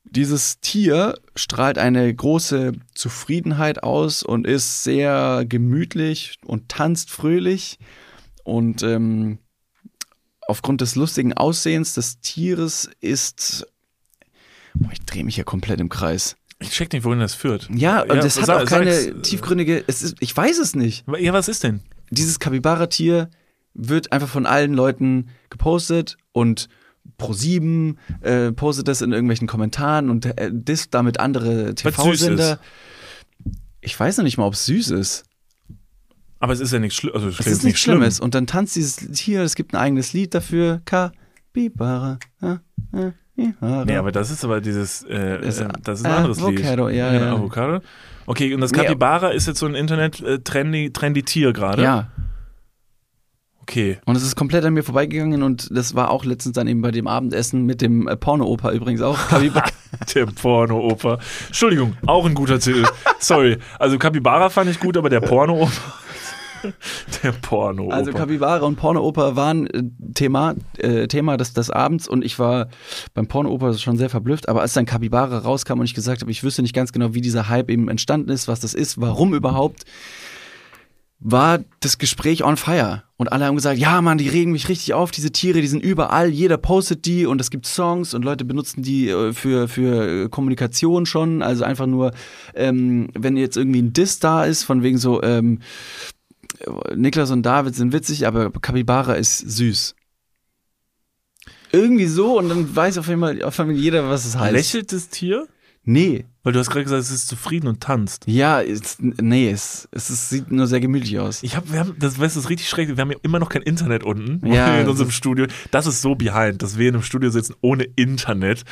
[0.04, 7.78] dieses Tier strahlt eine große Zufriedenheit aus und ist sehr gemütlich und tanzt fröhlich
[8.44, 9.38] und ähm,
[10.46, 13.66] aufgrund des lustigen Aussehens des Tieres ist
[14.74, 16.36] Boah, ich drehe mich hier komplett im Kreis.
[16.64, 17.68] Ich check nicht, wohin das führt.
[17.74, 19.28] Ja, und das hat sag- auch keine sag's.
[19.28, 19.84] tiefgründige.
[19.86, 21.04] Es ist, ich weiß es nicht.
[21.18, 21.80] Ja, was ist denn?
[22.10, 23.30] Dieses Kapibara-Tier
[23.74, 26.68] wird einfach von allen Leuten gepostet und
[27.18, 32.58] Pro7 äh, postet das in irgendwelchen Kommentaren und äh, disst damit andere TV-Sender.
[33.80, 35.24] Ich weiß noch nicht mal, ob es süß ist.
[36.38, 37.14] Aber es ist ja nichts Schlimmes.
[37.16, 37.96] Also, es Es ist nicht nichts schlimm.
[37.96, 38.20] Schlimmes.
[38.20, 40.80] Und dann tanzt dieses Tier, es gibt ein eigenes Lied dafür.
[40.84, 42.18] Kapibara.
[42.42, 42.56] äh,
[42.92, 43.84] äh, Kapibara.
[43.84, 46.60] Nee, aber das ist aber dieses, äh, Ist, äh, das ist ein äh, anderes Lied.
[46.60, 47.32] Avocado, ja, Genau, ja.
[47.34, 47.80] Avocado.
[48.26, 51.82] Okay, und das Nee, Capybara ist jetzt so ein Internet-trendy trendy Tier gerade?
[51.82, 52.08] ja.
[53.66, 53.96] Okay.
[54.04, 56.90] Und es ist komplett an mir vorbeigegangen und das war auch letztens dann eben bei
[56.90, 59.18] dem Abendessen mit dem äh, Porno-Opa übrigens auch.
[60.14, 61.18] Der Porno-Opa.
[61.46, 62.84] Entschuldigung, auch ein guter Titel.
[63.20, 63.56] Sorry.
[63.78, 65.70] Also Capybara fand ich gut, aber der Porno-Opa.
[67.22, 67.94] Der Porno-Opa.
[67.94, 69.82] Also Kapibara und Pornooper waren äh,
[70.14, 72.68] Thema, äh, Thema des, des Abends und ich war
[73.14, 76.42] beim Pornooper schon sehr verblüfft, aber als dann Kapibara rauskam und ich gesagt habe, ich
[76.42, 79.84] wüsste nicht ganz genau, wie dieser Hype eben entstanden ist, was das ist, warum überhaupt,
[81.20, 83.04] war das Gespräch on fire.
[83.16, 85.82] Und alle haben gesagt, ja Mann, die regen mich richtig auf, diese Tiere, die sind
[85.82, 90.24] überall, jeder postet die und es gibt Songs und Leute benutzen die äh, für, für
[90.24, 91.40] äh, Kommunikation schon.
[91.40, 92.12] Also einfach nur,
[92.54, 95.60] ähm, wenn jetzt irgendwie ein Diss da ist, von wegen so, ähm,
[96.94, 99.94] Niklas und David sind witzig, aber Kapibara ist süß.
[101.72, 104.52] Irgendwie so und dann weiß auf jeden Fall, auf Fall jeder, was es heißt.
[104.52, 105.48] Lächelt das Tier?
[105.84, 106.24] Nee.
[106.42, 108.24] Weil du hast gerade gesagt, es ist zufrieden und tanzt.
[108.26, 111.42] Ja, es, nee, es, es ist, sieht nur sehr gemütlich aus.
[111.42, 112.88] Ich hab, wir haben, das, weißt du, das ist richtig schräg.
[112.88, 115.46] Wir haben ja immer noch kein Internet unten Ja, in unserem Studio.
[115.70, 118.64] Das ist so behind, dass wir in einem Studio sitzen ohne Internet.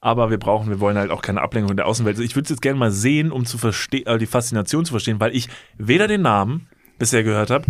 [0.00, 2.18] Aber wir brauchen, wir wollen halt auch keine Ablenkung in der Außenwelt.
[2.18, 5.20] Ich würde es jetzt gerne mal sehen, um zu verstehen, äh, die Faszination zu verstehen,
[5.20, 6.66] weil ich weder den Namen
[7.02, 7.66] bisher gehört habe,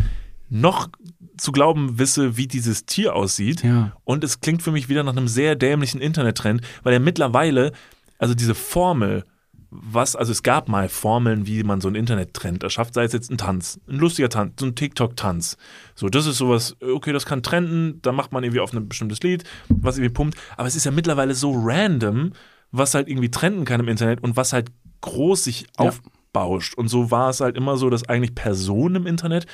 [0.50, 0.90] noch
[1.38, 3.64] zu glauben wisse, wie dieses Tier aussieht.
[3.64, 3.92] Ja.
[4.04, 7.72] Und es klingt für mich wieder nach einem sehr dämlichen Internettrend, weil er mittlerweile,
[8.18, 9.24] also diese Formel,
[9.70, 13.30] was, also es gab mal Formeln, wie man so einen Internettrend erschafft, sei es jetzt
[13.30, 15.56] ein Tanz, ein lustiger Tanz, so ein TikTok-Tanz.
[15.94, 19.22] So, das ist sowas, okay, das kann trenden, da macht man irgendwie auf ein bestimmtes
[19.22, 20.36] Lied, was irgendwie pumpt.
[20.58, 22.32] Aber es ist ja mittlerweile so random,
[22.70, 24.70] was halt irgendwie trenden kann im Internet und was halt
[25.00, 25.66] groß sich
[26.04, 26.12] Ja.
[26.32, 26.74] Aufbauscht.
[26.74, 29.46] Und so war es halt immer so, dass eigentlich Personen im Internet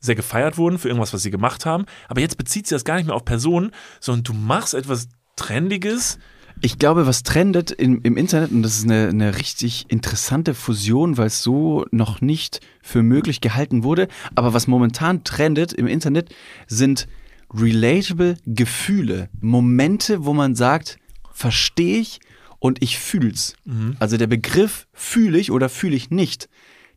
[0.00, 1.84] sehr gefeiert wurden für irgendwas, was sie gemacht haben.
[2.08, 3.70] Aber jetzt bezieht sich das gar nicht mehr auf Personen,
[4.00, 6.18] sondern du machst etwas Trendiges.
[6.62, 11.16] Ich glaube, was trendet im, im Internet, und das ist eine, eine richtig interessante Fusion,
[11.16, 16.34] weil es so noch nicht für möglich gehalten wurde, aber was momentan trendet im Internet,
[16.66, 17.08] sind
[17.52, 20.98] relatable Gefühle, Momente, wo man sagt,
[21.32, 22.20] verstehe ich
[22.60, 23.56] und ich fühl's.
[23.98, 26.48] Also der Begriff fühle ich oder fühle ich nicht,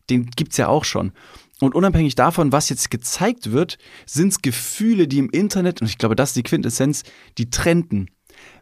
[0.09, 1.14] den gibt's ja auch schon.
[1.59, 6.16] Und unabhängig davon, was jetzt gezeigt wird, sind's Gefühle, die im Internet, und ich glaube,
[6.16, 7.03] das ist die Quintessenz,
[7.38, 8.11] die trenden.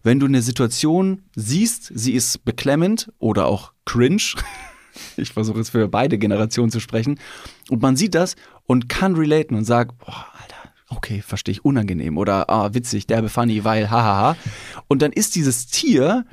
[0.04, 4.22] Wenn du eine Situation siehst, sie ist beklemmend oder auch cringe,
[5.18, 7.20] ich versuche jetzt für beide Generationen zu sprechen,
[7.70, 8.36] und man sieht das
[8.68, 13.30] und kann relaten und sagt, boah, Alter, okay, verstehe ich, unangenehm oder ah, witzig, derbe
[13.30, 14.36] funny, weil, hahaha.
[14.88, 16.26] Und dann ist dieses Tier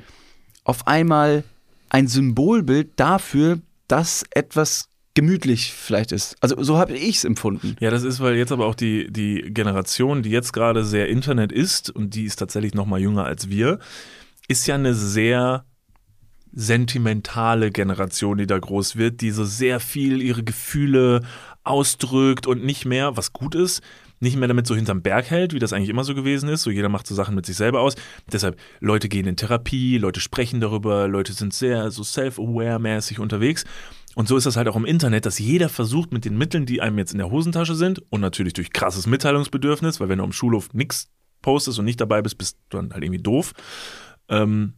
[0.69, 1.43] auf einmal
[1.89, 6.37] ein Symbolbild dafür, dass etwas gemütlich vielleicht ist.
[6.41, 7.75] Also so habe ich es empfunden.
[7.79, 11.51] Ja, das ist, weil jetzt aber auch die, die Generation, die jetzt gerade sehr Internet
[11.51, 13.79] ist, und die ist tatsächlich noch mal jünger als wir,
[14.47, 15.65] ist ja eine sehr
[16.53, 21.21] sentimentale Generation, die da groß wird, die so sehr viel ihre Gefühle
[21.63, 23.81] ausdrückt und nicht mehr, was gut ist,
[24.19, 26.63] nicht mehr damit so hinterm Berg hält, wie das eigentlich immer so gewesen ist.
[26.63, 27.95] So jeder macht so Sachen mit sich selber aus.
[28.31, 33.65] Deshalb, Leute gehen in Therapie, Leute sprechen darüber, Leute sind sehr so self-aware-mäßig unterwegs.
[34.15, 36.81] Und so ist das halt auch im Internet, dass jeder versucht mit den Mitteln, die
[36.81, 40.31] einem jetzt in der Hosentasche sind und natürlich durch krasses Mitteilungsbedürfnis, weil wenn du am
[40.31, 41.09] Schulhof nichts
[41.41, 43.53] postest und nicht dabei bist, bist du dann halt irgendwie doof.
[44.27, 44.73] Ähm,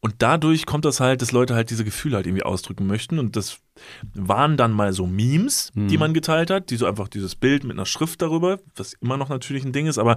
[0.00, 3.18] und dadurch kommt das halt, dass Leute halt diese Gefühle halt irgendwie ausdrücken möchten.
[3.18, 3.58] Und das
[4.14, 7.76] waren dann mal so Memes, die man geteilt hat, die so einfach dieses Bild mit
[7.76, 10.16] einer Schrift darüber, was immer noch natürlich ein Ding ist, aber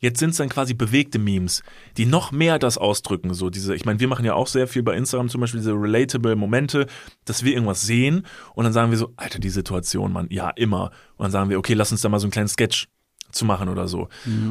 [0.00, 1.62] jetzt sind es dann quasi bewegte Memes,
[1.96, 3.32] die noch mehr das ausdrücken.
[3.32, 5.72] So diese, ich meine, wir machen ja auch sehr viel bei Instagram zum Beispiel diese
[5.72, 6.86] relatable Momente,
[7.24, 10.90] dass wir irgendwas sehen und dann sagen wir so, Alter, die Situation, Mann, ja, immer.
[11.16, 12.88] Und dann sagen wir, okay, lass uns da mal so einen kleinen Sketch
[13.34, 14.08] zu machen oder so.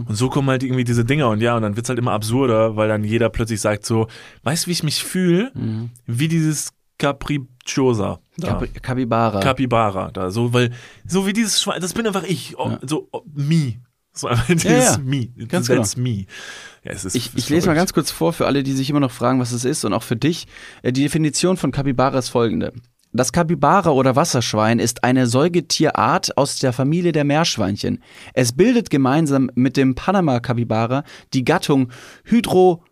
[0.07, 2.75] Und so kommen halt irgendwie diese Dinger und ja, und dann wird's halt immer absurder,
[2.75, 4.07] weil dann jeder plötzlich sagt so,
[4.43, 5.51] weißt du, wie ich mich fühle?
[6.05, 8.19] Wie dieses Capricciosa.
[8.81, 9.39] Kapibara.
[9.39, 10.71] Capybara da, so, weil,
[11.07, 12.79] so wie dieses Schwein, das bin einfach ich, oh, Ja.
[12.87, 13.75] so, oh, me.
[14.13, 14.97] So einfach dieses ja.
[14.99, 15.27] me.
[15.47, 16.25] Ganz That's me.
[16.83, 18.99] Ja, es ist, Ich, ich lese mal ganz kurz vor für alle, die sich immer
[18.99, 20.45] noch fragen, was es ist und auch für dich.
[20.83, 22.73] Äh, Die Definition von Kapibara ist folgende.
[23.15, 28.01] Das Kapibara oder Wasserschwein ist eine Säugetierart aus der Familie der Meerschweinchen.
[28.33, 31.91] Es bildet gemeinsam mit dem Panama-Kapibara die Gattung
[32.23, 32.85] Hydrocherus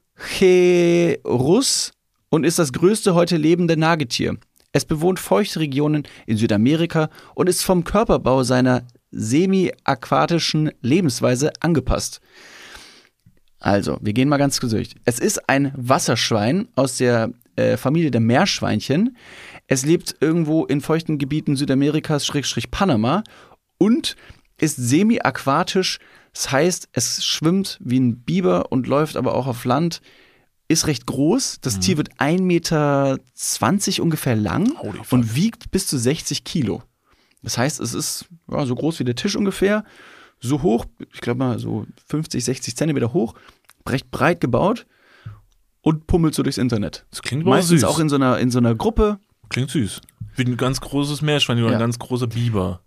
[2.30, 4.38] und ist das größte heute lebende Nagetier.
[4.72, 12.22] Es bewohnt feuchte Regionen in Südamerika und ist vom Körperbau seiner semi-aquatischen Lebensweise angepasst.
[13.58, 14.94] Also, wir gehen mal ganz durch.
[15.04, 19.18] Es ist ein Wasserschwein aus der äh, Familie der Meerschweinchen.
[19.68, 23.24] Es lebt irgendwo in feuchten Gebieten Südamerikas, Schrägstrich Panama
[23.78, 24.16] und
[24.60, 26.00] ist semi-aquatisch.
[26.34, 30.02] Das heißt, es schwimmt wie ein Biber und läuft aber auch auf Land.
[30.68, 31.60] Ist recht groß.
[31.62, 33.20] Das Tier wird 1,20 Meter
[34.00, 35.12] ungefähr lang Holy fuck.
[35.12, 36.84] und wiegt bis zu 60 Kilo.
[37.42, 39.84] Das heißt, es ist ja, so groß wie der Tisch ungefähr,
[40.40, 43.34] so hoch, ich glaube mal so 50, 60 Zentimeter hoch,
[43.88, 44.86] recht breit gebaut
[45.82, 47.06] und pummelt so durchs Internet.
[47.12, 47.90] Das klingt Meistens süß.
[47.90, 49.20] auch in so einer, in so einer Gruppe.
[49.50, 50.02] Klingt süß.
[50.36, 51.74] Wie ein ganz großes Meerschwein oder Ja.
[51.78, 52.82] ein ganz großer Biber.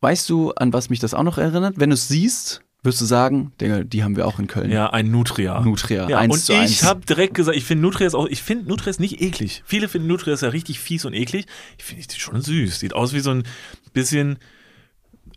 [0.00, 1.74] Weißt du, an was mich das auch noch erinnert?
[1.78, 4.70] Wenn du es siehst, wirst du sagen, Digga, die haben wir auch in Köln.
[4.70, 5.60] Ja, ein Nutria.
[5.60, 8.90] Nutria, Ja, eins und ich habe direkt gesagt, ich finde Nutria auch, ich finde Nutria
[8.90, 9.62] ist nicht eklig.
[9.64, 11.46] Viele finden Nutria ja richtig fies und eklig.
[11.78, 12.78] Ich finde die schon süß.
[12.78, 13.42] Sieht aus wie so ein
[13.92, 14.38] bisschen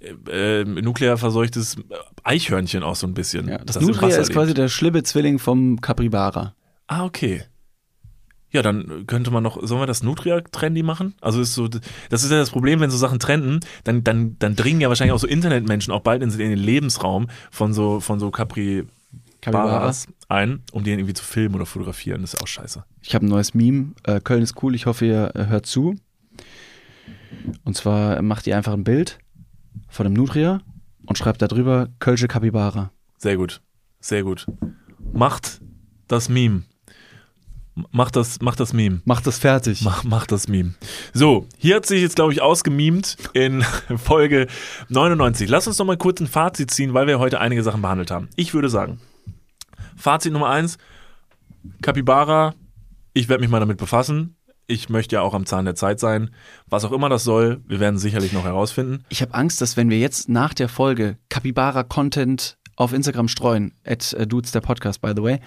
[0.02, 1.78] äh, äh, nuklear verseuchtes
[2.24, 3.48] Eichhörnchen auch so ein bisschen.
[3.48, 6.54] Ja, das, im Nutria ist quasi der schlimme Zwilling vom Capybara.
[6.90, 7.44] Ah, okay.
[8.52, 11.14] Ja, dann könnte man noch, sollen wir das Nutria-Trendy machen?
[11.22, 14.56] Also ist so, das ist ja das Problem, wenn so Sachen trenden, dann, dann, dann
[14.56, 18.32] dringen ja wahrscheinlich auch so Internetmenschen auch bald in, den Lebensraum von so, von so
[18.32, 18.88] Capri
[19.46, 22.22] Baras ein, um die irgendwie zu filmen oder fotografieren.
[22.22, 22.84] Das ist auch scheiße.
[23.04, 23.94] Ich habe ein neues Meme.
[24.04, 24.74] Äh, Köln ist cool.
[24.74, 25.96] Ich hoffe, ihr äh, hört zu.
[27.64, 29.20] Und zwar macht ihr einfach ein Bild
[29.90, 30.62] von einem Nutria
[31.06, 32.92] und schreibt da drüber Kölsche Capybara.
[33.18, 33.62] Sehr gut.
[34.00, 34.48] Sehr gut.
[35.14, 35.62] Macht
[36.08, 36.64] das Meme.
[37.80, 39.02] M- Macht das, macht das Meme.
[39.06, 39.82] Macht das fertig.
[39.84, 40.74] Mach, mach das Meme.
[41.14, 43.64] So, hier hat sich jetzt, glaube ich, ausgemimt in
[43.98, 44.48] Folge
[44.90, 45.50] 99.
[45.50, 48.30] Lass uns noch mal kurz ein Fazit ziehen, weil wir heute einige Sachen behandelt haben.
[48.36, 49.00] Ich würde sagen,
[49.96, 50.78] Fazit Nummer eins,
[51.82, 52.54] Capybara,
[53.14, 54.36] ich werde mich mal damit befassen.
[54.68, 56.30] Ich möchte ja auch am Zahn der Zeit sein.
[56.68, 59.04] Was auch immer das soll, wir werden sicherlich noch herausfinden.
[59.10, 64.14] Ich habe Angst, dass wenn wir jetzt nach der Folge Capybara-Content auf Instagram streuen, at
[64.14, 65.40] äh, Dudes der Podcast, by the way,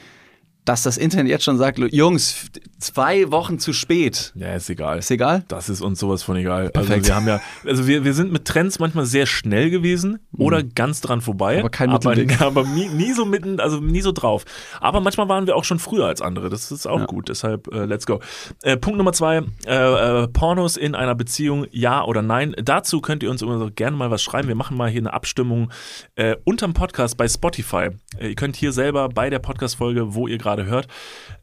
[0.65, 2.47] dass das Internet jetzt schon sagt, Jungs,
[2.79, 4.33] zwei Wochen zu spät.
[4.37, 4.99] Ja, ist egal.
[4.99, 5.45] Ist egal?
[5.49, 6.71] Das ist uns sowas von egal.
[6.71, 6.93] Perfekt.
[6.93, 10.63] Also wir haben ja, also wir, wir sind mit Trends manchmal sehr schnell gewesen oder
[10.63, 11.55] ganz dran vorbei.
[11.55, 11.61] Mhm.
[11.61, 14.45] Aber kein aber, aber nie, nie so mitten, also nie so drauf.
[14.81, 16.49] Aber manchmal waren wir auch schon früher als andere.
[16.49, 17.07] Das ist auch Ja.
[17.07, 17.29] gut.
[17.29, 18.21] Deshalb äh, let's go.
[18.63, 22.55] Äh, Punkt Nummer zwei: äh, äh, Pornos in einer Beziehung, ja oder nein?
[22.63, 24.47] Dazu könnt ihr uns immer so gerne mal was schreiben.
[24.47, 25.71] Wir machen mal hier eine Abstimmung
[26.15, 27.89] äh, unterm Podcast bei Spotify.
[28.19, 30.89] Äh, ihr könnt hier selber bei der Podcast-Folge, wo ihr gerade hört,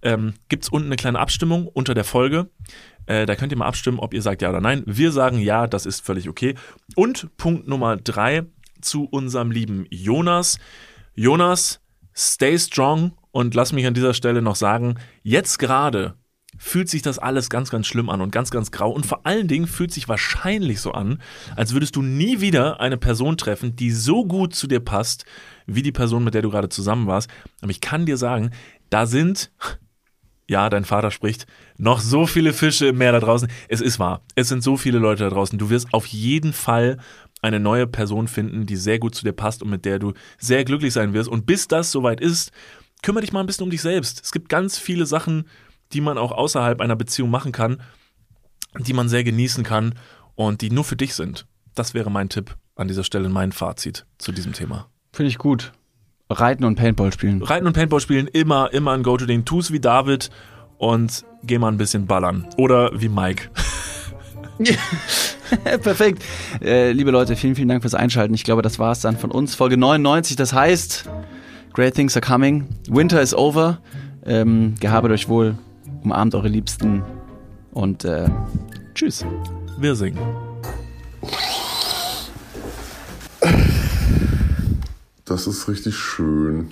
[0.02, 2.50] ähm, gibt es unten eine kleine Abstimmung unter der Folge.
[3.06, 4.84] Äh, da könnt ihr mal abstimmen, ob ihr sagt ja oder nein.
[4.86, 6.56] Wir sagen ja, das ist völlig okay.
[6.96, 8.44] Und Punkt Nummer drei
[8.82, 10.60] zu unserem lieben Jonas.
[11.16, 11.82] Jonas,
[12.16, 16.16] stay strong und lass mich an dieser Stelle noch sagen, jetzt gerade
[16.58, 18.92] fühlt sich das alles ganz, ganz schlimm an und ganz, ganz grau.
[18.92, 21.22] Und vor allen Dingen fühlt sich wahrscheinlich so an,
[21.56, 25.26] als würdest du nie wieder eine Person treffen, die so gut zu dir passt,
[25.68, 27.30] wie die Person, mit der du gerade zusammen warst.
[27.62, 28.52] Aber ich kann dir sagen,
[28.90, 29.52] da sind,
[30.48, 31.46] ja, dein Vater spricht,
[31.78, 33.50] noch so viele Fische im Meer da draußen.
[33.68, 34.22] Es ist wahr.
[34.36, 35.60] Es sind so viele Leute da draußen.
[35.60, 36.98] Du wirst auf jeden Fall
[37.42, 40.66] eine neue Person finden, die sehr gut zu dir passt und mit der du sehr
[40.66, 41.30] glücklich sein wirst.
[41.30, 42.52] Und bis das soweit ist,
[43.02, 44.22] kümmere dich mal ein bisschen um dich selbst.
[44.24, 45.46] Es gibt ganz viele Sachen,
[45.94, 47.82] die man auch außerhalb einer Beziehung machen kann,
[48.78, 49.96] die man sehr genießen kann
[50.36, 51.48] und die nur für dich sind.
[51.76, 54.90] Das wäre mein Tipp an dieser Stelle, mein Fazit zu diesem Thema.
[55.14, 55.72] Finde ich gut.
[56.32, 57.42] Reiten und Paintball spielen.
[57.42, 59.46] Reiten und Paintball spielen immer, immer ein Go-To-Ding.
[59.46, 60.30] Tu's wie David
[60.78, 62.48] und geh mal ein bisschen ballern.
[62.58, 63.50] Oder wie Mike.
[65.82, 66.24] Perfekt.
[66.62, 68.36] Äh, liebe Leute, vielen, vielen Dank fürs Einschalten.
[68.36, 69.56] Ich glaube, das war es dann von uns.
[69.56, 71.10] Folge 99, das heißt,
[71.74, 72.68] Great Things are coming.
[72.90, 73.80] Winter is over.
[74.26, 75.56] Ähm, gehabet euch wohl.
[76.04, 77.04] Umarmt eure Liebsten.
[77.72, 78.30] Und äh,
[78.94, 79.26] tschüss.
[79.80, 80.20] Wir singen.
[85.30, 86.72] Das ist richtig schön.